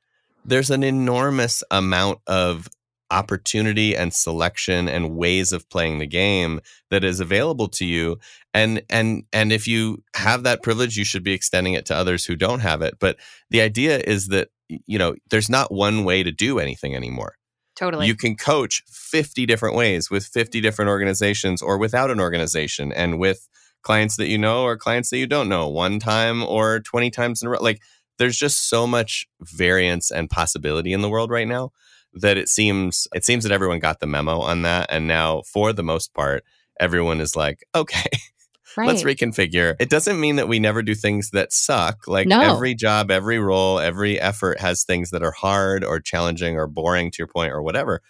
there's 0.44 0.70
an 0.70 0.82
enormous 0.82 1.62
amount 1.70 2.18
of 2.26 2.68
opportunity 3.10 3.96
and 3.96 4.12
selection 4.12 4.86
and 4.86 5.16
ways 5.16 5.50
of 5.50 5.68
playing 5.70 5.98
the 5.98 6.06
game 6.06 6.60
that 6.90 7.04
is 7.04 7.20
available 7.20 7.68
to 7.68 7.86
you. 7.86 8.18
And 8.52 8.82
and 8.90 9.22
and 9.32 9.50
if 9.50 9.66
you 9.66 10.02
have 10.14 10.42
that 10.42 10.62
privilege 10.62 10.98
you 10.98 11.06
should 11.06 11.24
be 11.24 11.32
extending 11.32 11.72
it 11.72 11.86
to 11.86 11.96
others 11.96 12.26
who 12.26 12.36
don't 12.36 12.60
have 12.60 12.82
it. 12.82 12.98
But 13.00 13.16
the 13.48 13.62
idea 13.62 13.98
is 13.98 14.26
that 14.26 14.48
you 14.68 14.98
know 14.98 15.14
there's 15.30 15.48
not 15.48 15.72
one 15.72 16.04
way 16.04 16.22
to 16.22 16.30
do 16.30 16.58
anything 16.58 16.94
anymore 16.94 17.38
Totally. 17.78 18.08
you 18.08 18.16
can 18.16 18.34
coach 18.34 18.82
50 18.88 19.46
different 19.46 19.76
ways 19.76 20.10
with 20.10 20.26
50 20.26 20.60
different 20.60 20.88
organizations 20.88 21.62
or 21.62 21.78
without 21.78 22.10
an 22.10 22.18
organization 22.18 22.90
and 22.90 23.20
with 23.20 23.48
clients 23.82 24.16
that 24.16 24.26
you 24.26 24.36
know 24.36 24.64
or 24.64 24.76
clients 24.76 25.10
that 25.10 25.18
you 25.18 25.28
don't 25.28 25.48
know 25.48 25.68
one 25.68 26.00
time 26.00 26.42
or 26.42 26.80
20 26.80 27.08
times 27.10 27.40
in 27.40 27.46
a 27.46 27.52
row 27.52 27.58
like 27.60 27.80
there's 28.18 28.36
just 28.36 28.68
so 28.68 28.84
much 28.84 29.28
variance 29.40 30.10
and 30.10 30.28
possibility 30.28 30.92
in 30.92 31.02
the 31.02 31.08
world 31.08 31.30
right 31.30 31.46
now 31.46 31.70
that 32.12 32.36
it 32.36 32.48
seems 32.48 33.06
it 33.14 33.24
seems 33.24 33.44
that 33.44 33.52
everyone 33.52 33.78
got 33.78 34.00
the 34.00 34.08
memo 34.08 34.40
on 34.40 34.62
that 34.62 34.88
and 34.90 35.06
now 35.06 35.42
for 35.42 35.72
the 35.72 35.84
most 35.84 36.12
part 36.14 36.42
everyone 36.80 37.20
is 37.20 37.36
like 37.36 37.62
okay 37.76 38.10
right. 38.78 38.86
let's 38.88 39.02
reconfigure 39.02 39.76
it 39.78 39.90
doesn't 39.90 40.18
mean 40.20 40.36
that 40.36 40.48
we 40.48 40.58
never 40.58 40.82
do 40.82 40.94
things 40.94 41.30
that 41.30 41.52
suck 41.52 42.06
like 42.08 42.26
No. 42.28 42.40
every 42.40 42.74
job 42.74 43.10
every 43.10 43.38
role 43.38 43.78
every 43.78 44.18
effort 44.20 44.60
has 44.60 44.84
things 44.84 45.10
that 45.10 45.22
are 45.22 45.32
hard 45.32 45.84
or 45.84 46.00
challenging 46.00 46.56
or 46.56 46.66
boring 46.66 47.10
to 47.10 47.16
your 47.18 47.26
point 47.26 47.52
or 47.52 47.60
whatever 47.62 48.00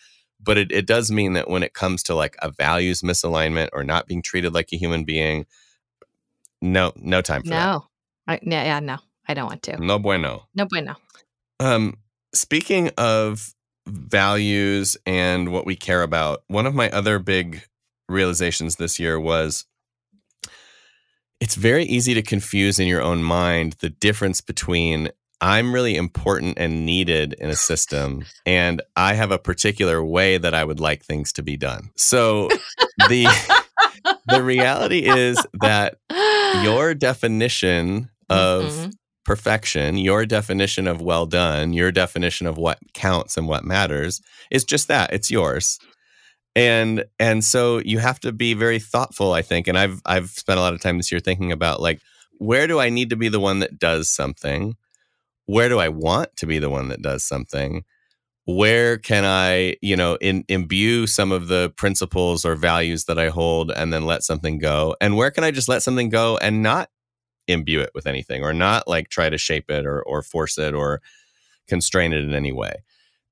but 0.40 0.56
it, 0.56 0.70
it 0.70 0.86
does 0.86 1.10
mean 1.10 1.32
that 1.32 1.48
when 1.50 1.62
it 1.64 1.74
comes 1.74 2.02
to 2.04 2.14
like 2.14 2.36
a 2.42 2.50
values 2.52 3.02
misalignment 3.02 3.68
or 3.72 3.82
not 3.82 4.06
being 4.06 4.22
treated 4.22 4.54
like 4.54 4.68
a 4.72 4.76
human 4.76 5.04
being 5.04 5.46
no 6.60 6.92
no 6.96 7.20
time 7.22 7.42
for 7.42 7.50
that 7.50 7.66
no. 7.66 7.84
Yeah, 8.28 8.64
yeah, 8.64 8.80
no. 8.80 8.98
I 9.26 9.34
don't 9.34 9.46
want 9.46 9.62
to. 9.64 9.78
no 9.82 9.98
bueno 9.98 10.46
No 10.54 10.66
bueno. 10.66 10.96
Um, 11.60 11.96
speaking 12.34 12.90
of 12.98 13.54
values 13.86 14.96
and 15.06 15.50
what 15.52 15.64
we 15.66 15.76
care 15.76 16.02
about, 16.02 16.42
one 16.48 16.66
of 16.66 16.74
my 16.74 16.90
other 16.90 17.18
big 17.18 17.62
realizations 18.08 18.76
this 18.76 18.98
year 18.98 19.18
was 19.18 19.64
it's 21.40 21.54
very 21.54 21.84
easy 21.84 22.14
to 22.14 22.22
confuse 22.22 22.78
in 22.78 22.86
your 22.86 23.02
own 23.02 23.22
mind 23.22 23.76
the 23.80 23.90
difference 23.90 24.40
between 24.40 25.10
I'm 25.40 25.72
really 25.72 25.94
important 25.94 26.58
and 26.58 26.84
needed 26.84 27.34
in 27.34 27.48
a 27.48 27.54
system, 27.54 28.24
and 28.44 28.82
I 28.96 29.14
have 29.14 29.30
a 29.30 29.38
particular 29.38 30.02
way 30.02 30.36
that 30.36 30.52
I 30.52 30.64
would 30.64 30.80
like 30.80 31.04
things 31.04 31.32
to 31.34 31.42
be 31.44 31.56
done. 31.56 31.90
So 31.96 32.48
the 33.08 33.28
the 34.26 34.42
reality 34.42 35.06
is 35.06 35.38
that 35.60 35.96
your 36.64 36.92
definition 36.94 38.10
of 38.28 38.64
Mhm. 38.64 38.92
perfection, 39.24 39.96
your 39.96 40.26
definition 40.26 40.88
of 40.88 41.00
well 41.00 41.26
done, 41.26 41.72
your 41.72 41.92
definition 41.92 42.46
of 42.48 42.56
what 42.58 42.78
counts 42.94 43.36
and 43.36 43.46
what 43.46 43.64
matters 43.64 44.20
is 44.50 44.64
just 44.64 44.88
that. 44.88 45.12
It's 45.12 45.30
yours. 45.30 45.78
And 46.58 47.04
and 47.20 47.44
so 47.44 47.78
you 47.78 48.00
have 48.00 48.20
to 48.22 48.32
be 48.32 48.54
very 48.54 48.80
thoughtful, 48.80 49.32
I 49.32 49.42
think. 49.42 49.68
And 49.68 49.78
I've 49.78 50.02
I've 50.04 50.30
spent 50.30 50.58
a 50.58 50.62
lot 50.62 50.74
of 50.74 50.80
time 50.80 50.96
this 50.96 51.12
year 51.12 51.20
thinking 51.20 51.52
about 51.52 51.80
like 51.80 52.00
where 52.40 52.66
do 52.66 52.80
I 52.80 52.90
need 52.90 53.10
to 53.10 53.16
be 53.16 53.28
the 53.28 53.40
one 53.40 53.60
that 53.60 53.78
does 53.78 54.10
something? 54.10 54.76
Where 55.46 55.68
do 55.68 55.78
I 55.78 55.88
want 55.88 56.36
to 56.38 56.46
be 56.46 56.58
the 56.58 56.70
one 56.70 56.88
that 56.88 57.02
does 57.02 57.24
something? 57.24 57.84
Where 58.46 58.98
can 58.98 59.24
I, 59.24 59.76
you 59.82 59.96
know, 59.96 60.16
in, 60.20 60.44
imbue 60.48 61.06
some 61.06 61.32
of 61.32 61.48
the 61.48 61.72
principles 61.76 62.44
or 62.44 62.56
values 62.56 63.06
that 63.06 63.18
I 63.18 63.28
hold 63.28 63.70
and 63.72 63.92
then 63.92 64.06
let 64.06 64.24
something 64.24 64.58
go? 64.58 64.96
And 65.00 65.16
where 65.16 65.30
can 65.30 65.44
I 65.44 65.52
just 65.52 65.68
let 65.68 65.82
something 65.84 66.10
go 66.10 66.38
and 66.38 66.62
not 66.62 66.90
imbue 67.48 67.80
it 67.80 67.92
with 67.94 68.06
anything 68.06 68.44
or 68.44 68.52
not 68.54 68.88
like 68.88 69.10
try 69.10 69.30
to 69.30 69.38
shape 69.38 69.70
it 69.70 69.86
or 69.86 70.02
or 70.02 70.22
force 70.22 70.58
it 70.58 70.74
or 70.74 71.02
constrain 71.68 72.12
it 72.12 72.24
in 72.24 72.34
any 72.34 72.52
way. 72.52 72.76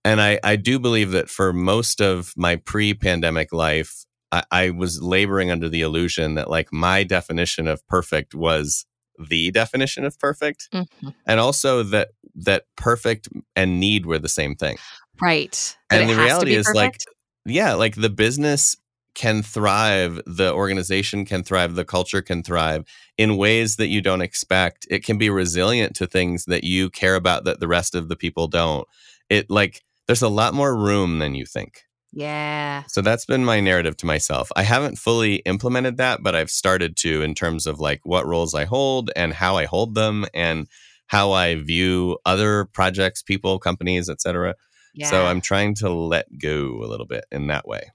And 0.06 0.20
I, 0.20 0.38
I 0.44 0.54
do 0.54 0.78
believe 0.78 1.10
that 1.10 1.28
for 1.28 1.52
most 1.52 2.00
of 2.00 2.32
my 2.36 2.56
pre-pandemic 2.56 3.52
life, 3.52 4.04
I, 4.30 4.44
I 4.52 4.70
was 4.70 5.02
laboring 5.02 5.50
under 5.50 5.68
the 5.68 5.80
illusion 5.80 6.36
that 6.36 6.48
like 6.48 6.72
my 6.72 7.02
definition 7.02 7.66
of 7.66 7.84
perfect 7.88 8.34
was 8.34 8.86
the 9.28 9.50
definition 9.50 10.04
of 10.04 10.16
perfect. 10.18 10.68
Mhm. 10.72 11.14
And 11.26 11.40
also 11.40 11.82
that 11.82 12.10
that 12.36 12.64
perfect 12.76 13.28
and 13.56 13.80
need 13.80 14.06
were 14.06 14.18
the 14.18 14.28
same 14.28 14.54
thing 14.54 14.76
Right. 15.20 15.76
That 15.90 16.02
and 16.02 16.10
the 16.10 16.16
reality 16.16 16.54
is 16.54 16.70
like 16.74 16.98
yeah 17.44 17.74
like 17.74 17.94
the 17.94 18.10
business 18.10 18.76
can 19.14 19.42
thrive 19.42 20.20
the 20.26 20.52
organization 20.52 21.24
can 21.24 21.42
thrive 21.42 21.74
the 21.74 21.84
culture 21.84 22.20
can 22.20 22.42
thrive 22.42 22.84
in 23.16 23.38
ways 23.38 23.76
that 23.76 23.88
you 23.88 24.02
don't 24.02 24.20
expect 24.20 24.86
it 24.90 25.04
can 25.04 25.16
be 25.16 25.30
resilient 25.30 25.96
to 25.96 26.06
things 26.06 26.44
that 26.44 26.64
you 26.64 26.90
care 26.90 27.14
about 27.14 27.44
that 27.44 27.58
the 27.58 27.68
rest 27.68 27.94
of 27.94 28.08
the 28.08 28.16
people 28.16 28.46
don't 28.46 28.86
it 29.30 29.48
like 29.48 29.82
there's 30.06 30.22
a 30.22 30.28
lot 30.28 30.54
more 30.54 30.76
room 30.76 31.18
than 31.18 31.34
you 31.34 31.44
think 31.46 31.82
yeah. 32.12 32.84
so 32.88 33.02
that's 33.02 33.26
been 33.26 33.44
my 33.44 33.60
narrative 33.60 33.96
to 33.96 34.06
myself 34.06 34.50
i 34.56 34.62
haven't 34.62 34.96
fully 34.96 35.36
implemented 35.46 35.96
that 35.96 36.22
but 36.22 36.34
i've 36.34 36.50
started 36.50 36.96
to 36.96 37.22
in 37.22 37.34
terms 37.34 37.66
of 37.66 37.78
like 37.80 38.00
what 38.04 38.26
roles 38.26 38.54
i 38.54 38.64
hold 38.64 39.10
and 39.16 39.32
how 39.34 39.56
i 39.56 39.64
hold 39.64 39.94
them 39.94 40.24
and 40.32 40.66
how 41.08 41.32
i 41.32 41.54
view 41.56 42.16
other 42.24 42.64
projects 42.66 43.22
people 43.22 43.58
companies 43.58 44.08
etc 44.08 44.54
Yeah. 44.94 45.10
so 45.10 45.26
I'm 45.26 45.42
trying 45.42 45.74
to 45.76 45.90
let 45.90 46.26
go 46.38 46.80
a 46.82 46.88
little 46.88 47.04
bit 47.06 47.26
in 47.30 47.48
that 47.48 47.68
way. 47.68 47.92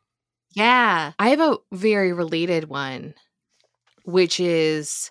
Yeah. 0.54 1.14
I 1.18 1.30
have 1.30 1.40
a 1.40 1.58
very 1.72 2.14
related 2.14 2.66
one, 2.66 3.16
which 4.06 4.40
is 4.40 5.10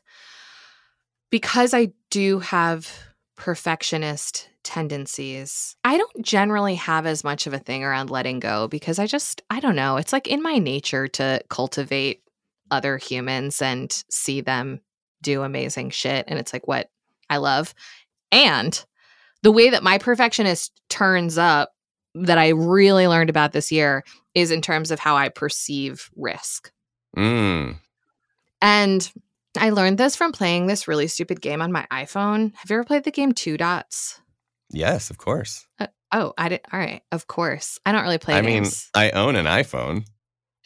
because 1.31 1.75
I 1.75 1.93
do 2.11 2.39
have 2.41 2.87
perfectionist 3.37 4.50
tendencies. 4.63 5.77
I 5.85 5.97
don't 5.97 6.25
generally 6.25 6.75
have 6.77 7.07
as 7.07 7.25
much 7.25 7.47
of 7.47 7.55
a 7.55 7.59
thing 7.59 7.85
around 7.85 8.11
letting 8.11 8.41
go 8.41 8.69
because 8.69 8.99
I 8.99 9.07
just, 9.07 9.43
I 9.51 9.61
don't 9.61 9.77
know, 9.77 9.97
it's 9.97 10.13
like 10.13 10.29
in 10.29 10.43
my 10.43 10.59
nature 10.59 11.09
to 11.09 11.43
cultivate 11.49 12.23
other 12.71 12.99
humans 12.99 13.61
and 13.61 13.91
see 14.11 14.41
them 14.41 14.81
do 15.23 15.43
amazing 15.43 15.91
shit. 15.91 16.25
And 16.29 16.39
it's 16.39 16.53
like 16.53 16.69
what 16.69 16.91
I 17.29 17.39
love. 17.39 17.75
And 18.33 18.85
the 19.43 19.53
way 19.53 19.71
that 19.71 19.83
my 19.83 19.99
perfectionist 19.99 20.81
turns 20.89 21.39
up 21.39 21.73
that 22.15 22.39
I 22.39 22.49
really 22.49 23.07
learned 23.07 23.31
about 23.31 23.53
this 23.53 23.71
year 23.71 24.05
is 24.35 24.51
in 24.51 24.61
terms 24.61 24.91
of 24.91 24.99
how 24.99 25.17
I 25.17 25.29
perceive 25.29 26.11
risk. 26.17 26.73
Mm. 27.17 27.77
And 28.61 29.13
I 29.57 29.71
learned 29.71 29.99
this 29.99 30.17
from 30.17 30.33
playing 30.33 30.67
this 30.67 30.87
really 30.87 31.09
stupid 31.09 31.41
game 31.41 31.63
on 31.63 31.73
my 31.73 31.87
iPhone. 31.91 32.55
Have 32.57 32.71
you 32.71 32.77
ever 32.77 32.85
played 32.85 33.05
the 33.05 33.11
game 33.11 33.33
Two 33.33 33.57
Dots? 33.57 34.20
Yes, 34.71 35.11
of 35.11 35.19
course. 35.19 35.67
Oh, 36.13 36.33
I 36.39 36.49
did. 36.49 36.61
All 36.73 36.79
right, 36.81 37.03
of 37.13 37.27
course. 37.27 37.79
I 37.87 37.93
don't 37.93 38.03
really 38.03 38.19
play 38.19 38.35
I 38.35 38.41
mean, 38.43 38.63
games. 38.63 38.89
I 38.95 39.11
own 39.11 39.37
an 39.37 39.47
iPhone. 39.47 40.05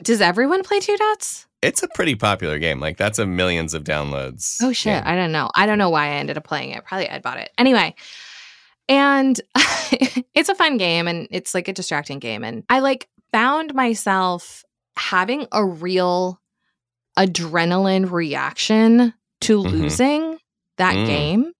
Does 0.02 0.20
everyone 0.20 0.62
play 0.62 0.80
Two 0.80 0.96
Dots? 0.96 1.46
It's 1.62 1.82
a 1.82 1.88
pretty 1.94 2.14
popular 2.14 2.58
game. 2.58 2.80
Like 2.80 2.96
that's 2.98 3.18
a 3.18 3.26
millions 3.26 3.72
of 3.74 3.84
downloads. 3.84 4.56
Oh 4.62 4.72
shit! 4.72 4.92
game. 4.94 5.02
I 5.06 5.14
don't 5.16 5.32
know. 5.32 5.50
I 5.54 5.66
don't 5.66 5.78
know 5.78 5.88
why 5.90 6.06
I 6.08 6.14
ended 6.16 6.36
up 6.36 6.44
playing 6.44 6.70
it. 6.70 6.84
Probably 6.84 7.06
Ed 7.08 7.22
bought 7.22 7.38
it 7.38 7.50
anyway. 7.56 7.94
And 8.88 9.40
it's 10.34 10.48
a 10.50 10.54
fun 10.54 10.76
game, 10.76 11.08
and 11.08 11.26
it's 11.30 11.54
like 11.54 11.68
a 11.68 11.72
distracting 11.72 12.18
game. 12.18 12.44
And 12.44 12.64
I 12.68 12.80
like 12.80 13.08
found 13.32 13.74
myself 13.74 14.62
having 14.96 15.46
a 15.52 15.64
real 15.64 16.38
adrenaline 17.18 18.10
reaction 18.10 19.14
to 19.42 19.62
Mhm. 19.62 19.70
losing 19.70 20.38
that 20.76 20.94
Mm. 20.94 21.06
game. 21.06 21.52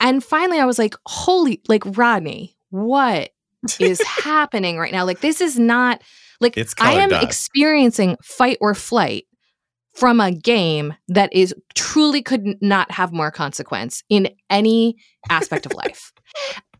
And 0.00 0.24
finally, 0.24 0.58
I 0.58 0.64
was 0.64 0.78
like, 0.78 0.94
"Holy, 1.06 1.60
like 1.68 1.82
Rodney, 1.84 2.56
what 2.70 3.30
is 3.78 4.00
happening 4.02 4.78
right 4.78 4.92
now? 4.92 5.04
Like 5.04 5.20
this 5.20 5.40
is 5.40 5.58
not 5.58 6.02
like 6.40 6.56
It's 6.56 6.74
I 6.80 6.94
am 6.94 7.10
dots. 7.10 7.24
experiencing 7.24 8.16
fight 8.22 8.58
or 8.60 8.74
flight 8.74 9.24
from 9.94 10.20
a 10.20 10.32
game 10.32 10.94
that 11.08 11.32
is 11.32 11.54
truly 11.74 12.22
could 12.22 12.44
not 12.62 12.90
have 12.90 13.12
more 13.12 13.30
consequence 13.30 14.02
in 14.08 14.28
any 14.48 14.96
aspect 15.28 15.66
of 15.66 15.74
life. 15.74 16.12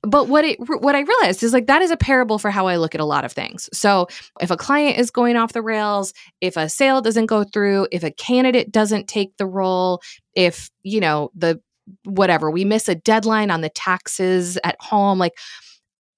But 0.02 0.28
what 0.28 0.46
it 0.46 0.56
what 0.60 0.94
I 0.94 1.00
realized 1.00 1.42
is 1.42 1.52
like 1.52 1.66
that 1.66 1.82
is 1.82 1.90
a 1.90 1.96
parable 1.96 2.38
for 2.38 2.50
how 2.50 2.66
I 2.68 2.76
look 2.76 2.94
at 2.94 3.02
a 3.02 3.04
lot 3.04 3.26
of 3.26 3.32
things. 3.32 3.68
So 3.74 4.06
if 4.40 4.50
a 4.50 4.56
client 4.56 4.98
is 4.98 5.10
going 5.10 5.36
off 5.36 5.52
the 5.52 5.60
rails, 5.60 6.14
if 6.40 6.56
a 6.56 6.70
sale 6.70 7.02
doesn't 7.02 7.26
go 7.26 7.44
through, 7.44 7.88
if 7.92 8.02
a 8.02 8.10
candidate 8.10 8.72
doesn't 8.72 9.08
take 9.08 9.36
the 9.36 9.46
role, 9.46 10.00
if 10.34 10.70
you 10.82 11.00
know 11.00 11.30
the 11.34 11.60
whatever 12.04 12.50
we 12.50 12.64
miss 12.64 12.88
a 12.88 12.94
deadline 12.94 13.50
on 13.50 13.60
the 13.60 13.68
taxes 13.68 14.58
at 14.64 14.76
home, 14.80 15.18
like 15.18 15.34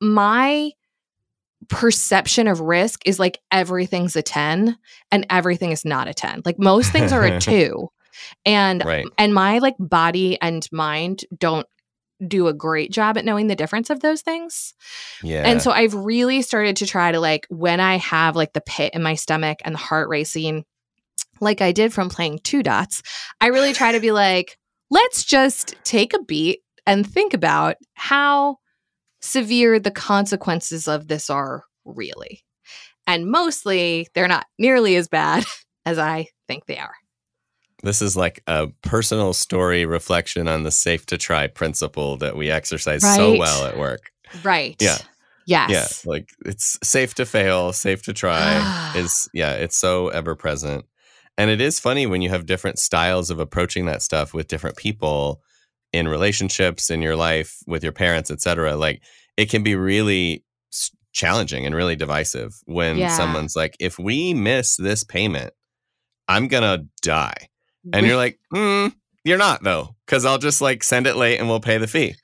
my 0.01 0.71
perception 1.69 2.49
of 2.49 2.61
risk 2.61 3.01
is 3.07 3.19
like 3.19 3.39
everything's 3.51 4.17
a 4.17 4.23
10 4.23 4.77
and 5.11 5.27
everything 5.31 5.71
is 5.71 5.85
not 5.85 6.09
a 6.09 6.15
10 6.15 6.43
like 6.45 6.59
most 6.59 6.91
things 6.91 7.13
are 7.13 7.23
a 7.25 7.39
2 7.41 7.89
and 8.45 8.85
Right. 8.85 9.07
and 9.17 9.33
my 9.33 9.59
like 9.59 9.77
body 9.79 10.41
and 10.43 10.67
mind 10.73 11.25
don't 11.39 11.67
do 12.27 12.49
a 12.49 12.53
great 12.53 12.91
job 12.91 13.17
at 13.17 13.25
knowing 13.25 13.47
the 13.47 13.55
difference 13.55 13.91
of 13.91 14.01
those 14.01 14.23
things 14.23 14.75
Yeah. 15.23 15.45
and 15.47 15.63
so 15.63 15.71
I've 15.71 15.95
really 15.95 16.43
started 16.43 16.77
to 16.79 16.87
try 16.87 17.13
to 17.13 17.21
like 17.21 17.47
when 17.49 17.79
I 17.79 17.97
have 17.99 18.35
like 18.35 18.53
the 18.55 18.61
pit 18.61 18.93
in 18.95 19.03
my 19.03 19.15
stomach 19.15 19.59
and 19.65 19.75
the 19.75 19.79
heart 19.79 20.09
racing, 20.09 20.65
like 21.41 21.61
I 21.61 21.71
did 21.73 21.93
from 21.93 22.11
playing 22.11 22.41
two 22.43 22.63
dots, 22.65 23.03
I 23.41 23.47
really 23.49 23.73
try 23.73 23.93
to 23.93 24.01
be 24.01 24.11
like, 24.13 24.59
let's 24.93 25.25
just 25.25 25.75
take 25.85 26.13
a 26.13 26.23
beat 26.23 26.61
and 26.87 27.11
think 27.11 27.33
about 27.33 27.77
how 27.95 28.59
severe 29.23 29.81
the 29.81 29.91
consequences 29.91 30.87
of 30.87 31.09
this 31.09 31.31
are 31.31 31.65
really. 31.87 32.45
And 33.07 33.27
mostly 33.27 34.07
they're 34.15 34.29
not 34.29 34.47
nearly 34.59 34.97
as 34.97 35.09
bad 35.09 35.45
as 35.87 35.99
I 35.99 36.29
think 36.47 36.67
they 36.67 36.77
are. 36.77 36.95
This 37.83 38.03
is 38.03 38.17
like 38.17 38.43
a 38.47 38.69
personal 38.83 39.33
story 39.33 39.87
reflection 39.87 40.47
on 40.47 40.63
the 40.63 40.71
safe 40.71 41.07
to 41.07 41.19
try 41.19 41.47
principle 41.47 42.19
that 42.19 42.37
we 42.37 42.51
exercise 42.51 43.03
right. 43.03 43.17
so 43.17 43.37
well 43.37 43.65
at 43.65 43.79
work. 43.79 44.13
Right. 44.45 44.77
Yeah. 44.79 44.99
Yes. 45.47 45.71
Yeah. 46.05 46.11
Like 46.11 46.29
it's 46.45 46.79
safe 46.85 47.15
to 47.15 47.27
fail, 47.27 47.73
safe 47.73 48.03
to 48.03 48.13
try 48.13 48.93
is, 48.97 49.29
yeah, 49.33 49.55
it's 49.55 49.77
so 49.77 50.09
ever 50.09 50.37
present. 50.37 50.85
And 51.39 51.51
it 51.51 51.61
is 51.61 51.81
funny 51.81 52.07
when 52.07 52.23
you 52.23 52.29
have 52.29 52.47
different 52.47 52.79
styles 52.79 53.31
of 53.31 53.41
approaching 53.41 53.87
that 53.87 54.03
stuff 54.03 54.35
with 54.35 54.49
different 54.49 54.77
people 54.77 55.41
in 55.93 56.09
relationships 56.09 56.91
in 56.91 57.03
your 57.03 57.17
life 57.17 57.59
with 57.67 57.83
your 57.83 57.93
parents, 57.93 58.31
etc. 58.31 58.77
Like 58.77 59.03
it 59.37 59.51
can 59.51 59.63
be 59.63 59.75
really 59.75 60.45
challenging 61.13 61.67
and 61.67 61.75
really 61.75 61.97
divisive 61.97 62.55
when 62.65 62.97
yeah. 62.97 63.17
someone's 63.17 63.55
like, 63.55 63.77
if 63.79 63.99
we 63.99 64.35
miss 64.35 64.77
this 64.77 65.05
payment, 65.05 65.53
I'm 66.29 66.49
going 66.49 66.63
to 66.63 66.87
die. 67.03 67.49
And 67.93 68.07
you're 68.07 68.17
like, 68.17 68.39
mm, 68.55 68.95
you're 69.25 69.39
not 69.39 69.63
though, 69.63 69.95
because 70.07 70.25
I'll 70.25 70.39
just 70.39 70.61
like 70.61 70.83
send 70.83 71.07
it 71.07 71.17
late 71.17 71.39
and 71.39 71.49
we'll 71.49 71.61
pay 71.61 71.79
the 71.79 71.87
fee. 71.87 72.15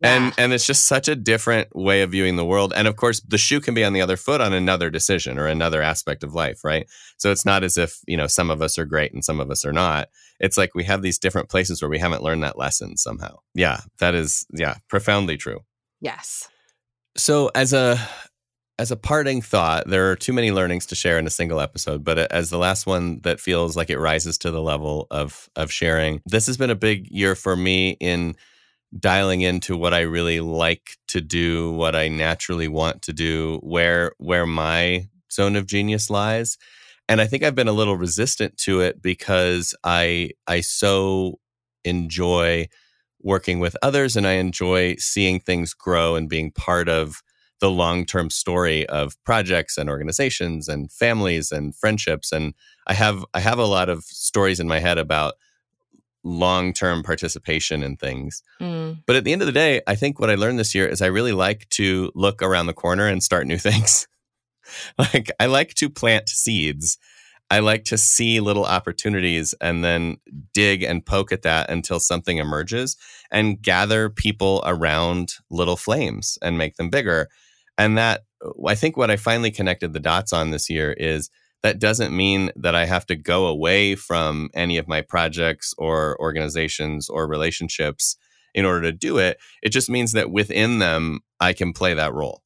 Yeah. 0.00 0.16
And 0.16 0.34
and 0.38 0.52
it's 0.52 0.66
just 0.66 0.86
such 0.86 1.08
a 1.08 1.16
different 1.16 1.74
way 1.74 2.02
of 2.02 2.10
viewing 2.10 2.36
the 2.36 2.44
world. 2.44 2.72
And 2.74 2.88
of 2.88 2.96
course, 2.96 3.20
the 3.20 3.38
shoe 3.38 3.60
can 3.60 3.74
be 3.74 3.84
on 3.84 3.92
the 3.92 4.00
other 4.00 4.16
foot 4.16 4.40
on 4.40 4.52
another 4.52 4.90
decision 4.90 5.38
or 5.38 5.46
another 5.46 5.82
aspect 5.82 6.22
of 6.24 6.34
life, 6.34 6.64
right? 6.64 6.88
So 7.16 7.30
it's 7.30 7.44
not 7.44 7.64
as 7.64 7.76
if, 7.76 8.00
you 8.06 8.16
know, 8.16 8.26
some 8.26 8.50
of 8.50 8.60
us 8.60 8.78
are 8.78 8.84
great 8.84 9.12
and 9.12 9.24
some 9.24 9.40
of 9.40 9.50
us 9.50 9.64
are 9.64 9.72
not. 9.72 10.08
It's 10.40 10.58
like 10.58 10.74
we 10.74 10.84
have 10.84 11.02
these 11.02 11.18
different 11.18 11.48
places 11.48 11.80
where 11.80 11.88
we 11.88 11.98
haven't 11.98 12.22
learned 12.22 12.42
that 12.42 12.58
lesson 12.58 12.96
somehow. 12.96 13.38
Yeah, 13.54 13.80
that 13.98 14.14
is 14.14 14.46
yeah, 14.52 14.76
profoundly 14.88 15.36
true. 15.36 15.60
Yes. 16.00 16.48
So 17.16 17.50
as 17.54 17.72
a 17.72 17.98
as 18.78 18.90
a 18.90 18.96
parting 18.96 19.40
thought, 19.40 19.88
there 19.88 20.10
are 20.10 20.16
too 20.16 20.32
many 20.32 20.50
learnings 20.50 20.86
to 20.86 20.94
share 20.94 21.18
in 21.18 21.26
a 21.26 21.30
single 21.30 21.60
episode, 21.60 22.02
but 22.02 22.18
as 22.18 22.50
the 22.50 22.58
last 22.58 22.86
one 22.86 23.20
that 23.22 23.40
feels 23.40 23.76
like 23.76 23.88
it 23.88 23.98
rises 23.98 24.36
to 24.38 24.50
the 24.50 24.62
level 24.62 25.06
of 25.10 25.48
of 25.54 25.70
sharing, 25.72 26.20
this 26.26 26.46
has 26.46 26.56
been 26.56 26.70
a 26.70 26.74
big 26.74 27.08
year 27.10 27.34
for 27.34 27.54
me 27.56 27.96
in 28.00 28.34
dialing 28.98 29.40
into 29.40 29.76
what 29.76 29.94
I 29.94 30.00
really 30.00 30.40
like 30.40 30.96
to 31.08 31.20
do, 31.20 31.72
what 31.72 31.96
I 31.96 32.08
naturally 32.08 32.68
want 32.68 33.02
to 33.02 33.12
do, 33.12 33.58
where 33.62 34.12
where 34.18 34.46
my 34.46 35.08
zone 35.32 35.56
of 35.56 35.66
genius 35.66 36.10
lies. 36.10 36.56
And 37.08 37.20
I 37.20 37.26
think 37.26 37.42
I've 37.42 37.54
been 37.54 37.68
a 37.68 37.72
little 37.72 37.96
resistant 37.96 38.56
to 38.58 38.80
it 38.80 39.02
because 39.02 39.74
I 39.84 40.30
I 40.46 40.60
so 40.60 41.40
enjoy 41.84 42.68
working 43.20 43.58
with 43.58 43.76
others 43.82 44.16
and 44.16 44.26
I 44.26 44.32
enjoy 44.32 44.96
seeing 44.96 45.40
things 45.40 45.74
grow 45.74 46.14
and 46.14 46.28
being 46.28 46.50
part 46.50 46.88
of 46.88 47.22
the 47.60 47.70
long-term 47.70 48.28
story 48.30 48.86
of 48.88 49.16
projects 49.24 49.78
and 49.78 49.88
organizations 49.88 50.68
and 50.68 50.92
families 50.92 51.50
and 51.50 51.74
friendships 51.74 52.32
and 52.32 52.52
I 52.86 52.94
have 52.94 53.24
I 53.32 53.40
have 53.40 53.58
a 53.58 53.64
lot 53.64 53.88
of 53.88 54.04
stories 54.04 54.60
in 54.60 54.68
my 54.68 54.80
head 54.80 54.98
about 54.98 55.34
long-term 56.24 57.02
participation 57.02 57.82
in 57.82 57.96
things. 57.96 58.42
Mm. 58.60 59.02
But 59.06 59.16
at 59.16 59.24
the 59.24 59.32
end 59.32 59.42
of 59.42 59.46
the 59.46 59.52
day, 59.52 59.82
I 59.86 59.94
think 59.94 60.18
what 60.18 60.30
I 60.30 60.34
learned 60.34 60.58
this 60.58 60.74
year 60.74 60.86
is 60.86 61.02
I 61.02 61.06
really 61.06 61.32
like 61.32 61.68
to 61.70 62.10
look 62.14 62.42
around 62.42 62.66
the 62.66 62.72
corner 62.72 63.06
and 63.06 63.22
start 63.22 63.46
new 63.46 63.58
things. 63.58 64.08
like 64.98 65.30
I 65.38 65.46
like 65.46 65.74
to 65.74 65.90
plant 65.90 66.28
seeds. 66.28 66.98
I 67.50 67.58
like 67.58 67.84
to 67.84 67.98
see 67.98 68.40
little 68.40 68.64
opportunities 68.64 69.54
and 69.60 69.84
then 69.84 70.16
dig 70.54 70.82
and 70.82 71.04
poke 71.04 71.30
at 71.30 71.42
that 71.42 71.70
until 71.70 72.00
something 72.00 72.38
emerges 72.38 72.96
and 73.30 73.60
gather 73.60 74.08
people 74.08 74.62
around 74.64 75.34
little 75.50 75.76
flames 75.76 76.38
and 76.40 76.56
make 76.56 76.76
them 76.76 76.88
bigger. 76.88 77.28
And 77.76 77.98
that 77.98 78.22
I 78.66 78.74
think 78.74 78.96
what 78.96 79.10
I 79.10 79.16
finally 79.16 79.50
connected 79.50 79.92
the 79.92 80.00
dots 80.00 80.32
on 80.32 80.50
this 80.50 80.70
year 80.70 80.92
is 80.92 81.30
that 81.64 81.78
doesn't 81.80 82.14
mean 82.14 82.50
that 82.56 82.74
I 82.74 82.84
have 82.84 83.06
to 83.06 83.16
go 83.16 83.46
away 83.46 83.94
from 83.94 84.50
any 84.52 84.76
of 84.76 84.86
my 84.86 85.00
projects 85.00 85.74
or 85.78 86.20
organizations 86.20 87.08
or 87.08 87.26
relationships 87.26 88.18
in 88.54 88.66
order 88.66 88.82
to 88.82 88.92
do 88.92 89.16
it. 89.16 89.38
It 89.62 89.70
just 89.70 89.88
means 89.88 90.12
that 90.12 90.30
within 90.30 90.78
them, 90.78 91.20
I 91.40 91.54
can 91.54 91.72
play 91.72 91.94
that 91.94 92.12
role. 92.12 92.42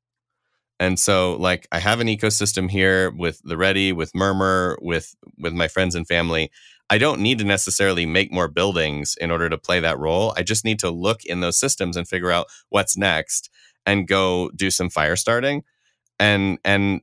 And 0.78 1.00
so 1.00 1.34
like 1.34 1.66
I 1.72 1.80
have 1.80 1.98
an 1.98 2.06
ecosystem 2.06 2.70
here 2.70 3.10
with 3.10 3.40
the 3.42 3.56
Ready, 3.56 3.92
with 3.92 4.14
Murmur, 4.14 4.78
with 4.80 5.16
with 5.36 5.52
my 5.52 5.66
friends 5.66 5.96
and 5.96 6.06
family. 6.06 6.52
I 6.88 6.96
don't 6.96 7.20
need 7.20 7.38
to 7.38 7.44
necessarily 7.44 8.06
make 8.06 8.32
more 8.32 8.46
buildings 8.48 9.16
in 9.20 9.32
order 9.32 9.50
to 9.50 9.58
play 9.58 9.80
that 9.80 9.98
role. 9.98 10.32
I 10.36 10.44
just 10.44 10.64
need 10.64 10.78
to 10.78 10.90
look 10.90 11.24
in 11.24 11.40
those 11.40 11.58
systems 11.58 11.96
and 11.96 12.06
figure 12.06 12.30
out 12.30 12.46
what's 12.68 12.96
next 12.96 13.50
and 13.84 14.06
go 14.06 14.50
do 14.54 14.70
some 14.70 14.88
fire 14.88 15.16
starting. 15.16 15.64
And 16.20 16.60
and 16.64 17.00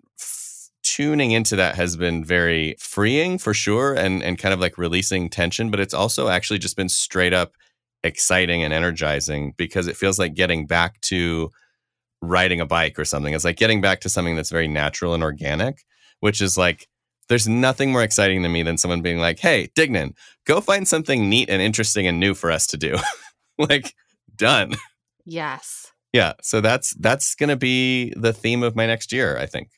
tuning 0.86 1.32
into 1.32 1.56
that 1.56 1.76
has 1.76 1.98
been 1.98 2.24
very 2.24 2.76
freeing 2.80 3.40
for 3.40 3.54
sure 3.54 3.96
and 3.96 4.22
and 4.22 4.38
kind 4.38 4.54
of 4.54 4.60
like 4.60 4.78
releasing 4.78 5.30
tension 5.30 5.72
but 5.72 5.80
it's 5.80 5.96
also 5.96 6.30
actually 6.30 6.60
just 6.60 6.78
been 6.78 6.90
straight 6.90 7.34
up 7.34 7.54
exciting 8.04 8.62
and 8.62 8.72
energizing 8.72 9.54
because 9.58 9.88
it 9.88 9.98
feels 9.98 10.20
like 10.20 10.36
getting 10.36 10.68
back 10.68 11.02
to 11.02 11.50
riding 12.22 12.62
a 12.62 12.66
bike 12.66 13.00
or 13.00 13.06
something. 13.06 13.34
It's 13.34 13.44
like 13.44 13.58
getting 13.58 13.82
back 13.82 14.00
to 14.02 14.10
something 14.10 14.36
that's 14.36 14.52
very 14.52 14.68
natural 14.68 15.14
and 15.14 15.24
organic 15.24 15.84
which 16.22 16.42
is 16.42 16.58
like 16.58 16.88
there's 17.28 17.48
nothing 17.48 17.92
more 17.92 18.04
exciting 18.04 18.42
to 18.44 18.50
me 18.50 18.64
than 18.64 18.78
someone 18.78 19.02
being 19.02 19.20
like 19.20 19.40
hey 19.40 19.70
dignan 19.76 20.14
go 20.46 20.62
find 20.62 20.88
something 20.88 21.30
neat 21.30 21.50
and 21.50 21.62
interesting 21.62 22.08
and 22.08 22.20
new 22.20 22.34
for 22.34 22.52
us 22.52 22.68
to 22.68 22.78
do. 22.78 22.96
Like 23.58 23.94
done. 24.36 24.76
Yes. 25.26 25.94
Yeah 26.12 26.34
so 26.42 26.60
that's 26.60 26.94
that's 26.96 27.36
going 27.36 27.50
to 27.50 27.56
be 27.56 28.14
the 28.18 28.34
theme 28.34 28.64
of 28.64 28.76
my 28.76 28.86
next 28.86 29.14
year 29.14 29.38
i 29.38 29.46
think 29.46 29.70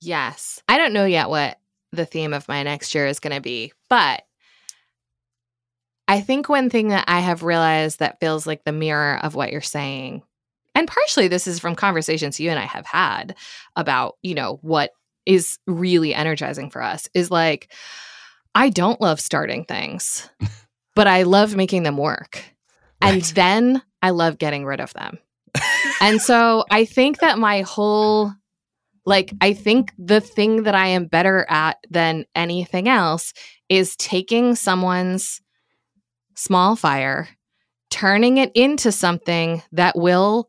Yes. 0.00 0.62
I 0.68 0.78
don't 0.78 0.92
know 0.92 1.04
yet 1.06 1.28
what 1.28 1.58
the 1.92 2.06
theme 2.06 2.32
of 2.32 2.48
my 2.48 2.62
next 2.62 2.94
year 2.94 3.06
is 3.06 3.20
going 3.20 3.34
to 3.34 3.40
be, 3.40 3.72
but 3.88 4.22
I 6.06 6.20
think 6.20 6.48
one 6.48 6.68
thing 6.68 6.88
that 6.88 7.04
I 7.08 7.20
have 7.20 7.42
realized 7.42 8.00
that 8.00 8.20
feels 8.20 8.46
like 8.46 8.64
the 8.64 8.72
mirror 8.72 9.18
of 9.22 9.34
what 9.34 9.52
you're 9.52 9.60
saying, 9.60 10.22
and 10.74 10.88
partially 10.88 11.28
this 11.28 11.46
is 11.46 11.58
from 11.58 11.74
conversations 11.74 12.40
you 12.40 12.50
and 12.50 12.58
I 12.58 12.66
have 12.66 12.86
had 12.86 13.36
about, 13.76 14.16
you 14.22 14.34
know, 14.34 14.58
what 14.62 14.90
is 15.24 15.58
really 15.66 16.12
energizing 16.12 16.70
for 16.70 16.82
us 16.82 17.08
is 17.14 17.30
like, 17.30 17.72
I 18.54 18.68
don't 18.68 19.00
love 19.00 19.20
starting 19.20 19.64
things, 19.64 20.28
but 20.94 21.06
I 21.06 21.22
love 21.22 21.56
making 21.56 21.84
them 21.84 21.96
work. 21.96 22.44
Right. 23.02 23.14
And 23.14 23.22
then 23.22 23.82
I 24.02 24.10
love 24.10 24.38
getting 24.38 24.64
rid 24.64 24.80
of 24.80 24.92
them. 24.92 25.18
and 26.00 26.20
so 26.20 26.64
I 26.70 26.84
think 26.84 27.20
that 27.20 27.38
my 27.38 27.62
whole 27.62 28.32
like, 29.06 29.32
I 29.40 29.52
think 29.52 29.92
the 29.98 30.20
thing 30.20 30.64
that 30.64 30.74
I 30.74 30.88
am 30.88 31.06
better 31.06 31.46
at 31.48 31.78
than 31.90 32.24
anything 32.34 32.88
else 32.88 33.32
is 33.68 33.96
taking 33.96 34.54
someone's 34.54 35.40
small 36.36 36.76
fire, 36.76 37.28
turning 37.90 38.38
it 38.38 38.50
into 38.54 38.90
something 38.92 39.62
that 39.72 39.96
will, 39.96 40.48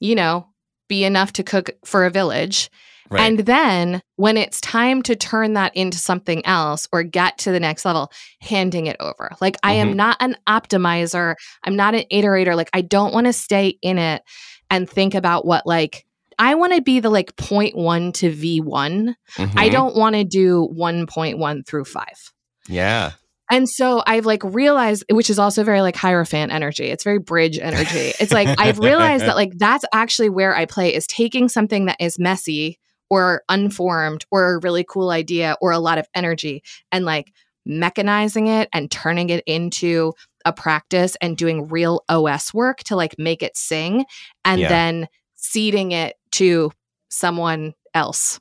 you 0.00 0.14
know, 0.14 0.46
be 0.88 1.04
enough 1.04 1.32
to 1.34 1.42
cook 1.42 1.70
for 1.84 2.04
a 2.04 2.10
village. 2.10 2.70
Right. 3.10 3.22
And 3.22 3.40
then 3.40 4.00
when 4.16 4.36
it's 4.36 4.60
time 4.60 5.02
to 5.02 5.16
turn 5.16 5.54
that 5.54 5.76
into 5.76 5.98
something 5.98 6.44
else 6.46 6.88
or 6.92 7.02
get 7.02 7.38
to 7.38 7.52
the 7.52 7.60
next 7.60 7.84
level, 7.84 8.10
handing 8.40 8.86
it 8.86 8.96
over. 9.00 9.30
Like, 9.40 9.54
mm-hmm. 9.54 9.70
I 9.70 9.72
am 9.74 9.88
mm-hmm. 9.88 9.96
not 9.96 10.16
an 10.20 10.36
optimizer. 10.46 11.34
I'm 11.64 11.76
not 11.76 11.94
an 11.94 12.04
iterator. 12.12 12.56
Like, 12.56 12.70
I 12.72 12.80
don't 12.80 13.12
want 13.12 13.26
to 13.26 13.32
stay 13.32 13.78
in 13.82 13.98
it 13.98 14.22
and 14.70 14.88
think 14.88 15.14
about 15.14 15.46
what, 15.46 15.66
like, 15.66 16.06
I 16.38 16.54
want 16.54 16.74
to 16.74 16.82
be 16.82 17.00
the 17.00 17.10
like 17.10 17.34
0.1 17.36 18.14
to 18.14 18.30
V1. 18.30 19.14
Mm-hmm. 19.36 19.58
I 19.58 19.68
don't 19.68 19.96
want 19.96 20.16
to 20.16 20.24
do 20.24 20.68
1.1 20.76 21.66
through 21.66 21.84
5. 21.84 22.04
Yeah. 22.68 23.12
And 23.50 23.68
so 23.68 24.02
I've 24.06 24.26
like 24.26 24.42
realized, 24.42 25.04
which 25.10 25.28
is 25.28 25.38
also 25.38 25.64
very 25.64 25.82
like 25.82 25.96
Hierophant 25.96 26.50
energy. 26.50 26.84
It's 26.84 27.04
very 27.04 27.18
bridge 27.18 27.58
energy. 27.58 28.12
It's 28.18 28.32
like 28.32 28.58
I've 28.58 28.78
realized 28.78 29.24
that 29.26 29.36
like 29.36 29.52
that's 29.56 29.84
actually 29.92 30.30
where 30.30 30.54
I 30.56 30.64
play 30.64 30.94
is 30.94 31.06
taking 31.06 31.48
something 31.48 31.86
that 31.86 31.96
is 32.00 32.18
messy 32.18 32.78
or 33.10 33.42
unformed 33.48 34.24
or 34.30 34.54
a 34.54 34.60
really 34.60 34.84
cool 34.88 35.10
idea 35.10 35.56
or 35.60 35.72
a 35.72 35.78
lot 35.78 35.98
of 35.98 36.08
energy 36.14 36.62
and 36.90 37.04
like 37.04 37.32
mechanizing 37.68 38.48
it 38.48 38.68
and 38.72 38.90
turning 38.90 39.30
it 39.30 39.44
into 39.46 40.12
a 40.44 40.52
practice 40.52 41.16
and 41.20 41.36
doing 41.36 41.68
real 41.68 42.02
OS 42.08 42.52
work 42.52 42.78
to 42.78 42.96
like 42.96 43.14
make 43.18 43.42
it 43.42 43.56
sing 43.56 44.04
and 44.44 44.60
yeah. 44.60 44.68
then 44.68 45.08
seeding 45.44 45.92
it 45.92 46.16
to 46.32 46.72
someone 47.10 47.74
else 47.92 48.40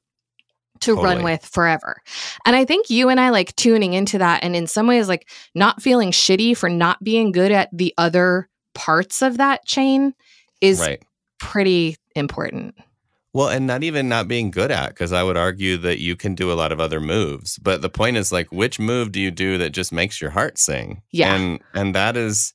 to 0.79 0.95
totally. 0.95 1.15
run 1.15 1.23
with 1.23 1.45
forever. 1.45 2.01
And 2.45 2.55
I 2.55 2.65
think 2.65 2.89
you 2.89 3.09
and 3.09 3.19
I 3.19 3.29
like 3.29 3.55
tuning 3.55 3.93
into 3.93 4.17
that 4.17 4.43
and 4.43 4.55
in 4.55 4.67
some 4.67 4.87
ways 4.87 5.07
like 5.07 5.29
not 5.53 5.81
feeling 5.81 6.11
shitty 6.11 6.57
for 6.57 6.69
not 6.69 7.03
being 7.03 7.31
good 7.31 7.51
at 7.51 7.69
the 7.71 7.93
other 7.97 8.49
parts 8.73 9.21
of 9.21 9.37
that 9.37 9.65
chain 9.65 10.13
is 10.61 10.79
right. 10.79 11.03
pretty 11.39 11.97
important. 12.15 12.75
Well, 13.33 13.49
and 13.49 13.65
not 13.65 13.83
even 13.83 14.07
not 14.07 14.27
being 14.27 14.51
good 14.51 14.69
at, 14.69 14.89
because 14.89 15.11
I 15.11 15.23
would 15.23 15.37
argue 15.37 15.77
that 15.77 15.99
you 15.99 16.15
can 16.15 16.35
do 16.35 16.51
a 16.51 16.53
lot 16.53 16.71
of 16.71 16.79
other 16.79 16.99
moves. 16.99 17.57
But 17.57 17.81
the 17.81 17.89
point 17.89 18.15
is 18.15 18.31
like, 18.31 18.51
which 18.51 18.79
move 18.79 19.11
do 19.11 19.19
you 19.19 19.31
do 19.31 19.57
that 19.57 19.71
just 19.71 19.91
makes 19.91 20.21
your 20.21 20.29
heart 20.29 20.59
sing? 20.59 21.01
Yeah. 21.11 21.33
And 21.33 21.59
and 21.73 21.95
that 21.95 22.15
is 22.15 22.53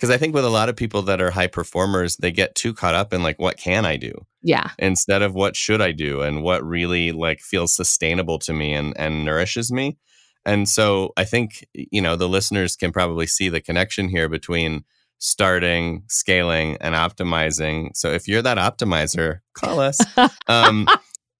because 0.00 0.14
I 0.14 0.16
think 0.16 0.34
with 0.34 0.46
a 0.46 0.50
lot 0.50 0.70
of 0.70 0.76
people 0.76 1.02
that 1.02 1.20
are 1.20 1.30
high 1.30 1.46
performers, 1.46 2.16
they 2.16 2.32
get 2.32 2.54
too 2.54 2.72
caught 2.72 2.94
up 2.94 3.12
in 3.12 3.22
like, 3.22 3.38
what 3.38 3.58
can 3.58 3.84
I 3.84 3.96
do? 3.96 4.12
Yeah. 4.42 4.70
instead 4.78 5.20
of 5.20 5.34
what 5.34 5.54
should 5.54 5.82
I 5.82 5.92
do 5.92 6.22
and 6.22 6.42
what 6.42 6.64
really 6.64 7.12
like 7.12 7.40
feels 7.40 7.76
sustainable 7.76 8.38
to 8.38 8.54
me 8.54 8.72
and 8.72 8.94
and 8.96 9.22
nourishes 9.22 9.70
me. 9.70 9.98
And 10.46 10.66
so 10.66 11.12
I 11.18 11.24
think 11.24 11.66
you 11.74 12.00
know 12.00 12.16
the 12.16 12.28
listeners 12.28 12.74
can 12.74 12.90
probably 12.90 13.26
see 13.26 13.50
the 13.50 13.60
connection 13.60 14.08
here 14.08 14.30
between 14.30 14.84
starting, 15.18 16.04
scaling, 16.08 16.78
and 16.80 16.94
optimizing. 16.94 17.90
So 17.94 18.10
if 18.10 18.26
you're 18.26 18.40
that 18.40 18.56
optimizer, 18.56 19.40
call 19.54 19.80
us. 19.80 19.98
Um, 20.48 20.88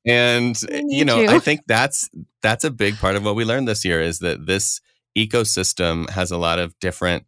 and 0.06 0.60
you 0.70 1.04
know, 1.04 1.24
I 1.26 1.38
think 1.38 1.62
that's 1.66 2.10
that's 2.42 2.64
a 2.64 2.70
big 2.70 2.96
part 2.98 3.16
of 3.16 3.24
what 3.24 3.34
we 3.34 3.44
learned 3.44 3.66
this 3.66 3.84
year 3.84 4.00
is 4.00 4.18
that 4.18 4.46
this 4.46 4.80
ecosystem 5.16 6.08
has 6.10 6.30
a 6.30 6.36
lot 6.36 6.58
of 6.58 6.78
different 6.80 7.24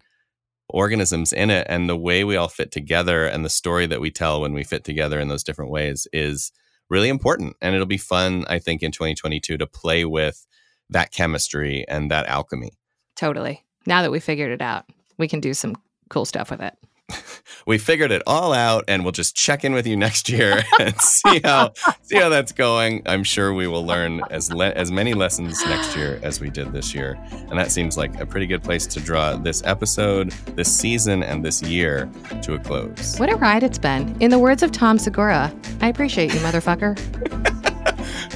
organisms 0.68 1.32
in 1.32 1.50
it 1.50 1.66
and 1.68 1.88
the 1.88 1.96
way 1.96 2.24
we 2.24 2.36
all 2.36 2.48
fit 2.48 2.70
together 2.70 3.26
and 3.26 3.44
the 3.44 3.50
story 3.50 3.86
that 3.86 4.00
we 4.00 4.10
tell 4.10 4.40
when 4.40 4.52
we 4.52 4.64
fit 4.64 4.84
together 4.84 5.20
in 5.20 5.28
those 5.28 5.44
different 5.44 5.70
ways 5.70 6.06
is 6.12 6.52
really 6.88 7.08
important 7.08 7.56
and 7.60 7.74
it'll 7.74 7.86
be 7.86 7.98
fun 7.98 8.44
i 8.48 8.58
think 8.58 8.82
in 8.82 8.90
2022 8.90 9.58
to 9.58 9.66
play 9.66 10.04
with 10.04 10.46
that 10.88 11.12
chemistry 11.12 11.84
and 11.88 12.10
that 12.10 12.26
alchemy 12.26 12.70
Totally. 13.16 13.64
Now 13.86 14.02
that 14.02 14.10
we 14.10 14.20
figured 14.20 14.50
it 14.50 14.62
out, 14.62 14.84
we 15.18 15.28
can 15.28 15.40
do 15.40 15.54
some 15.54 15.76
cool 16.08 16.24
stuff 16.24 16.50
with 16.50 16.60
it. 16.60 16.74
we 17.66 17.78
figured 17.78 18.10
it 18.10 18.22
all 18.26 18.52
out 18.52 18.84
and 18.88 19.02
we'll 19.02 19.12
just 19.12 19.34
check 19.36 19.64
in 19.64 19.72
with 19.72 19.86
you 19.86 19.96
next 19.96 20.28
year 20.28 20.62
and 20.80 20.98
see 21.00 21.40
how 21.44 21.72
see 22.02 22.16
how 22.16 22.28
that's 22.28 22.52
going 22.52 23.02
i'm 23.06 23.24
sure 23.24 23.52
we 23.54 23.66
will 23.66 23.84
learn 23.84 24.22
as 24.30 24.52
le- 24.52 24.70
as 24.70 24.90
many 24.90 25.14
lessons 25.14 25.60
next 25.66 25.96
year 25.96 26.18
as 26.22 26.40
we 26.40 26.50
did 26.50 26.72
this 26.72 26.94
year 26.94 27.18
and 27.30 27.58
that 27.58 27.70
seems 27.70 27.96
like 27.96 28.18
a 28.20 28.26
pretty 28.26 28.46
good 28.46 28.62
place 28.62 28.86
to 28.86 29.00
draw 29.00 29.36
this 29.36 29.62
episode 29.64 30.30
this 30.56 30.74
season 30.74 31.22
and 31.22 31.44
this 31.44 31.62
year 31.62 32.10
to 32.42 32.54
a 32.54 32.58
close 32.58 33.18
What 33.18 33.30
a 33.30 33.36
ride 33.36 33.62
it's 33.62 33.78
been. 33.78 34.16
In 34.20 34.30
the 34.30 34.38
words 34.38 34.62
of 34.62 34.72
Tom 34.72 34.98
Segura, 34.98 35.52
I 35.80 35.88
appreciate 35.88 36.32
you, 36.32 36.40
motherfucker. 36.40 36.98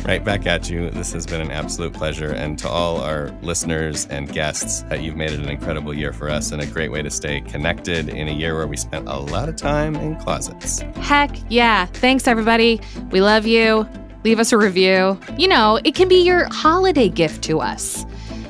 right 0.07 0.24
back 0.24 0.46
at 0.46 0.70
you 0.70 0.88
this 0.90 1.12
has 1.12 1.26
been 1.26 1.40
an 1.40 1.50
absolute 1.50 1.92
pleasure 1.92 2.32
and 2.32 2.59
to 2.59 2.68
all 2.68 3.00
our 3.00 3.30
listeners 3.42 4.07
and 4.07 4.32
guests 4.32 4.84
uh, 4.90 4.94
you've 4.94 5.16
made 5.16 5.30
it 5.30 5.40
an 5.40 5.48
incredible 5.48 5.92
year 5.92 6.12
for 6.12 6.30
us 6.30 6.52
and 6.52 6.62
a 6.62 6.66
great 6.66 6.92
way 6.92 7.02
to 7.02 7.11
stay 7.11 7.40
connected 7.40 8.09
in 8.09 8.28
a 8.28 8.32
year 8.32 8.54
where 8.54 8.68
we 8.68 8.76
spent 8.76 9.09
a 9.09 9.16
lot 9.16 9.48
of 9.48 9.57
time 9.57 9.96
in 9.96 10.14
closets 10.16 10.80
Heck 10.96 11.30
yeah. 11.48 11.86
Thanks, 11.86 12.26
everybody. 12.26 12.80
We 13.11 13.20
love 13.20 13.46
you. 13.46 13.88
Leave 14.24 14.40
us 14.40 14.52
a 14.52 14.59
review. 14.59 15.18
You 15.38 15.48
know, 15.48 15.78
it 15.84 15.94
can 15.94 16.09
be 16.09 16.22
your 16.22 16.46
holiday 16.52 17.09
gift 17.09 17.42
to 17.44 17.61
us. 17.61 18.04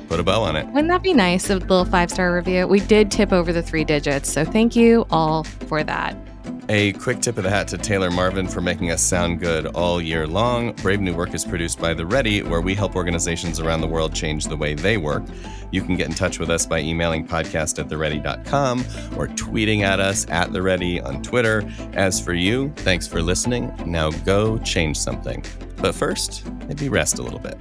put 0.08 0.20
a 0.20 0.22
bow 0.22 0.42
on 0.42 0.56
it 0.56 0.66
Wouldn't 0.68 0.88
that 0.88 1.02
be 1.02 1.12
nice? 1.12 1.50
A 1.50 1.56
little 1.56 1.84
five 1.84 2.10
star 2.10 2.34
review. 2.34 2.66
We 2.66 2.80
did 2.80 3.10
tip 3.10 3.32
over 3.32 3.52
the 3.52 3.62
three 3.62 3.84
digits. 3.84 4.32
So 4.32 4.44
thank 4.44 4.74
you 4.76 5.06
all 5.10 5.44
for 5.44 5.84
that. 5.84 6.16
A 6.68 6.92
quick 6.94 7.20
tip 7.20 7.36
of 7.36 7.44
the 7.44 7.50
hat 7.50 7.68
to 7.68 7.78
Taylor 7.78 8.10
Marvin 8.10 8.48
for 8.48 8.60
making 8.60 8.90
us 8.90 9.00
sound 9.00 9.38
good 9.38 9.66
all 9.66 10.02
year 10.02 10.26
long. 10.26 10.72
Brave 10.72 11.00
New 11.00 11.14
Work 11.14 11.32
is 11.32 11.44
produced 11.44 11.78
by 11.78 11.94
The 11.94 12.04
Ready, 12.04 12.42
where 12.42 12.60
we 12.60 12.74
help 12.74 12.96
organizations 12.96 13.60
around 13.60 13.82
the 13.82 13.86
world 13.86 14.12
change 14.12 14.46
the 14.46 14.56
way 14.56 14.74
they 14.74 14.96
work. 14.96 15.22
You 15.70 15.82
can 15.82 15.96
get 15.96 16.08
in 16.08 16.14
touch 16.14 16.40
with 16.40 16.50
us 16.50 16.66
by 16.66 16.80
emailing 16.80 17.24
podcast 17.24 17.78
at 17.78 17.88
theready.com 17.88 18.80
or 19.16 19.28
tweeting 19.28 19.82
at 19.82 20.00
us 20.00 20.26
at 20.28 20.52
The 20.52 20.60
Ready 20.60 21.00
on 21.00 21.22
Twitter. 21.22 21.62
As 21.92 22.20
for 22.20 22.34
you, 22.34 22.72
thanks 22.78 23.06
for 23.06 23.22
listening. 23.22 23.72
Now 23.86 24.10
go 24.10 24.58
change 24.58 24.98
something. 24.98 25.44
But 25.76 25.94
first, 25.94 26.44
maybe 26.66 26.88
rest 26.88 27.20
a 27.20 27.22
little 27.22 27.38
bit. 27.38 27.60